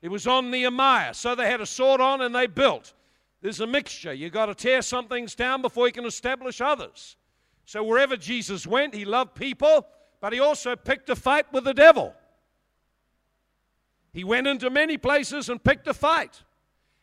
It 0.00 0.08
was 0.08 0.26
on 0.26 0.50
Nehemiah, 0.50 1.14
so 1.14 1.36
they 1.36 1.48
had 1.48 1.60
a 1.60 1.66
sword 1.66 2.00
on 2.00 2.20
and 2.20 2.34
they 2.34 2.48
built. 2.48 2.94
There's 3.42 3.60
a 3.60 3.66
mixture. 3.66 4.12
You've 4.12 4.32
got 4.32 4.46
to 4.46 4.56
tear 4.56 4.82
some 4.82 5.06
things 5.06 5.36
down 5.36 5.62
before 5.62 5.86
you 5.86 5.92
can 5.92 6.04
establish 6.04 6.60
others. 6.60 7.14
So 7.64 7.84
wherever 7.84 8.16
Jesus 8.16 8.66
went, 8.66 8.92
he 8.92 9.04
loved 9.04 9.36
people, 9.36 9.86
but 10.22 10.32
he 10.32 10.38
also 10.38 10.76
picked 10.76 11.10
a 11.10 11.16
fight 11.16 11.52
with 11.52 11.64
the 11.64 11.74
devil. 11.74 12.14
He 14.12 14.22
went 14.22 14.46
into 14.46 14.70
many 14.70 14.96
places 14.96 15.48
and 15.48 15.62
picked 15.62 15.88
a 15.88 15.92
fight. 15.92 16.44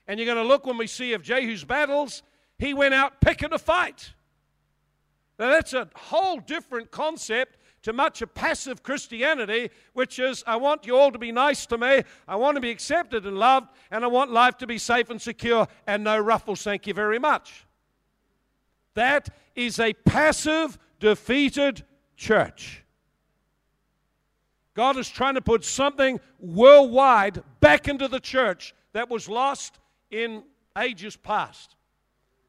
And 0.07 0.17
you're 0.17 0.25
going 0.25 0.41
to 0.41 0.47
look 0.47 0.65
when 0.65 0.77
we 0.77 0.87
see 0.87 1.11
of 1.11 1.21
Jehu's 1.21 1.65
battles, 1.65 2.23
he 2.57 2.73
went 2.73 2.93
out 2.93 3.19
picking 3.19 3.51
a 3.51 3.59
fight. 3.59 4.13
Now, 5.37 5.49
that's 5.49 5.73
a 5.73 5.89
whole 5.95 6.39
different 6.39 6.91
concept 6.91 7.57
to 7.81 7.91
much 7.91 8.21
of 8.21 8.33
passive 8.33 8.83
Christianity, 8.83 9.69
which 9.91 10.17
is 10.17 10.41
I 10.47 10.55
want 10.55 10.85
you 10.85 10.95
all 10.97 11.11
to 11.11 11.19
be 11.19 11.33
nice 11.33 11.65
to 11.67 11.77
me, 11.77 12.03
I 12.25 12.37
want 12.37 12.55
to 12.55 12.61
be 12.61 12.71
accepted 12.71 13.25
and 13.25 13.37
loved, 13.37 13.67
and 13.91 14.05
I 14.05 14.07
want 14.07 14.31
life 14.31 14.57
to 14.59 14.67
be 14.67 14.77
safe 14.77 15.09
and 15.09 15.21
secure 15.21 15.67
and 15.85 16.05
no 16.05 16.17
ruffles, 16.17 16.63
thank 16.63 16.87
you 16.87 16.93
very 16.93 17.19
much. 17.19 17.65
That 18.93 19.29
is 19.55 19.77
a 19.77 19.91
passive, 19.93 20.77
defeated 21.01 21.83
church. 22.15 22.85
God 24.79 24.95
is 24.95 25.09
trying 25.09 25.33
to 25.33 25.41
put 25.41 25.65
something 25.65 26.21
worldwide 26.39 27.43
back 27.59 27.89
into 27.89 28.07
the 28.07 28.21
church 28.21 28.73
that 28.93 29.09
was 29.09 29.27
lost 29.27 29.77
in 30.09 30.41
ages 30.77 31.17
past 31.17 31.75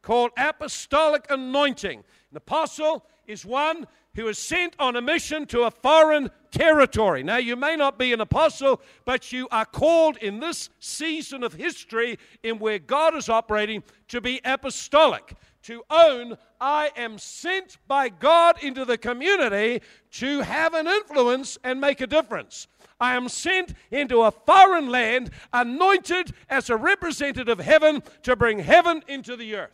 called 0.01 0.31
apostolic 0.38 1.27
anointing. 1.29 2.05
An 2.31 2.37
apostle 2.37 3.05
is 3.27 3.45
one 3.45 3.85
who 4.14 4.29
is 4.29 4.38
sent 4.38 4.77
on 4.79 4.95
a 4.95 5.03
mission 5.03 5.45
to 5.47 5.62
a 5.62 5.73
foreign 5.73 6.31
territory. 6.53 7.25
Now, 7.25 7.38
you 7.38 7.57
may 7.57 7.75
not 7.75 7.99
be 7.99 8.12
an 8.12 8.21
apostle, 8.21 8.81
but 9.05 9.33
you 9.33 9.49
are 9.51 9.64
called 9.64 10.16
in 10.19 10.38
this 10.38 10.71
season 10.79 11.43
of 11.43 11.55
history 11.55 12.16
in 12.45 12.61
where 12.61 12.79
God 12.79 13.16
is 13.16 13.29
operating 13.29 13.83
to 14.07 14.21
be 14.21 14.40
apostolic, 14.45 15.35
to 15.62 15.83
own, 15.90 16.37
I 16.61 16.90
am 16.96 17.18
sent 17.18 17.79
by 17.87 18.09
God 18.09 18.62
into 18.62 18.85
the 18.85 18.99
community 18.99 19.83
to 20.12 20.40
have 20.40 20.75
an 20.75 20.87
influence 20.87 21.59
and 21.64 21.81
make 21.81 22.01
a 22.01 22.07
difference. 22.07 22.66
I 23.01 23.14
am 23.14 23.29
sent 23.29 23.75
into 23.90 24.23
a 24.23 24.31
foreign 24.31 24.88
land, 24.88 25.31
anointed 25.53 26.33
as 26.49 26.68
a 26.68 26.77
representative 26.77 27.49
of 27.49 27.64
heaven 27.64 28.03
to 28.23 28.37
bring 28.37 28.59
heaven 28.59 29.03
into 29.09 29.37
the 29.37 29.55
earth. 29.57 29.70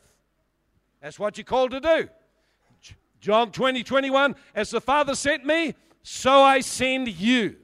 That's 1.02 1.18
what 1.18 1.36
you're 1.36 1.44
called 1.44 1.72
to 1.72 1.80
do. 1.80 2.08
John 3.20 3.50
20, 3.50 3.82
21, 3.82 4.36
as 4.54 4.70
the 4.70 4.80
Father 4.80 5.14
sent 5.14 5.44
me, 5.44 5.74
so 6.02 6.42
I 6.42 6.60
send 6.60 7.08
you. 7.08 7.56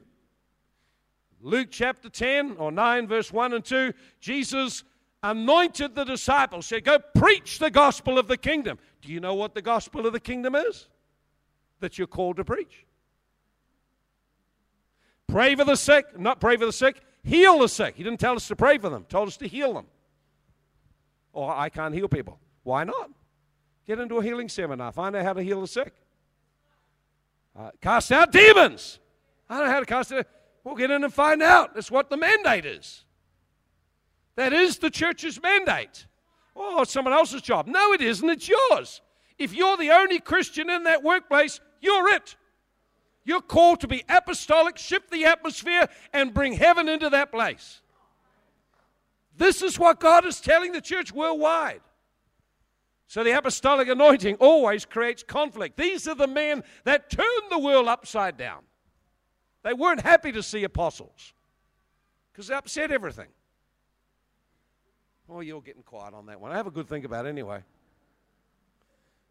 Luke 1.41 1.69
chapter 1.71 2.09
10 2.09 2.57
or 2.59 2.73
9, 2.73 3.07
verse 3.07 3.33
1 3.33 3.53
and 3.53 3.65
2, 3.65 3.93
Jesus 4.21 4.85
anointed 5.23 5.95
the 5.95 6.05
disciples, 6.05 6.67
said, 6.67 6.85
Go 6.85 6.99
preach 6.99 7.59
the 7.59 7.71
gospel 7.71 8.19
of 8.19 8.29
the 8.29 8.37
kingdom. 8.37 8.79
Do 9.01 9.13
you 9.13 9.21
know 9.21 9.35
what 9.35 9.55
the 9.55 9.63
gospel 9.63 10.07
of 10.07 10.13
the 10.13 10.21
kingdom 10.21 10.55
is? 10.55 10.89
That 11.81 11.99
you're 11.99 12.07
called 12.07 12.37
to 12.37 12.45
preach. 12.45 12.87
Pray 15.29 15.55
for 15.55 15.65
the 15.65 15.77
sick, 15.77 16.19
not 16.19 16.41
pray 16.41 16.57
for 16.57 16.67
the 16.67 16.73
sick, 16.73 17.01
heal 17.25 17.59
the 17.61 17.69
sick. 17.69 17.97
He 17.97 18.03
didn't 18.03 18.21
tell 18.21 18.35
us 18.35 18.49
to 18.49 18.57
pray 18.57 18.79
for 18.79 18.91
them, 18.91 19.07
told 19.09 19.29
us 19.29 19.37
to 19.39 19.49
heal 19.49 19.73
them. 19.73 19.87
Or 21.33 21.51
oh, 21.51 21.59
I 21.59 21.71
can't 21.71 21.95
heal 21.95 22.09
people. 22.09 22.39
Why 22.65 22.85
not? 22.85 23.11
Get 23.87 23.99
into 23.99 24.19
a 24.19 24.23
healing 24.23 24.49
seminar. 24.49 24.93
Find 24.93 25.17
out 25.17 25.25
how 25.25 25.33
to 25.33 25.43
heal 25.43 25.61
the 25.61 25.67
sick. 25.67 25.93
Uh, 27.59 27.71
cast 27.81 28.13
out 28.13 28.31
demons. 28.31 28.99
I 29.49 29.57
don't 29.57 29.67
know 29.67 29.73
how 29.73 29.81
to 29.81 29.87
cast 29.87 30.13
it. 30.13 30.29
We'll 30.65 30.77
get 30.77 30.91
in 30.91 31.03
and 31.03 31.13
find 31.13 31.43
out. 31.43 31.75
That's 31.75 31.91
what 31.91 32.11
the 32.11 32.17
mandate 32.17 32.65
is. 32.65 33.05
That 34.37 34.53
is 34.53 34.79
the 34.79 34.90
church's 34.90 35.40
mandate. 35.42 36.07
Oh, 36.55 36.83
it's 36.83 36.92
someone 36.92 37.14
else's 37.14 37.42
job. 37.42 37.66
No, 37.66 37.92
it 37.92 38.01
isn't. 38.01 38.29
It's 38.29 38.49
yours. 38.49 39.01
If 39.38 39.55
you're 39.55 39.77
the 39.77 39.90
only 39.90 40.21
Christian 40.21 40.71
in 40.71 40.85
that 40.85 41.03
workplace, 41.03 41.61
you're 41.81 42.09
it. 42.14 42.37
You're 43.25 43.40
called 43.40 43.81
to 43.81 43.88
be 43.88 44.05
apostolic, 44.09 44.77
shift 44.79 45.11
the 45.11 45.25
atmosphere, 45.25 45.88
and 46.12 46.35
bring 46.35 46.55
heaven 46.55 46.88
into 46.88 47.11
that 47.11 47.31
place. 47.31 47.81
This 49.37 49.62
is 49.62 49.79
what 49.79 50.01
God 50.01 50.27
is 50.27 50.40
telling 50.40 50.73
the 50.73 50.81
church 50.81 51.12
worldwide. 51.12 51.81
So 53.07 53.23
the 53.23 53.37
apostolic 53.37 53.88
anointing 53.88 54.37
always 54.37 54.85
creates 54.85 55.23
conflict. 55.23 55.77
These 55.77 56.09
are 56.09 56.14
the 56.14 56.27
men 56.27 56.64
that 56.85 57.11
turned 57.11 57.51
the 57.51 57.59
world 57.59 57.87
upside 57.87 58.37
down. 58.37 58.62
They 59.62 59.75
weren't 59.75 60.01
happy 60.01 60.33
to 60.33 60.42
see 60.42 60.64
apostles 60.64 61.35
because 62.33 62.49
they 62.49 62.55
upset 62.55 62.90
everything. 62.90 63.29
Oh, 65.29 65.41
you're 65.41 65.61
getting 65.61 65.83
quiet 65.83 66.15
on 66.15 66.27
that 66.27 66.41
one. 66.41 66.53
I 66.53 66.57
have 66.57 66.67
a 66.67 66.71
good 66.71 66.89
think 66.89 67.05
about 67.05 67.27
it 67.27 67.31
anyway. 67.31 67.63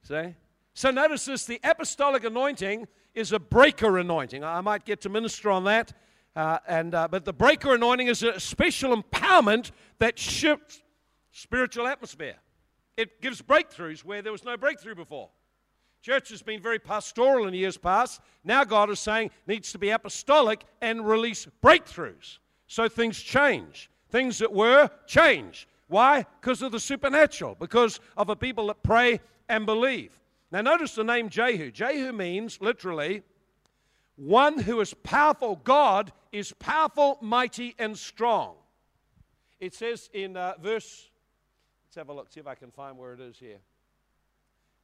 See? 0.03 0.35
So 0.73 0.89
notice 0.89 1.25
this 1.25 1.45
the 1.45 1.59
apostolic 1.63 2.23
anointing 2.23 2.87
is 3.13 3.33
a 3.33 3.39
breaker 3.39 3.97
anointing. 3.97 4.43
I 4.43 4.61
might 4.61 4.85
get 4.85 5.01
to 5.01 5.09
minister 5.09 5.51
on 5.51 5.65
that. 5.65 5.93
Uh, 6.35 6.59
and, 6.67 6.95
uh, 6.95 7.07
but 7.09 7.25
the 7.25 7.33
breaker 7.33 7.75
anointing 7.75 8.07
is 8.07 8.23
a 8.23 8.39
special 8.39 8.95
empowerment 8.95 9.71
that 9.99 10.17
shifts 10.17 10.81
spiritual 11.31 11.87
atmosphere. 11.87 12.35
It 12.95 13.21
gives 13.21 13.41
breakthroughs 13.41 14.03
where 14.05 14.21
there 14.21 14.31
was 14.31 14.45
no 14.45 14.55
breakthrough 14.55 14.95
before. 14.95 15.29
Church 16.01 16.29
has 16.29 16.41
been 16.41 16.61
very 16.61 16.79
pastoral 16.79 17.47
in 17.47 17.53
years 17.53 17.77
past. 17.77 18.21
Now 18.43 18.63
God 18.63 18.89
is 18.89 18.99
saying 18.99 19.31
needs 19.45 19.71
to 19.73 19.77
be 19.77 19.89
apostolic 19.89 20.63
and 20.81 21.05
release 21.05 21.47
breakthroughs. 21.63 22.39
So 22.67 22.89
things 22.89 23.19
change. 23.19 23.89
Things 24.09 24.39
that 24.39 24.51
were 24.51 24.89
change. 25.05 25.67
Why? 25.91 26.25
Because 26.39 26.61
of 26.61 26.71
the 26.71 26.79
supernatural, 26.79 27.57
because 27.59 27.99
of 28.15 28.29
a 28.29 28.35
people 28.35 28.67
that 28.67 28.81
pray 28.81 29.19
and 29.49 29.65
believe. 29.65 30.17
Now 30.49 30.61
notice 30.61 30.95
the 30.95 31.03
name 31.03 31.27
Jehu. 31.27 31.69
Jehu 31.69 32.13
means 32.13 32.61
literally 32.61 33.23
one 34.15 34.57
who 34.59 34.79
is 34.79 34.93
powerful. 34.93 35.59
God 35.65 36.13
is 36.31 36.53
powerful, 36.53 37.17
mighty, 37.19 37.75
and 37.77 37.97
strong. 37.97 38.55
It 39.59 39.73
says 39.73 40.09
in 40.13 40.37
uh, 40.37 40.53
verse 40.61 41.09
Let's 41.83 41.97
have 41.97 42.07
a 42.07 42.13
look, 42.13 42.31
see 42.31 42.39
if 42.39 42.47
I 42.47 42.55
can 42.55 42.71
find 42.71 42.97
where 42.97 43.11
it 43.11 43.19
is 43.19 43.37
here. 43.37 43.59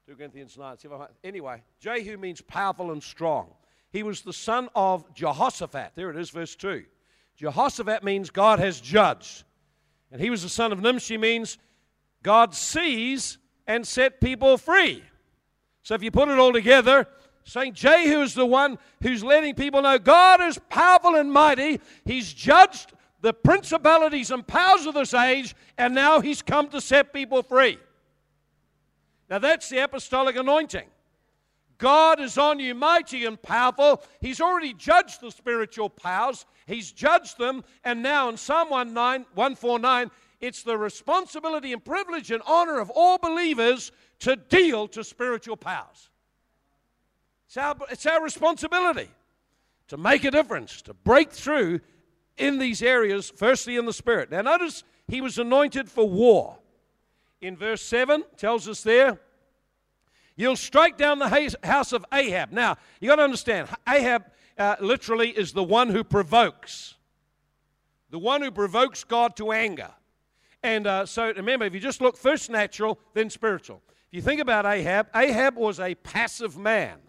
2 0.08 0.16
Corinthians 0.18 0.58
9. 0.58 0.78
See 0.78 0.90
if 0.90 0.94
I 0.94 1.08
anyway, 1.24 1.64
Jehu 1.80 2.18
means 2.18 2.42
powerful 2.42 2.92
and 2.92 3.02
strong. 3.02 3.54
He 3.92 4.04
was 4.04 4.24
the 4.24 4.34
son 4.34 4.68
of 4.76 5.06
Jehoshaphat. 5.14 5.94
There 5.96 6.10
it 6.10 6.18
is, 6.18 6.32
verse 6.32 6.58
2. 6.58 6.84
Jehoshaphat 7.38 8.04
means 8.04 8.30
God 8.30 8.60
has 8.60 8.82
judged. 8.82 9.46
And 10.12 10.22
he 10.22 10.30
was 10.30 10.44
the 10.44 10.50
son 10.50 10.72
of 10.72 10.82
Nimshi, 10.82 11.18
means 11.18 11.58
God 12.24 12.54
sees 12.54 13.38
and 13.66 13.86
set 13.86 14.22
people 14.22 14.58
free. 14.58 15.04
So 15.84 15.96
if 15.96 16.04
you 16.04 16.12
put 16.12 16.30
it 16.30 16.40
all 16.40 16.54
together, 16.54 17.08
saying 17.44 17.74
Jehu 17.74 18.22
is 18.22 18.34
the 18.34 18.46
one 18.46 18.78
who's 19.02 19.24
letting 19.24 19.56
people 19.56 19.82
know 19.82 19.98
God 19.98 20.42
is 20.42 20.60
powerful 20.70 21.16
and 21.16 21.32
mighty. 21.32 21.80
He's 22.06 22.34
judged 22.34 22.92
the 23.22 23.34
principalities 23.34 24.32
and 24.32 24.46
powers 24.46 24.86
of 24.86 24.94
this 24.94 25.14
age, 25.14 25.56
and 25.78 25.96
now 25.96 26.20
he's 26.20 26.42
come 26.42 26.68
to 26.70 26.82
set 26.82 27.14
people 27.14 27.42
free. 27.44 27.78
Now 29.30 29.40
that's 29.40 29.70
the 29.70 29.84
apostolic 29.84 30.36
anointing. 30.36 30.88
God 31.78 32.20
is 32.20 32.38
on 32.38 32.60
you, 32.60 32.74
mighty 32.74 33.26
and 33.26 33.42
powerful. 33.42 34.04
He's 34.20 34.42
already 34.42 34.74
judged 34.74 35.22
the 35.22 35.32
spiritual 35.32 35.90
powers, 35.90 36.46
He's 36.66 36.92
judged 36.92 37.38
them, 37.38 37.64
and 37.84 38.04
now 38.04 38.30
in 38.30 38.38
Psalm 38.38 38.70
149, 38.70 40.12
it's 40.42 40.64
the 40.64 40.78
responsibility 40.78 41.74
and 41.74 41.84
privilege 41.84 42.32
and 42.32 42.44
honor 42.46 42.80
of 42.80 42.92
all 42.94 43.18
believers 43.18 43.92
to 44.20 44.36
deal 44.36 44.88
to 44.90 45.04
spiritual 45.04 45.58
powers. 45.58 46.10
It's 47.48 47.58
our, 47.58 47.76
it's 47.90 48.06
our 48.06 48.22
responsibility 48.22 49.10
to 49.88 49.98
make 49.98 50.26
a 50.26 50.32
difference, 50.32 50.82
to 50.84 50.94
break 50.94 51.32
through 51.32 51.80
in 52.38 52.60
these 52.60 52.82
areas, 52.82 53.32
firstly 53.36 53.78
in 53.78 53.86
the 53.86 53.94
Spirit. 53.94 54.30
Now, 54.30 54.42
notice 54.42 54.84
he 55.08 55.22
was 55.22 55.38
anointed 55.38 55.90
for 55.90 56.08
war. 56.08 56.60
In 57.40 57.56
verse 57.56 57.82
7, 57.82 58.24
tells 58.36 58.68
us 58.68 58.82
there, 58.82 59.20
You'll 60.38 60.56
strike 60.56 60.98
down 60.98 61.18
the 61.18 61.56
house 61.64 61.92
of 61.92 62.06
Ahab. 62.14 62.52
Now, 62.52 62.78
you 63.02 63.10
got 63.10 63.16
to 63.16 63.24
understand, 63.24 63.70
Ahab 63.90 64.24
uh, 64.58 64.76
literally 64.80 65.30
is 65.32 65.52
the 65.52 65.64
one 65.64 65.90
who 65.90 66.04
provokes. 66.04 66.94
The 68.12 68.20
one 68.20 68.44
who 68.44 68.52
provokes 68.52 69.04
God 69.04 69.36
to 69.38 69.52
anger. 69.52 69.90
And 70.62 70.86
uh, 70.86 71.06
so 71.08 71.34
remember, 71.34 71.66
if 71.66 71.74
you 71.74 71.80
just 71.80 72.02
look 72.02 72.16
first 72.16 72.52
natural, 72.52 73.00
then 73.16 73.32
spiritual. 73.32 73.82
If 74.12 74.18
you 74.18 74.22
think 74.22 74.40
about 74.40 74.68
Ahab, 74.68 75.08
Ahab 75.16 75.56
was 75.56 75.80
a 75.80 75.96
passive 75.96 76.56
man. 76.56 77.00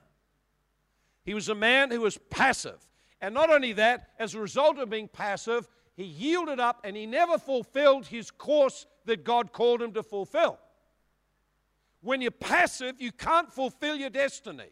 He 1.23 1.35
was 1.35 1.51
a 1.51 1.55
man 1.55 1.91
who 1.91 2.01
was 2.01 2.17
passive. 2.31 2.79
And 3.21 3.35
not 3.35 3.51
only 3.51 3.75
that, 3.75 4.09
as 4.19 4.35
a 4.35 4.41
result 4.41 4.79
of 4.79 4.89
being 4.89 5.07
passive, 5.07 5.69
he 5.95 6.05
yielded 6.05 6.61
up 6.61 6.81
and 6.83 6.97
he 6.97 7.05
never 7.05 7.37
fulfilled 7.37 8.07
his 8.07 8.31
course 8.31 8.87
that 9.05 9.23
God 9.23 9.53
called 9.53 9.83
him 9.83 9.93
to 9.93 10.03
fulfill. 10.03 10.59
When 12.01 12.21
you're 12.21 12.31
passive, 12.31 13.01
you 13.01 13.13
can't 13.13 13.53
fulfill 13.53 13.97
your 13.97 14.11
destiny. 14.11 14.71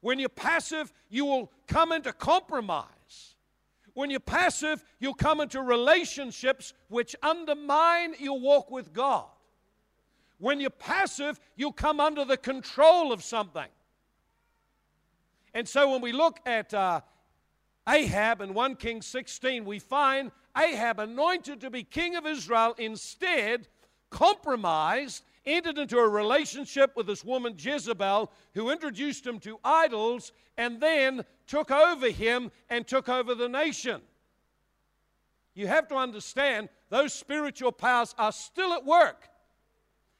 When 0.00 0.18
you're 0.18 0.28
passive, 0.28 0.92
you 1.08 1.24
will 1.24 1.52
come 1.66 1.92
into 1.92 2.12
compromise. 2.12 3.34
When 3.94 4.10
you're 4.10 4.20
passive, 4.20 4.84
you'll 4.98 5.14
come 5.14 5.40
into 5.40 5.62
relationships 5.62 6.74
which 6.88 7.16
undermine 7.22 8.14
your 8.18 8.38
walk 8.38 8.70
with 8.70 8.92
God. 8.92 9.26
When 10.38 10.60
you're 10.60 10.70
passive, 10.70 11.40
you'll 11.56 11.72
come 11.72 11.98
under 11.98 12.24
the 12.24 12.36
control 12.36 13.12
of 13.12 13.22
something. 13.22 13.68
And 15.54 15.66
so 15.66 15.90
when 15.90 16.02
we 16.02 16.12
look 16.12 16.40
at 16.44 16.74
uh, 16.74 17.00
Ahab 17.88 18.42
in 18.42 18.52
1 18.52 18.76
Kings 18.76 19.06
16, 19.06 19.64
we 19.64 19.78
find 19.78 20.30
Ahab 20.56 21.00
anointed 21.00 21.62
to 21.62 21.70
be 21.70 21.82
king 21.82 22.16
of 22.16 22.26
Israel 22.26 22.74
instead 22.78 23.68
compromised 24.10 25.24
entered 25.46 25.78
into 25.78 25.98
a 25.98 26.08
relationship 26.08 26.96
with 26.96 27.06
this 27.06 27.24
woman 27.24 27.54
Jezebel, 27.56 28.30
who 28.54 28.70
introduced 28.70 29.26
him 29.26 29.38
to 29.40 29.58
idols 29.64 30.32
and 30.56 30.80
then 30.80 31.24
took 31.46 31.70
over 31.70 32.10
him 32.10 32.50
and 32.68 32.86
took 32.86 33.08
over 33.08 33.34
the 33.34 33.48
nation. 33.48 34.00
You 35.54 35.66
have 35.68 35.88
to 35.88 35.94
understand 35.94 36.68
those 36.90 37.12
spiritual 37.12 37.72
powers 37.72 38.14
are 38.18 38.32
still 38.32 38.72
at 38.74 38.84
work, 38.84 39.28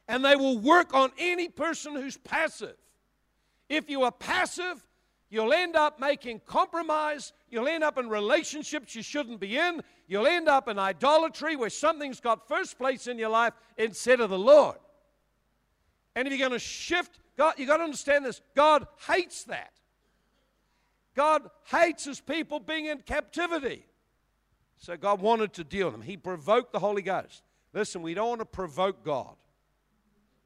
and 0.08 0.24
they 0.24 0.36
will 0.36 0.58
work 0.58 0.94
on 0.94 1.10
any 1.18 1.48
person 1.48 1.94
who's 1.94 2.16
passive. 2.16 2.76
If 3.68 3.90
you 3.90 4.02
are 4.04 4.12
passive, 4.12 4.86
you'll 5.28 5.52
end 5.52 5.76
up 5.76 6.00
making 6.00 6.40
compromise. 6.46 7.32
You'll 7.50 7.68
end 7.68 7.84
up 7.84 7.98
in 7.98 8.08
relationships 8.08 8.94
you 8.94 9.02
shouldn't 9.02 9.40
be 9.40 9.58
in. 9.58 9.82
You'll 10.06 10.26
end 10.26 10.48
up 10.48 10.68
in 10.68 10.78
idolatry 10.78 11.56
where 11.56 11.70
something's 11.70 12.20
got 12.20 12.46
first 12.46 12.78
place 12.78 13.06
in 13.06 13.18
your 13.18 13.30
life 13.30 13.54
instead 13.76 14.20
of 14.20 14.30
the 14.30 14.38
Lord. 14.38 14.76
And 16.16 16.26
if 16.26 16.32
you're 16.32 16.48
going 16.48 16.58
to 16.58 16.64
shift, 16.64 17.20
God, 17.36 17.54
you've 17.58 17.68
got 17.68 17.76
to 17.76 17.84
understand 17.84 18.24
this 18.24 18.40
God 18.56 18.88
hates 19.06 19.44
that. 19.44 19.70
God 21.14 21.48
hates 21.70 22.04
his 22.04 22.20
people 22.20 22.58
being 22.58 22.86
in 22.86 22.98
captivity. 22.98 23.86
So 24.78 24.96
God 24.96 25.20
wanted 25.20 25.52
to 25.54 25.64
deal 25.64 25.86
with 25.86 25.94
them. 25.94 26.02
He 26.02 26.16
provoked 26.16 26.72
the 26.72 26.78
Holy 26.78 27.02
Ghost. 27.02 27.42
Listen, 27.72 28.02
we 28.02 28.14
don't 28.14 28.28
want 28.28 28.40
to 28.40 28.46
provoke 28.46 29.04
God. 29.04 29.34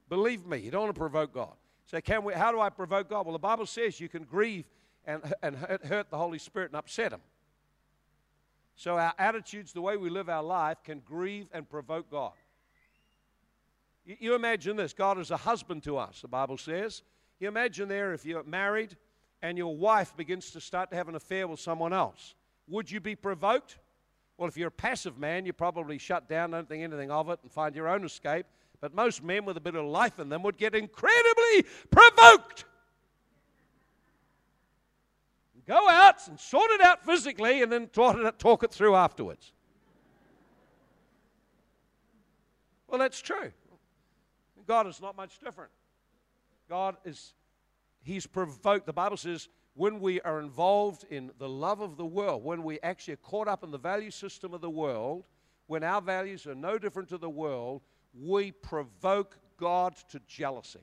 Believe 0.09 0.47
me, 0.47 0.59
you 0.59 0.71
don't 0.71 0.83
want 0.83 0.95
to 0.95 0.99
provoke 0.99 1.33
God. 1.33 1.55
So 1.87 2.01
can 2.01 2.25
we, 2.25 2.35
how 2.35 2.53
do 2.53 2.61
I 2.61 2.69
provoke 2.69 3.09
God? 3.09 3.27
Well, 3.27 3.33
the 3.33 3.39
Bible 3.39 3.67
says 3.67 3.99
you 3.99 4.09
can 4.09 4.25
grieve 4.25 4.65
and, 5.05 5.23
and 5.43 5.57
hurt 5.57 6.11
the 6.11 6.19
Holy 6.19 6.39
Spirit 6.39 6.71
and 6.71 6.77
upset 6.77 7.13
him. 7.13 7.21
So 8.77 8.97
our 8.97 9.13
attitudes, 9.19 9.73
the 9.73 9.81
way 9.81 9.97
we 9.97 10.09
live 10.09 10.29
our 10.29 10.43
life, 10.43 10.79
can 10.85 11.01
grieve 11.01 11.49
and 11.53 11.69
provoke 11.69 12.11
God. 12.11 12.33
You 14.19 14.35
imagine 14.35 14.77
this 14.77 14.93
God 14.93 15.19
is 15.19 15.31
a 15.31 15.37
husband 15.37 15.83
to 15.85 15.99
us, 15.99 16.23
the 16.23 16.29
Bible 16.29 16.59
says. 16.59 17.03
You 17.39 17.49
imagine 17.49 17.89
there 17.89 18.13
if 18.13 18.25
you're 18.25 18.43
married 18.43 18.97
and 19.43 19.57
your 19.57 19.77
wife 19.77 20.17
begins 20.17 20.51
to 20.53 20.61
start 20.61 20.91
to 20.91 20.97
have 20.97 21.09
an 21.09 21.15
affair 21.15 21.47
with 21.47 21.61
someone 21.61 21.93
else. 21.93 22.35
Would 22.69 22.91
you 22.91 23.01
be 23.01 23.15
provoked? 23.15 23.79
Well, 24.37 24.49
if 24.49 24.57
you're 24.57 24.69
a 24.69 24.73
passive 24.73 25.19
man, 25.19 25.47
you 25.47 25.53
probably 25.53 25.99
shut 25.99 26.29
down, 26.29 26.51
don't 26.51 26.69
think 26.69 26.83
anything 26.83 27.11
of 27.11 27.29
it, 27.29 27.39
and 27.43 27.53
find 27.53 27.75
your 27.75 27.89
own 27.89 28.05
escape. 28.05 28.47
But 28.81 28.95
most 28.95 29.23
men 29.23 29.45
with 29.45 29.57
a 29.57 29.61
bit 29.61 29.75
of 29.75 29.85
life 29.85 30.19
in 30.19 30.29
them 30.29 30.43
would 30.43 30.57
get 30.57 30.75
incredibly 30.75 31.65
provoked. 31.91 32.65
Go 35.67 35.89
out 35.89 36.27
and 36.27 36.41
sort 36.41 36.71
it 36.73 36.81
out 36.81 37.05
physically 37.05 37.63
and 37.63 37.71
then 37.71 37.87
talk 37.89 38.17
it, 38.17 38.39
talk 38.39 38.65
it 38.65 38.73
through 38.73 38.97
afterwards. 38.97 39.53
Well, 42.89 42.99
that's 42.99 43.21
true. 43.21 43.53
God 44.67 44.87
is 44.87 45.01
not 45.01 45.17
much 45.17 45.39
different. 45.39 45.71
God 46.69 46.97
is, 47.05 47.35
He's 48.03 48.27
provoked. 48.27 48.87
The 48.87 48.93
Bible 48.93 49.17
says, 49.17 49.49
when 49.75 50.01
we 50.01 50.21
are 50.23 50.41
involved 50.41 51.05
in 51.11 51.31
the 51.39 51.49
love 51.49 51.81
of 51.81 51.97
the 51.97 52.05
world, 52.05 52.45
when 52.45 52.63
we 52.65 52.79
actually 52.83 53.15
are 53.15 53.19
caught 53.19 53.49
up 53.49 53.65
in 53.65 53.71
the 53.71 53.79
value 53.79 54.11
system 54.11 54.53
of 54.53 54.61
the 54.61 54.71
world, 54.71 55.25
when 55.67 55.85
our 55.85 56.01
values 56.01 56.47
are 56.47 56.55
no 56.55 56.79
different 56.79 57.09
to 57.11 57.19
the 57.19 57.31
world, 57.31 57.83
we 58.13 58.51
provoke 58.51 59.39
God 59.57 59.95
to 60.11 60.21
jealousy. 60.27 60.81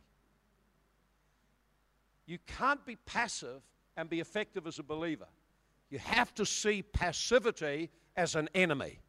You 2.25 2.37
can't 2.45 2.85
be 2.85 2.95
passive 3.05 3.61
and 3.95 4.09
be 4.09 4.19
effective 4.19 4.67
as 4.67 4.79
a 4.79 4.83
believer. 4.83 5.27
You 5.89 5.99
have 5.99 6.33
to 6.35 6.45
see 6.45 6.81
passivity 6.81 7.89
as 8.15 8.35
an 8.35 8.49
enemy. 8.53 8.99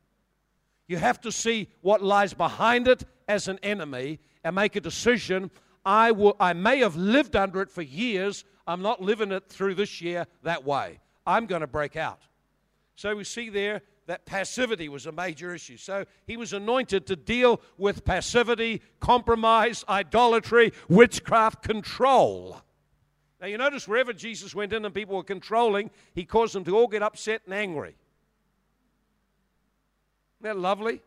You 0.87 0.97
have 0.97 1.21
to 1.23 1.33
see 1.33 1.69
what 1.83 2.03
lies 2.03 2.33
behind 2.33 2.89
it 2.89 3.05
as 3.29 3.47
an 3.47 3.59
enemy 3.63 4.19
and 4.43 4.57
make 4.57 4.75
a 4.75 4.81
decision. 4.81 5.51
I, 5.85 6.11
will, 6.11 6.37
I 6.41 6.55
may 6.55 6.79
have 6.79 6.97
lived 6.97 7.37
under 7.37 7.63
it 7.63 7.71
for 7.71 7.83
years. 7.83 8.45
I'm 8.67 8.83
not 8.83 9.01
living 9.01 9.31
it 9.31 9.49
through 9.49 9.75
this 9.75 10.01
year 10.01 10.27
that 10.43 10.65
way. 10.65 10.99
I'm 11.27 11.47
going 11.47 11.61
to 11.61 11.67
break 11.67 11.97
out. 11.97 12.23
So 12.97 13.15
we 13.15 13.25
see 13.25 13.51
there 13.51 13.83
that 14.07 14.25
passivity 14.25 14.89
was 14.89 15.07
a 15.07 15.13
major 15.13 15.55
issue. 15.55 15.77
So 15.77 16.07
he 16.27 16.39
was 16.39 16.55
anointed 16.55 17.07
to 17.07 17.17
deal 17.17 17.61
with 17.77 18.05
passivity, 18.05 18.81
compromise, 19.01 19.85
idolatry, 19.89 20.73
witchcraft, 20.89 21.63
control. 21.63 22.61
Now 23.41 23.47
you 23.47 23.59
notice 23.59 23.87
wherever 23.87 24.13
Jesus 24.13 24.55
went 24.55 24.73
in 24.73 24.85
and 24.85 24.95
people 24.95 25.15
were 25.17 25.23
controlling, 25.23 25.91
he 26.15 26.25
caused 26.25 26.55
them 26.55 26.65
to 26.65 26.77
all 26.77 26.89
get 26.89 27.03
upset 27.03 27.43
and 27.45 27.55
angry. 27.55 27.95
Isn't 30.41 30.55
that 30.55 30.59
lovely? 30.59 31.03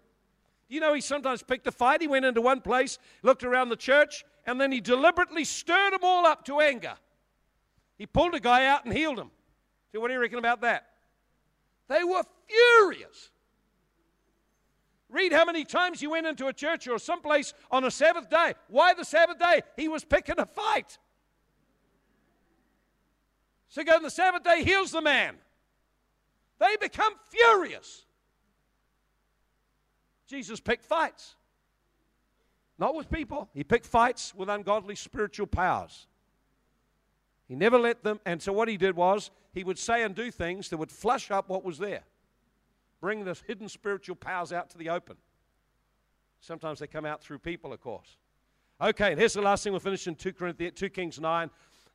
You 0.72 0.80
know, 0.80 0.94
he 0.94 1.02
sometimes 1.02 1.44
picked 1.44 1.68
a 1.68 1.72
fight. 1.72 2.02
He 2.02 2.08
went 2.08 2.24
into 2.24 2.40
one 2.40 2.62
place, 2.62 2.98
looked 3.24 3.44
around 3.44 3.68
the 3.68 3.76
church, 3.76 4.24
and 4.48 4.60
then 4.60 4.72
he 4.72 4.80
deliberately 4.80 5.44
stirred 5.44 5.92
them 5.92 6.00
all 6.02 6.26
up 6.26 6.46
to 6.46 6.62
anger. 6.62 6.94
He 7.98 8.06
pulled 8.06 8.34
a 8.36 8.40
guy 8.40 8.68
out 8.68 8.86
and 8.86 8.94
healed 8.94 9.20
him. 9.20 9.32
See, 9.92 9.98
what 9.98 10.08
do 10.08 10.14
you 10.14 10.22
reckon 10.22 10.40
about 10.40 10.62
that? 10.62 10.88
They 11.90 12.06
were 12.06 12.24
furious. 12.48 13.32
Read 15.10 15.34
how 15.34 15.44
many 15.44 15.66
times 15.66 16.00
he 16.00 16.08
went 16.08 16.26
into 16.26 16.48
a 16.48 16.54
church 16.54 16.88
or 16.88 16.98
someplace 17.00 17.54
on 17.70 17.84
a 17.84 17.92
Sabbath 17.92 18.30
day. 18.30 18.54
Why 18.70 18.94
the 18.94 19.04
Sabbath 19.04 19.40
day? 19.40 19.64
He 19.76 19.90
was 19.90 20.06
picking 20.06 20.40
a 20.40 20.46
fight. 20.46 20.98
So 23.68 23.84
go 23.84 23.98
on 23.98 24.04
the 24.04 24.10
Sabbath 24.10 24.44
day, 24.44 24.64
heals 24.64 24.92
the 24.92 25.02
man. 25.02 25.36
They 26.60 26.78
become 26.80 27.16
furious. 27.30 28.06
Jesus 30.32 30.62
picked 30.62 30.86
fights. 30.86 31.36
Not 32.80 32.96
with 32.96 33.12
people. 33.12 33.50
He 33.54 33.66
picked 33.66 33.86
fights 33.86 34.34
with 34.34 34.48
ungodly 34.48 34.96
spiritual 34.96 35.46
powers. 35.46 36.08
He 37.50 37.56
never 37.56 37.78
let 37.78 38.02
them, 38.02 38.22
and 38.26 38.42
so 38.42 38.54
what 38.54 38.70
he 38.70 38.78
did 38.78 38.96
was 38.96 39.30
he 39.54 39.66
would 39.66 39.78
say 39.78 40.04
and 40.04 40.16
do 40.16 40.32
things 40.32 40.70
that 40.70 40.78
would 40.78 40.90
flush 40.90 41.32
up 41.32 41.50
what 41.50 41.66
was 41.66 41.78
there, 41.78 42.04
bring 43.02 43.26
the 43.26 43.38
hidden 43.46 43.68
spiritual 43.68 44.16
powers 44.16 44.54
out 44.54 44.70
to 44.70 44.78
the 44.78 44.90
open. 44.90 45.18
Sometimes 46.40 46.80
they 46.80 46.88
come 46.88 47.06
out 47.06 47.22
through 47.22 47.40
people, 47.40 47.74
of 47.74 47.82
course. 47.82 48.16
Okay, 48.82 49.12
and 49.12 49.20
here's 49.20 49.34
the 49.34 49.42
last 49.42 49.66
thing 49.66 49.74
we'll 49.74 49.82
finish 49.82 50.08
in 50.08 50.16
2, 50.16 50.32
Corinthians, 50.32 50.80
2 50.80 50.90
Kings 50.90 51.20
9. 51.20 51.50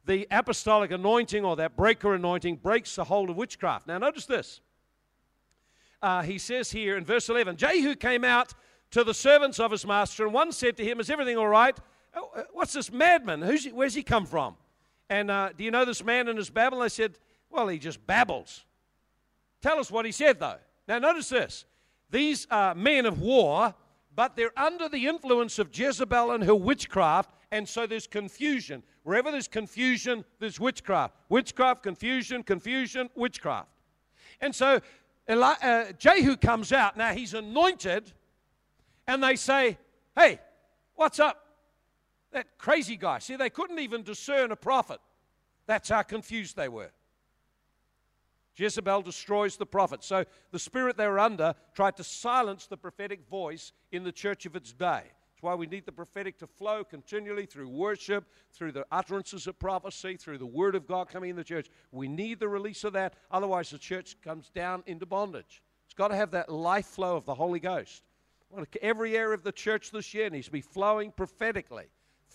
The 0.05 0.29
apostolic 0.31 0.91
anointing 0.91 1.43
or 1.43 1.57
that 1.57 1.75
breaker 1.75 2.15
anointing 2.15 2.57
breaks 2.57 2.95
the 2.95 3.05
hold 3.05 3.31
of 3.31 3.37
witchcraft. 3.37 3.89
Now, 3.89 3.97
notice 3.97 4.27
this 4.27 4.61
uh, 6.03 6.23
he 6.23 6.39
says 6.39 6.71
here 6.71 6.97
in 6.97 7.05
verse 7.05 7.29
11 7.29 7.57
Jehu 7.57 7.95
came 7.95 8.25
out 8.25 8.55
to 8.91 9.05
the 9.05 9.15
servants 9.15 9.59
of 9.59 9.71
his 9.71 9.87
master, 9.87 10.25
and 10.25 10.33
one 10.33 10.53
said 10.53 10.77
to 10.77 10.85
him, 10.85 11.01
Is 11.01 11.11
everything 11.11 11.37
all 11.37 11.49
right? 11.49 11.77
Oh, 12.15 12.31
uh, 12.35 12.43
what's 12.53 12.73
this 12.73 12.93
madman? 12.93 13.43
He, 13.43 13.71
where's 13.71 13.95
he 13.95 14.03
come 14.03 14.27
from? 14.27 14.57
And 15.11 15.31
uh, 15.31 15.51
do 15.57 15.65
you 15.65 15.71
know 15.71 15.85
this 15.85 16.05
man 16.05 16.29
and 16.29 16.39
his 16.39 16.51
babble? 16.51 16.81
They 16.81 16.89
said, 16.89 17.19
Well, 17.51 17.69
he 17.69 17.79
just 17.79 18.07
babbles. 18.07 18.65
Tell 19.61 19.79
us 19.79 19.91
what 19.91 20.07
he 20.07 20.13
said, 20.13 20.41
though. 20.41 20.59
Now, 20.89 20.99
notice 20.99 21.29
this. 21.29 21.65
These 22.11 22.47
are 22.51 22.75
men 22.75 23.07
of 23.07 23.21
war, 23.21 23.75
but 24.15 24.37
they're 24.37 24.57
under 24.59 24.89
the 24.89 25.07
influence 25.07 25.59
of 25.59 25.77
Jezebel 25.77 26.31
and 26.31 26.45
her 26.45 26.55
witchcraft, 26.55 27.31
and 27.51 27.69
so 27.69 27.87
there's 27.87 28.07
confusion. 28.07 28.83
Wherever 29.03 29.31
there's 29.31 29.49
confusion, 29.49 30.25
there's 30.39 30.59
witchcraft. 30.59 31.15
Witchcraft, 31.29 31.83
confusion, 31.83 32.43
confusion, 32.43 33.11
witchcraft. 33.15 33.69
And 34.41 34.55
so 34.55 34.81
Eli- 35.29 35.57
uh, 35.63 35.93
Jehu 35.93 36.37
comes 36.37 36.73
out. 36.73 36.97
Now 36.97 37.13
he's 37.13 37.35
anointed, 37.35 38.13
and 39.07 39.23
they 39.23 39.37
say, 39.37 39.79
Hey, 40.15 40.41
what's 40.95 41.19
up? 41.19 41.43
That 42.33 42.59
crazy 42.59 42.97
guy. 42.97 43.19
See, 43.19 43.37
they 43.37 43.51
couldn't 43.51 43.79
even 43.79 44.03
discern 44.03 44.53
a 44.53 44.57
prophet. 44.57 45.01
That's 45.67 45.89
how 45.89 46.03
confused 46.03 46.57
they 46.57 46.69
were. 46.69 46.91
Jezebel 48.57 49.03
destroys 49.03 49.57
the 49.57 49.67
prophet. 49.67 50.03
So 50.03 50.25
the 50.51 50.59
spirit 50.59 50.97
they 50.97 51.07
were 51.07 51.19
under 51.19 51.55
tried 51.75 51.97
to 51.97 52.05
silence 52.05 52.67
the 52.67 52.77
prophetic 52.77 53.29
voice 53.29 53.73
in 53.93 54.03
the 54.03 54.13
church 54.13 54.47
of 54.47 54.57
its 54.57 54.73
day. 54.73 55.03
Why 55.47 55.55
we 55.55 55.69
need 55.69 55.87
the 55.87 55.93
prophetic 55.93 56.39
to 56.39 56.47
flow 56.49 56.83
continually 56.83 57.47
through 57.47 57.69
worship, 57.69 58.25
through 58.53 58.73
the 58.73 58.85
utterances 58.91 59.47
of 59.47 59.57
prophecy, 59.61 60.17
through 60.17 60.39
the 60.39 60.47
word 60.47 60.75
of 60.75 60.89
God 60.89 61.09
coming 61.09 61.31
in 61.31 61.37
the 61.37 61.45
church. 61.45 61.71
We 61.93 62.09
need 62.09 62.41
the 62.41 62.49
release 62.49 62.83
of 62.83 62.95
that. 62.95 63.15
Otherwise, 63.31 63.71
the 63.71 63.79
church 63.79 64.17
comes 64.25 64.51
down 64.51 64.83
into 64.87 65.07
bondage. 65.07 65.63
It's 65.85 65.95
got 65.95 66.09
to 66.09 66.17
have 66.17 66.33
that 66.33 66.51
life 66.51 66.87
flow 66.87 67.17
of 67.17 67.27
the 67.27 67.35
Holy 67.35 67.61
Ghost. 67.61 68.03
Every 68.83 69.17
area 69.17 69.35
of 69.35 69.45
the 69.45 69.53
church 69.53 69.93
this 69.93 70.13
year 70.13 70.29
needs 70.31 70.47
to 70.47 70.53
be 70.53 70.61
flowing 70.61 71.13
prophetically 71.13 71.87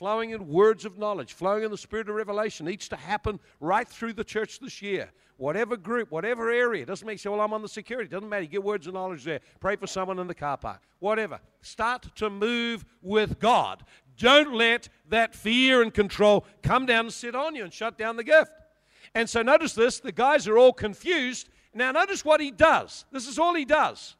flowing 0.01 0.31
in 0.31 0.47
words 0.47 0.83
of 0.83 0.97
knowledge, 0.97 1.33
flowing 1.33 1.63
in 1.63 1.69
the 1.69 1.77
spirit 1.77 2.09
of 2.09 2.15
revelation 2.15 2.65
needs 2.65 2.89
to 2.89 2.95
happen 2.95 3.39
right 3.59 3.87
through 3.87 4.11
the 4.13 4.23
church 4.23 4.57
this 4.57 4.81
year. 4.81 5.11
Whatever 5.37 5.77
group, 5.77 6.09
whatever 6.09 6.49
area, 6.49 6.83
doesn't 6.83 7.05
make 7.05 7.19
say, 7.19 7.29
well, 7.29 7.39
I'm 7.39 7.53
on 7.53 7.61
the 7.61 7.69
security. 7.69 8.09
Doesn't 8.09 8.27
matter. 8.27 8.41
You 8.41 8.47
get 8.47 8.63
words 8.63 8.87
of 8.87 8.95
knowledge 8.95 9.23
there. 9.23 9.41
Pray 9.59 9.75
for 9.75 9.85
someone 9.85 10.17
in 10.17 10.25
the 10.25 10.33
car 10.33 10.57
park. 10.57 10.81
Whatever. 10.97 11.39
Start 11.61 12.15
to 12.15 12.31
move 12.31 12.83
with 13.03 13.37
God. 13.37 13.83
Don't 14.17 14.55
let 14.55 14.89
that 15.09 15.35
fear 15.35 15.83
and 15.83 15.93
control 15.93 16.47
come 16.63 16.87
down 16.87 17.05
and 17.05 17.13
sit 17.13 17.35
on 17.35 17.53
you 17.53 17.63
and 17.63 17.71
shut 17.71 17.95
down 17.95 18.17
the 18.17 18.23
gift. 18.23 18.51
And 19.13 19.29
so 19.29 19.43
notice 19.43 19.73
this 19.75 19.99
the 19.99 20.11
guys 20.11 20.47
are 20.47 20.57
all 20.57 20.73
confused. 20.73 21.47
Now, 21.75 21.91
notice 21.91 22.25
what 22.25 22.41
he 22.41 22.49
does. 22.49 23.05
This 23.11 23.27
is 23.27 23.37
all 23.37 23.53
he 23.53 23.65
does. 23.65 24.15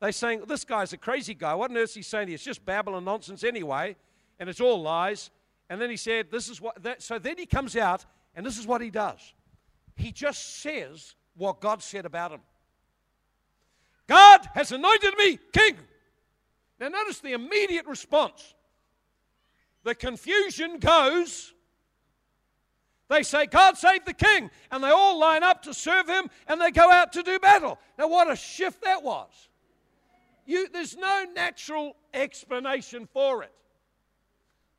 They're 0.00 0.12
saying, 0.12 0.44
This 0.48 0.64
guy's 0.64 0.94
a 0.94 0.98
crazy 0.98 1.34
guy. 1.34 1.54
What 1.54 1.70
on 1.70 1.76
earth 1.76 1.90
is 1.90 1.94
he 1.96 2.02
saying? 2.02 2.30
It's 2.30 2.42
just 2.42 2.64
babbling 2.64 3.04
nonsense 3.04 3.44
anyway 3.44 3.94
and 4.38 4.48
it's 4.48 4.60
all 4.60 4.80
lies. 4.80 5.30
And 5.70 5.80
then 5.80 5.90
he 5.90 5.96
said, 5.96 6.30
This 6.30 6.48
is 6.48 6.60
what. 6.60 6.82
That, 6.82 7.02
so 7.02 7.18
then 7.18 7.36
he 7.38 7.46
comes 7.46 7.76
out, 7.76 8.04
and 8.34 8.44
this 8.44 8.58
is 8.58 8.66
what 8.66 8.80
he 8.80 8.90
does. 8.90 9.34
He 9.96 10.12
just 10.12 10.60
says 10.60 11.14
what 11.36 11.60
God 11.60 11.82
said 11.82 12.06
about 12.06 12.32
him. 12.32 12.40
God 14.06 14.48
has 14.54 14.72
anointed 14.72 15.14
me 15.18 15.38
king. 15.52 15.76
Now, 16.80 16.88
notice 16.88 17.20
the 17.20 17.32
immediate 17.32 17.86
response. 17.86 18.54
The 19.84 19.94
confusion 19.94 20.78
goes. 20.78 21.52
They 23.08 23.22
say, 23.22 23.46
God 23.46 23.76
save 23.76 24.04
the 24.04 24.14
king. 24.14 24.50
And 24.70 24.82
they 24.82 24.90
all 24.90 25.18
line 25.18 25.42
up 25.42 25.62
to 25.62 25.74
serve 25.74 26.08
him 26.08 26.30
and 26.46 26.60
they 26.60 26.70
go 26.70 26.90
out 26.90 27.12
to 27.14 27.22
do 27.22 27.38
battle. 27.38 27.78
Now, 27.98 28.08
what 28.08 28.30
a 28.30 28.36
shift 28.36 28.82
that 28.84 29.02
was. 29.02 29.48
You, 30.46 30.68
there's 30.68 30.96
no 30.96 31.26
natural 31.34 31.96
explanation 32.14 33.06
for 33.12 33.42
it 33.42 33.52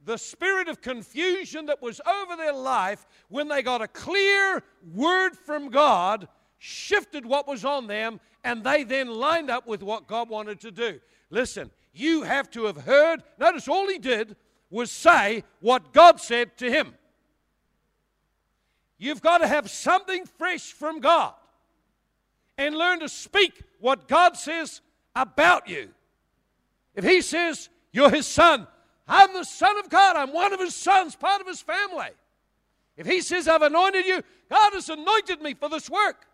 the 0.10 0.18
spirit 0.18 0.68
of 0.68 0.82
confusion 0.82 1.68
that 1.68 1.84
was 1.84 2.01
over 2.01 2.36
their 2.36 2.51
life 2.51 3.05
when 3.28 3.47
they 3.47 3.62
got 3.62 3.80
a 3.80 3.88
clear 3.88 4.64
word 4.91 5.36
from 5.36 5.70
God 5.70 6.28
shifted 6.57 7.28
what 7.28 7.47
was 7.47 7.64
on 7.64 7.86
them 7.86 8.20
and 8.43 8.64
they 8.64 8.84
then 8.84 9.07
lined 9.07 9.51
up 9.51 9.68
with 9.68 9.84
what 9.84 10.07
God 10.07 10.28
wanted 10.28 10.60
to 10.62 10.72
do. 10.72 10.99
Listen, 11.30 11.70
you 11.93 12.24
have 12.24 12.49
to 12.51 12.66
have 12.66 12.78
heard. 12.78 13.22
Notice 13.38 13.68
all 13.68 13.88
he 13.88 13.99
did 13.99 14.36
was 14.72 14.89
say 14.89 15.43
what 15.60 15.93
God 15.93 16.20
said 16.20 16.57
to 16.57 16.72
him. 16.72 16.95
You've 18.97 19.22
got 19.22 19.38
to 19.38 19.47
have 19.47 19.70
something 19.70 20.26
fresh 20.26 20.74
from 20.74 21.01
God 21.01 21.36
and 22.57 22.76
learn 22.76 23.01
to 23.01 23.10
speak 23.10 23.62
what 23.80 24.07
God 24.07 24.36
says 24.38 24.82
about 25.16 25.70
you. 25.70 25.89
If 26.95 27.03
he 27.05 27.22
says, 27.22 27.70
You're 27.91 28.10
his 28.10 28.26
son, 28.26 28.66
I'm 29.10 29.34
the 29.34 29.43
Son 29.43 29.78
of 29.80 29.89
God. 29.89 30.16
I'm 30.16 30.32
one 30.32 30.53
of 30.53 30.60
His 30.60 30.76
sons, 30.76 31.16
part 31.16 31.41
of 31.41 31.47
His 31.47 31.62
family. 31.62 32.12
If 32.95 33.07
He 33.07 33.22
says, 33.22 33.47
I've 33.47 33.64
anointed 33.64 34.05
you, 34.05 34.24
God 34.49 34.74
has 34.74 34.88
anointed 34.89 35.41
me 35.41 35.55
for 35.55 35.68
this 35.68 35.89
work. 35.89 36.28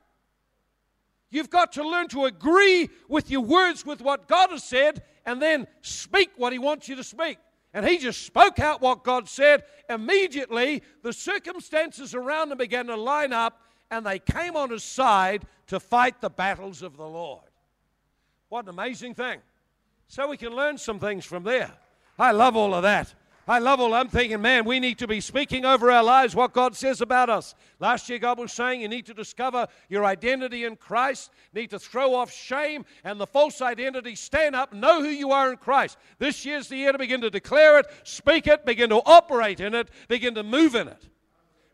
You've 1.31 1.49
got 1.49 1.71
to 1.73 1.87
learn 1.87 2.09
to 2.09 2.25
agree 2.25 2.89
with 3.07 3.31
your 3.31 3.41
words 3.41 3.85
with 3.85 4.01
what 4.01 4.27
God 4.27 4.51
has 4.51 4.63
said 4.63 5.03
and 5.25 5.41
then 5.41 5.65
speak 5.81 6.31
what 6.37 6.53
He 6.53 6.59
wants 6.59 6.87
you 6.87 6.95
to 6.97 7.03
speak. 7.03 7.39
And 7.75 7.85
he 7.85 7.97
just 7.97 8.23
spoke 8.23 8.57
out 8.59 8.81
what 8.81 9.03
God 9.03 9.27
said. 9.27 9.65
Immediately, 9.89 10.81
the 11.03 11.11
circumstances 11.11 12.15
around 12.15 12.49
him 12.53 12.57
began 12.57 12.87
to 12.87 12.95
line 12.95 13.33
up 13.33 13.61
and 13.91 14.05
they 14.05 14.17
came 14.17 14.55
on 14.55 14.69
his 14.69 14.81
side 14.81 15.45
to 15.67 15.81
fight 15.81 16.21
the 16.21 16.29
battles 16.29 16.81
of 16.81 16.95
the 16.95 17.05
Lord. 17.05 17.43
What 18.47 18.63
an 18.63 18.69
amazing 18.69 19.13
thing. 19.13 19.39
So 20.07 20.29
we 20.29 20.37
can 20.37 20.55
learn 20.55 20.77
some 20.77 20.99
things 20.99 21.25
from 21.25 21.43
there. 21.43 21.73
I 22.17 22.31
love 22.31 22.55
all 22.55 22.73
of 22.73 22.83
that. 22.83 23.13
I 23.47 23.59
love 23.59 23.79
all. 23.79 23.93
I'm 23.93 24.07
thinking, 24.07 24.41
man, 24.41 24.65
we 24.65 24.79
need 24.79 24.97
to 24.99 25.07
be 25.07 25.21
speaking 25.21 25.65
over 25.65 25.91
our 25.91 26.03
lives 26.03 26.35
what 26.35 26.51
God 26.51 26.75
says 26.75 26.99
about 26.99 27.29
us. 27.29 27.53
Last 27.79 28.09
year, 28.09 28.17
God 28.17 28.39
was 28.39 28.51
saying 28.51 28.81
you 28.81 28.87
need 28.87 29.05
to 29.05 29.13
discover 29.13 29.67
your 29.87 30.03
identity 30.03 30.63
in 30.63 30.75
Christ, 30.77 31.29
need 31.53 31.69
to 31.69 31.77
throw 31.77 32.15
off 32.15 32.31
shame 32.31 32.85
and 33.03 33.19
the 33.19 33.27
false 33.27 33.61
identity, 33.61 34.15
stand 34.15 34.55
up, 34.55 34.73
know 34.73 35.01
who 35.01 35.09
you 35.09 35.31
are 35.31 35.51
in 35.51 35.57
Christ. 35.57 35.97
This 36.17 36.43
year's 36.43 36.69
the 36.69 36.77
year 36.77 36.91
to 36.91 36.97
begin 36.97 37.21
to 37.21 37.29
declare 37.29 37.77
it, 37.77 37.85
speak 38.03 38.47
it, 38.47 38.65
begin 38.65 38.89
to 38.89 39.01
operate 39.05 39.59
in 39.59 39.75
it, 39.75 39.89
begin 40.07 40.33
to 40.35 40.43
move 40.43 40.73
in 40.73 40.87
it. 40.87 41.07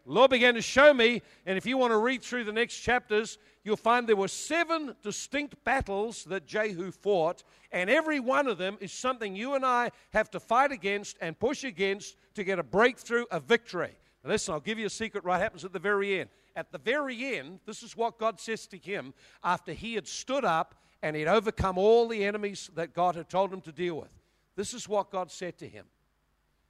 Lord 0.06 0.32
began 0.32 0.56
to 0.56 0.62
show 0.62 0.94
me, 0.94 1.22
and 1.46 1.58
if 1.58 1.66
you 1.66 1.78
want 1.78 1.92
to 1.92 1.98
read 1.98 2.24
through 2.24 2.46
the 2.46 2.52
next 2.52 2.78
chapters, 2.78 3.38
you'll 3.64 3.78
find 3.78 4.08
there 4.08 4.16
were 4.16 4.28
seven 4.28 4.96
distinct 5.04 5.64
battles 5.64 6.24
that 6.26 6.48
Jehu 6.48 6.92
fought, 6.92 7.44
and 7.72 7.90
every 7.90 8.20
one 8.20 8.48
of 8.48 8.58
them 8.58 8.78
is 8.80 8.92
something 8.92 9.36
you 9.36 9.54
and 9.54 9.66
I 9.66 9.92
have 10.12 10.32
to 10.32 10.40
fight 10.40 10.72
against 10.72 11.18
and 11.22 11.38
push 11.38 11.64
against 11.64 12.16
to 12.36 12.44
get 12.44 12.58
a 12.58 12.64
breakthrough, 12.64 13.26
a 13.32 13.40
victory. 13.40 13.96
Now 14.24 14.32
listen, 14.32 14.54
I'll 14.54 14.60
give 14.60 14.80
you 14.80 14.88
a 14.88 14.90
secret 14.90 15.24
right 15.24 15.40
happens 15.40 15.66
at 15.66 15.74
the 15.74 15.80
very 15.80 16.20
end. 16.20 16.30
At 16.56 16.72
the 16.72 16.78
very 16.78 17.38
end, 17.38 17.60
this 17.66 17.84
is 17.84 17.96
what 17.96 18.18
God 18.18 18.40
says 18.40 18.68
to 18.68 18.78
him 18.78 19.14
after 19.44 19.74
he 19.74 19.96
had 19.96 20.08
stood 20.08 20.44
up 20.44 20.76
and 21.02 21.16
he'd 21.16 21.28
overcome 21.28 21.78
all 21.78 22.08
the 22.08 22.24
enemies 22.24 22.70
that 22.76 22.94
God 22.94 23.16
had 23.16 23.30
told 23.30 23.54
him 23.54 23.62
to 23.62 23.72
deal 23.72 23.96
with. 23.96 24.12
This 24.56 24.74
is 24.74 24.88
what 24.88 25.12
God 25.12 25.32
said 25.32 25.58
to 25.60 25.68
him. 25.68 25.86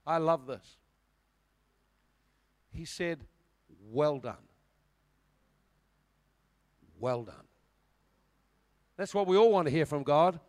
I 0.05 0.17
love 0.17 0.47
this. 0.47 0.77
He 2.71 2.85
said, 2.85 3.19
Well 3.89 4.17
done. 4.19 4.35
Well 6.99 7.23
done. 7.23 7.35
That's 8.97 9.13
what 9.13 9.27
we 9.27 9.37
all 9.37 9.51
want 9.51 9.67
to 9.67 9.71
hear 9.71 9.85
from 9.85 10.03
God. 10.03 10.39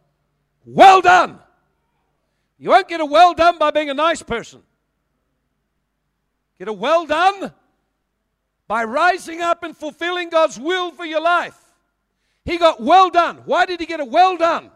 Well 0.64 1.01
done. 1.01 1.39
You 2.59 2.70
won't 2.70 2.89
get 2.89 3.01
a 3.01 3.07
well 3.07 3.35
done 3.35 3.59
by 3.59 3.70
being 3.70 3.91
a 3.91 3.95
nice 3.95 4.23
person. 4.23 4.62
Get 6.59 6.68
a 6.68 6.73
well 6.73 7.07
done 7.07 7.53
by 8.68 8.85
rising 8.85 9.41
up 9.41 9.64
and 9.64 9.77
fulfilling 9.77 10.29
God's 10.29 10.61
will 10.61 10.93
for 10.93 11.05
your 11.05 11.20
life. 11.20 11.59
He 12.45 12.59
got 12.59 12.81
well 12.81 13.11
done. 13.11 13.39
Why 13.47 13.66
did 13.66 13.81
he 13.81 13.87
get 13.87 14.01
a 14.01 14.05
well 14.05 14.37
done? 14.37 14.70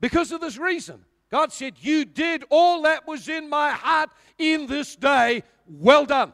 Because 0.00 0.32
of 0.32 0.40
this 0.40 0.56
reason. 0.56 1.04
God 1.30 1.52
said, 1.52 1.74
You 1.80 2.04
did 2.04 2.44
all 2.50 2.82
that 2.82 3.06
was 3.06 3.28
in 3.28 3.48
my 3.48 3.70
heart 3.70 4.10
in 4.38 4.66
this 4.66 4.96
day. 4.96 5.42
Well 5.66 6.04
done. 6.04 6.32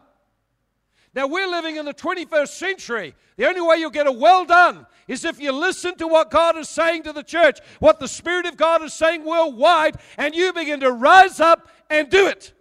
Now, 1.14 1.26
we're 1.26 1.49
living 1.49 1.76
in 1.76 1.86
the 1.86 1.94
21st 1.94 2.49
century. 2.49 3.14
The 3.36 3.47
only 3.47 3.62
way 3.62 3.76
you'll 3.76 3.90
get 3.90 4.07
a 4.07 4.12
well 4.12 4.44
done 4.44 4.86
is 5.09 5.24
if 5.24 5.40
you 5.40 5.53
listen 5.53 5.97
to 5.97 6.07
what 6.07 6.30
God 6.30 6.57
is 6.59 6.68
saying 6.68 7.05
to 7.05 7.12
the 7.12 7.22
church, 7.22 7.59
what 7.78 8.01
the 8.01 8.09
Spirit 8.09 8.44
of 8.44 8.57
God 8.57 8.82
is 8.82 8.92
saying 8.92 9.24
worldwide, 9.24 9.97
and 10.18 10.34
you 10.34 10.53
begin 10.53 10.80
to 10.80 10.92
rise 10.92 11.40
up 11.40 11.68
and 11.88 12.11
do 12.11 12.26
it. 12.26 12.53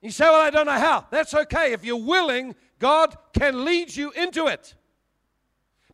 You 0.00 0.10
say, 0.10 0.24
Well, 0.24 0.40
I 0.40 0.50
don't 0.50 0.66
know 0.66 0.72
how. 0.72 1.06
That's 1.10 1.34
okay. 1.34 1.72
If 1.72 1.84
you're 1.84 1.96
willing, 1.96 2.54
God 2.78 3.16
can 3.32 3.64
lead 3.64 3.94
you 3.94 4.10
into 4.12 4.46
it. 4.46 4.74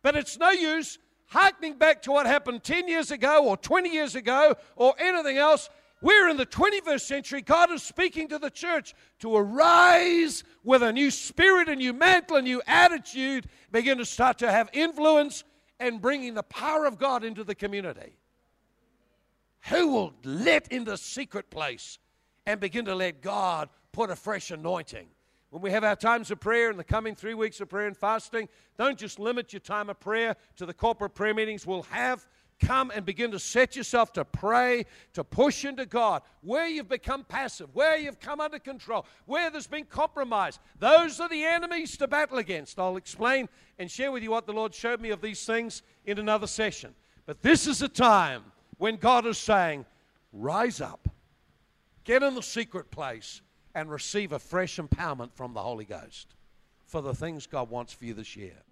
But 0.01 0.15
it's 0.15 0.37
no 0.37 0.51
use 0.51 0.99
harkening 1.35 1.77
back 1.77 2.01
to 2.01 2.11
what 2.11 2.25
happened 2.25 2.63
10 2.63 2.87
years 2.87 3.11
ago 3.11 3.43
or 3.45 3.57
20 3.57 3.89
years 3.89 4.15
ago 4.15 4.55
or 4.77 4.95
anything 4.97 5.37
else. 5.37 5.69
We're 6.01 6.29
in 6.29 6.37
the 6.37 6.45
21st 6.45 7.01
century. 7.01 7.41
God 7.41 7.71
is 7.71 7.83
speaking 7.83 8.29
to 8.29 8.39
the 8.39 8.49
church 8.49 8.93
to 9.19 9.35
arise 9.35 10.45
with 10.63 10.81
a 10.81 10.93
new 10.93 11.11
spirit, 11.11 11.67
a 11.67 11.75
new 11.75 11.91
mantle, 11.91 12.37
a 12.37 12.41
new 12.41 12.61
attitude, 12.65 13.47
begin 13.71 13.97
to 13.97 14.05
start 14.05 14.37
to 14.39 14.49
have 14.49 14.69
influence 14.71 15.43
and 15.79 16.01
bringing 16.01 16.35
the 16.35 16.43
power 16.43 16.85
of 16.85 16.97
God 16.97 17.25
into 17.25 17.43
the 17.43 17.55
community. 17.55 18.17
Who 19.69 19.89
will 19.89 20.13
let 20.23 20.71
in 20.71 20.85
the 20.85 20.97
secret 20.97 21.49
place 21.49 21.99
and 22.45 22.61
begin 22.61 22.85
to 22.85 22.95
let 22.95 23.21
God 23.21 23.67
put 23.91 24.09
a 24.09 24.15
fresh 24.15 24.51
anointing? 24.51 25.07
When 25.49 25.61
we 25.61 25.71
have 25.71 25.83
our 25.83 25.95
times 25.95 26.31
of 26.31 26.39
prayer 26.39 26.69
in 26.69 26.77
the 26.77 26.83
coming 26.83 27.15
three 27.15 27.33
weeks 27.33 27.61
of 27.61 27.69
prayer 27.69 27.87
and 27.87 27.95
fasting, 27.95 28.49
don't 28.77 28.97
just 28.97 29.19
limit 29.19 29.53
your 29.53 29.61
time 29.61 29.89
of 29.89 29.99
prayer 29.99 30.35
to 30.57 30.65
the 30.65 30.73
corporate 30.73 31.15
prayer 31.15 31.33
meetings 31.33 31.65
we'll 31.65 31.83
have 31.83 32.27
come 32.59 32.91
and 32.93 33.05
begin 33.05 33.31
to 33.31 33.39
set 33.39 33.75
yourself 33.75 34.13
to 34.13 34.25
pray, 34.25 34.85
to 35.13 35.23
push 35.23 35.65
into 35.65 35.85
God. 35.85 36.21
Where 36.41 36.67
you've 36.67 36.87
become 36.87 37.23
passive, 37.23 37.73
where 37.73 37.97
you've 37.97 38.19
come 38.19 38.39
under 38.39 38.59
control, 38.59 39.05
where 39.25 39.49
there's 39.49 39.67
been 39.67 39.85
compromise, 39.85 40.59
those 40.79 41.19
are 41.19 41.29
the 41.29 41.43
enemies 41.43 41.97
to 41.97 42.07
battle 42.07 42.37
against. 42.37 42.79
I'll 42.79 42.97
explain 42.97 43.49
and 43.79 43.89
share 43.89 44.11
with 44.11 44.23
you 44.23 44.31
what 44.31 44.45
the 44.45 44.53
Lord 44.53 44.73
showed 44.73 45.01
me 45.01 45.09
of 45.09 45.21
these 45.21 45.45
things 45.45 45.81
in 46.05 46.19
another 46.19 46.47
session. 46.47 46.93
But 47.25 47.41
this 47.41 47.67
is 47.67 47.81
a 47.81 47.89
time 47.89 48.43
when 48.77 48.97
God 48.97 49.25
is 49.25 49.37
saying, 49.37 49.85
Rise 50.31 50.81
up, 50.81 51.07
get 52.03 52.21
in 52.21 52.35
the 52.35 52.43
secret 52.43 52.91
place, 52.91 53.41
and 53.75 53.91
receive 53.91 54.31
a 54.31 54.39
fresh 54.39 54.77
empowerment 54.77 55.33
from 55.33 55.53
the 55.53 55.61
Holy 55.61 55.85
Ghost 55.85 56.33
for 56.87 57.01
the 57.01 57.13
things 57.13 57.45
God 57.45 57.69
wants 57.69 57.93
for 57.93 58.05
you 58.05 58.13
this 58.13 58.35
year. 58.35 58.65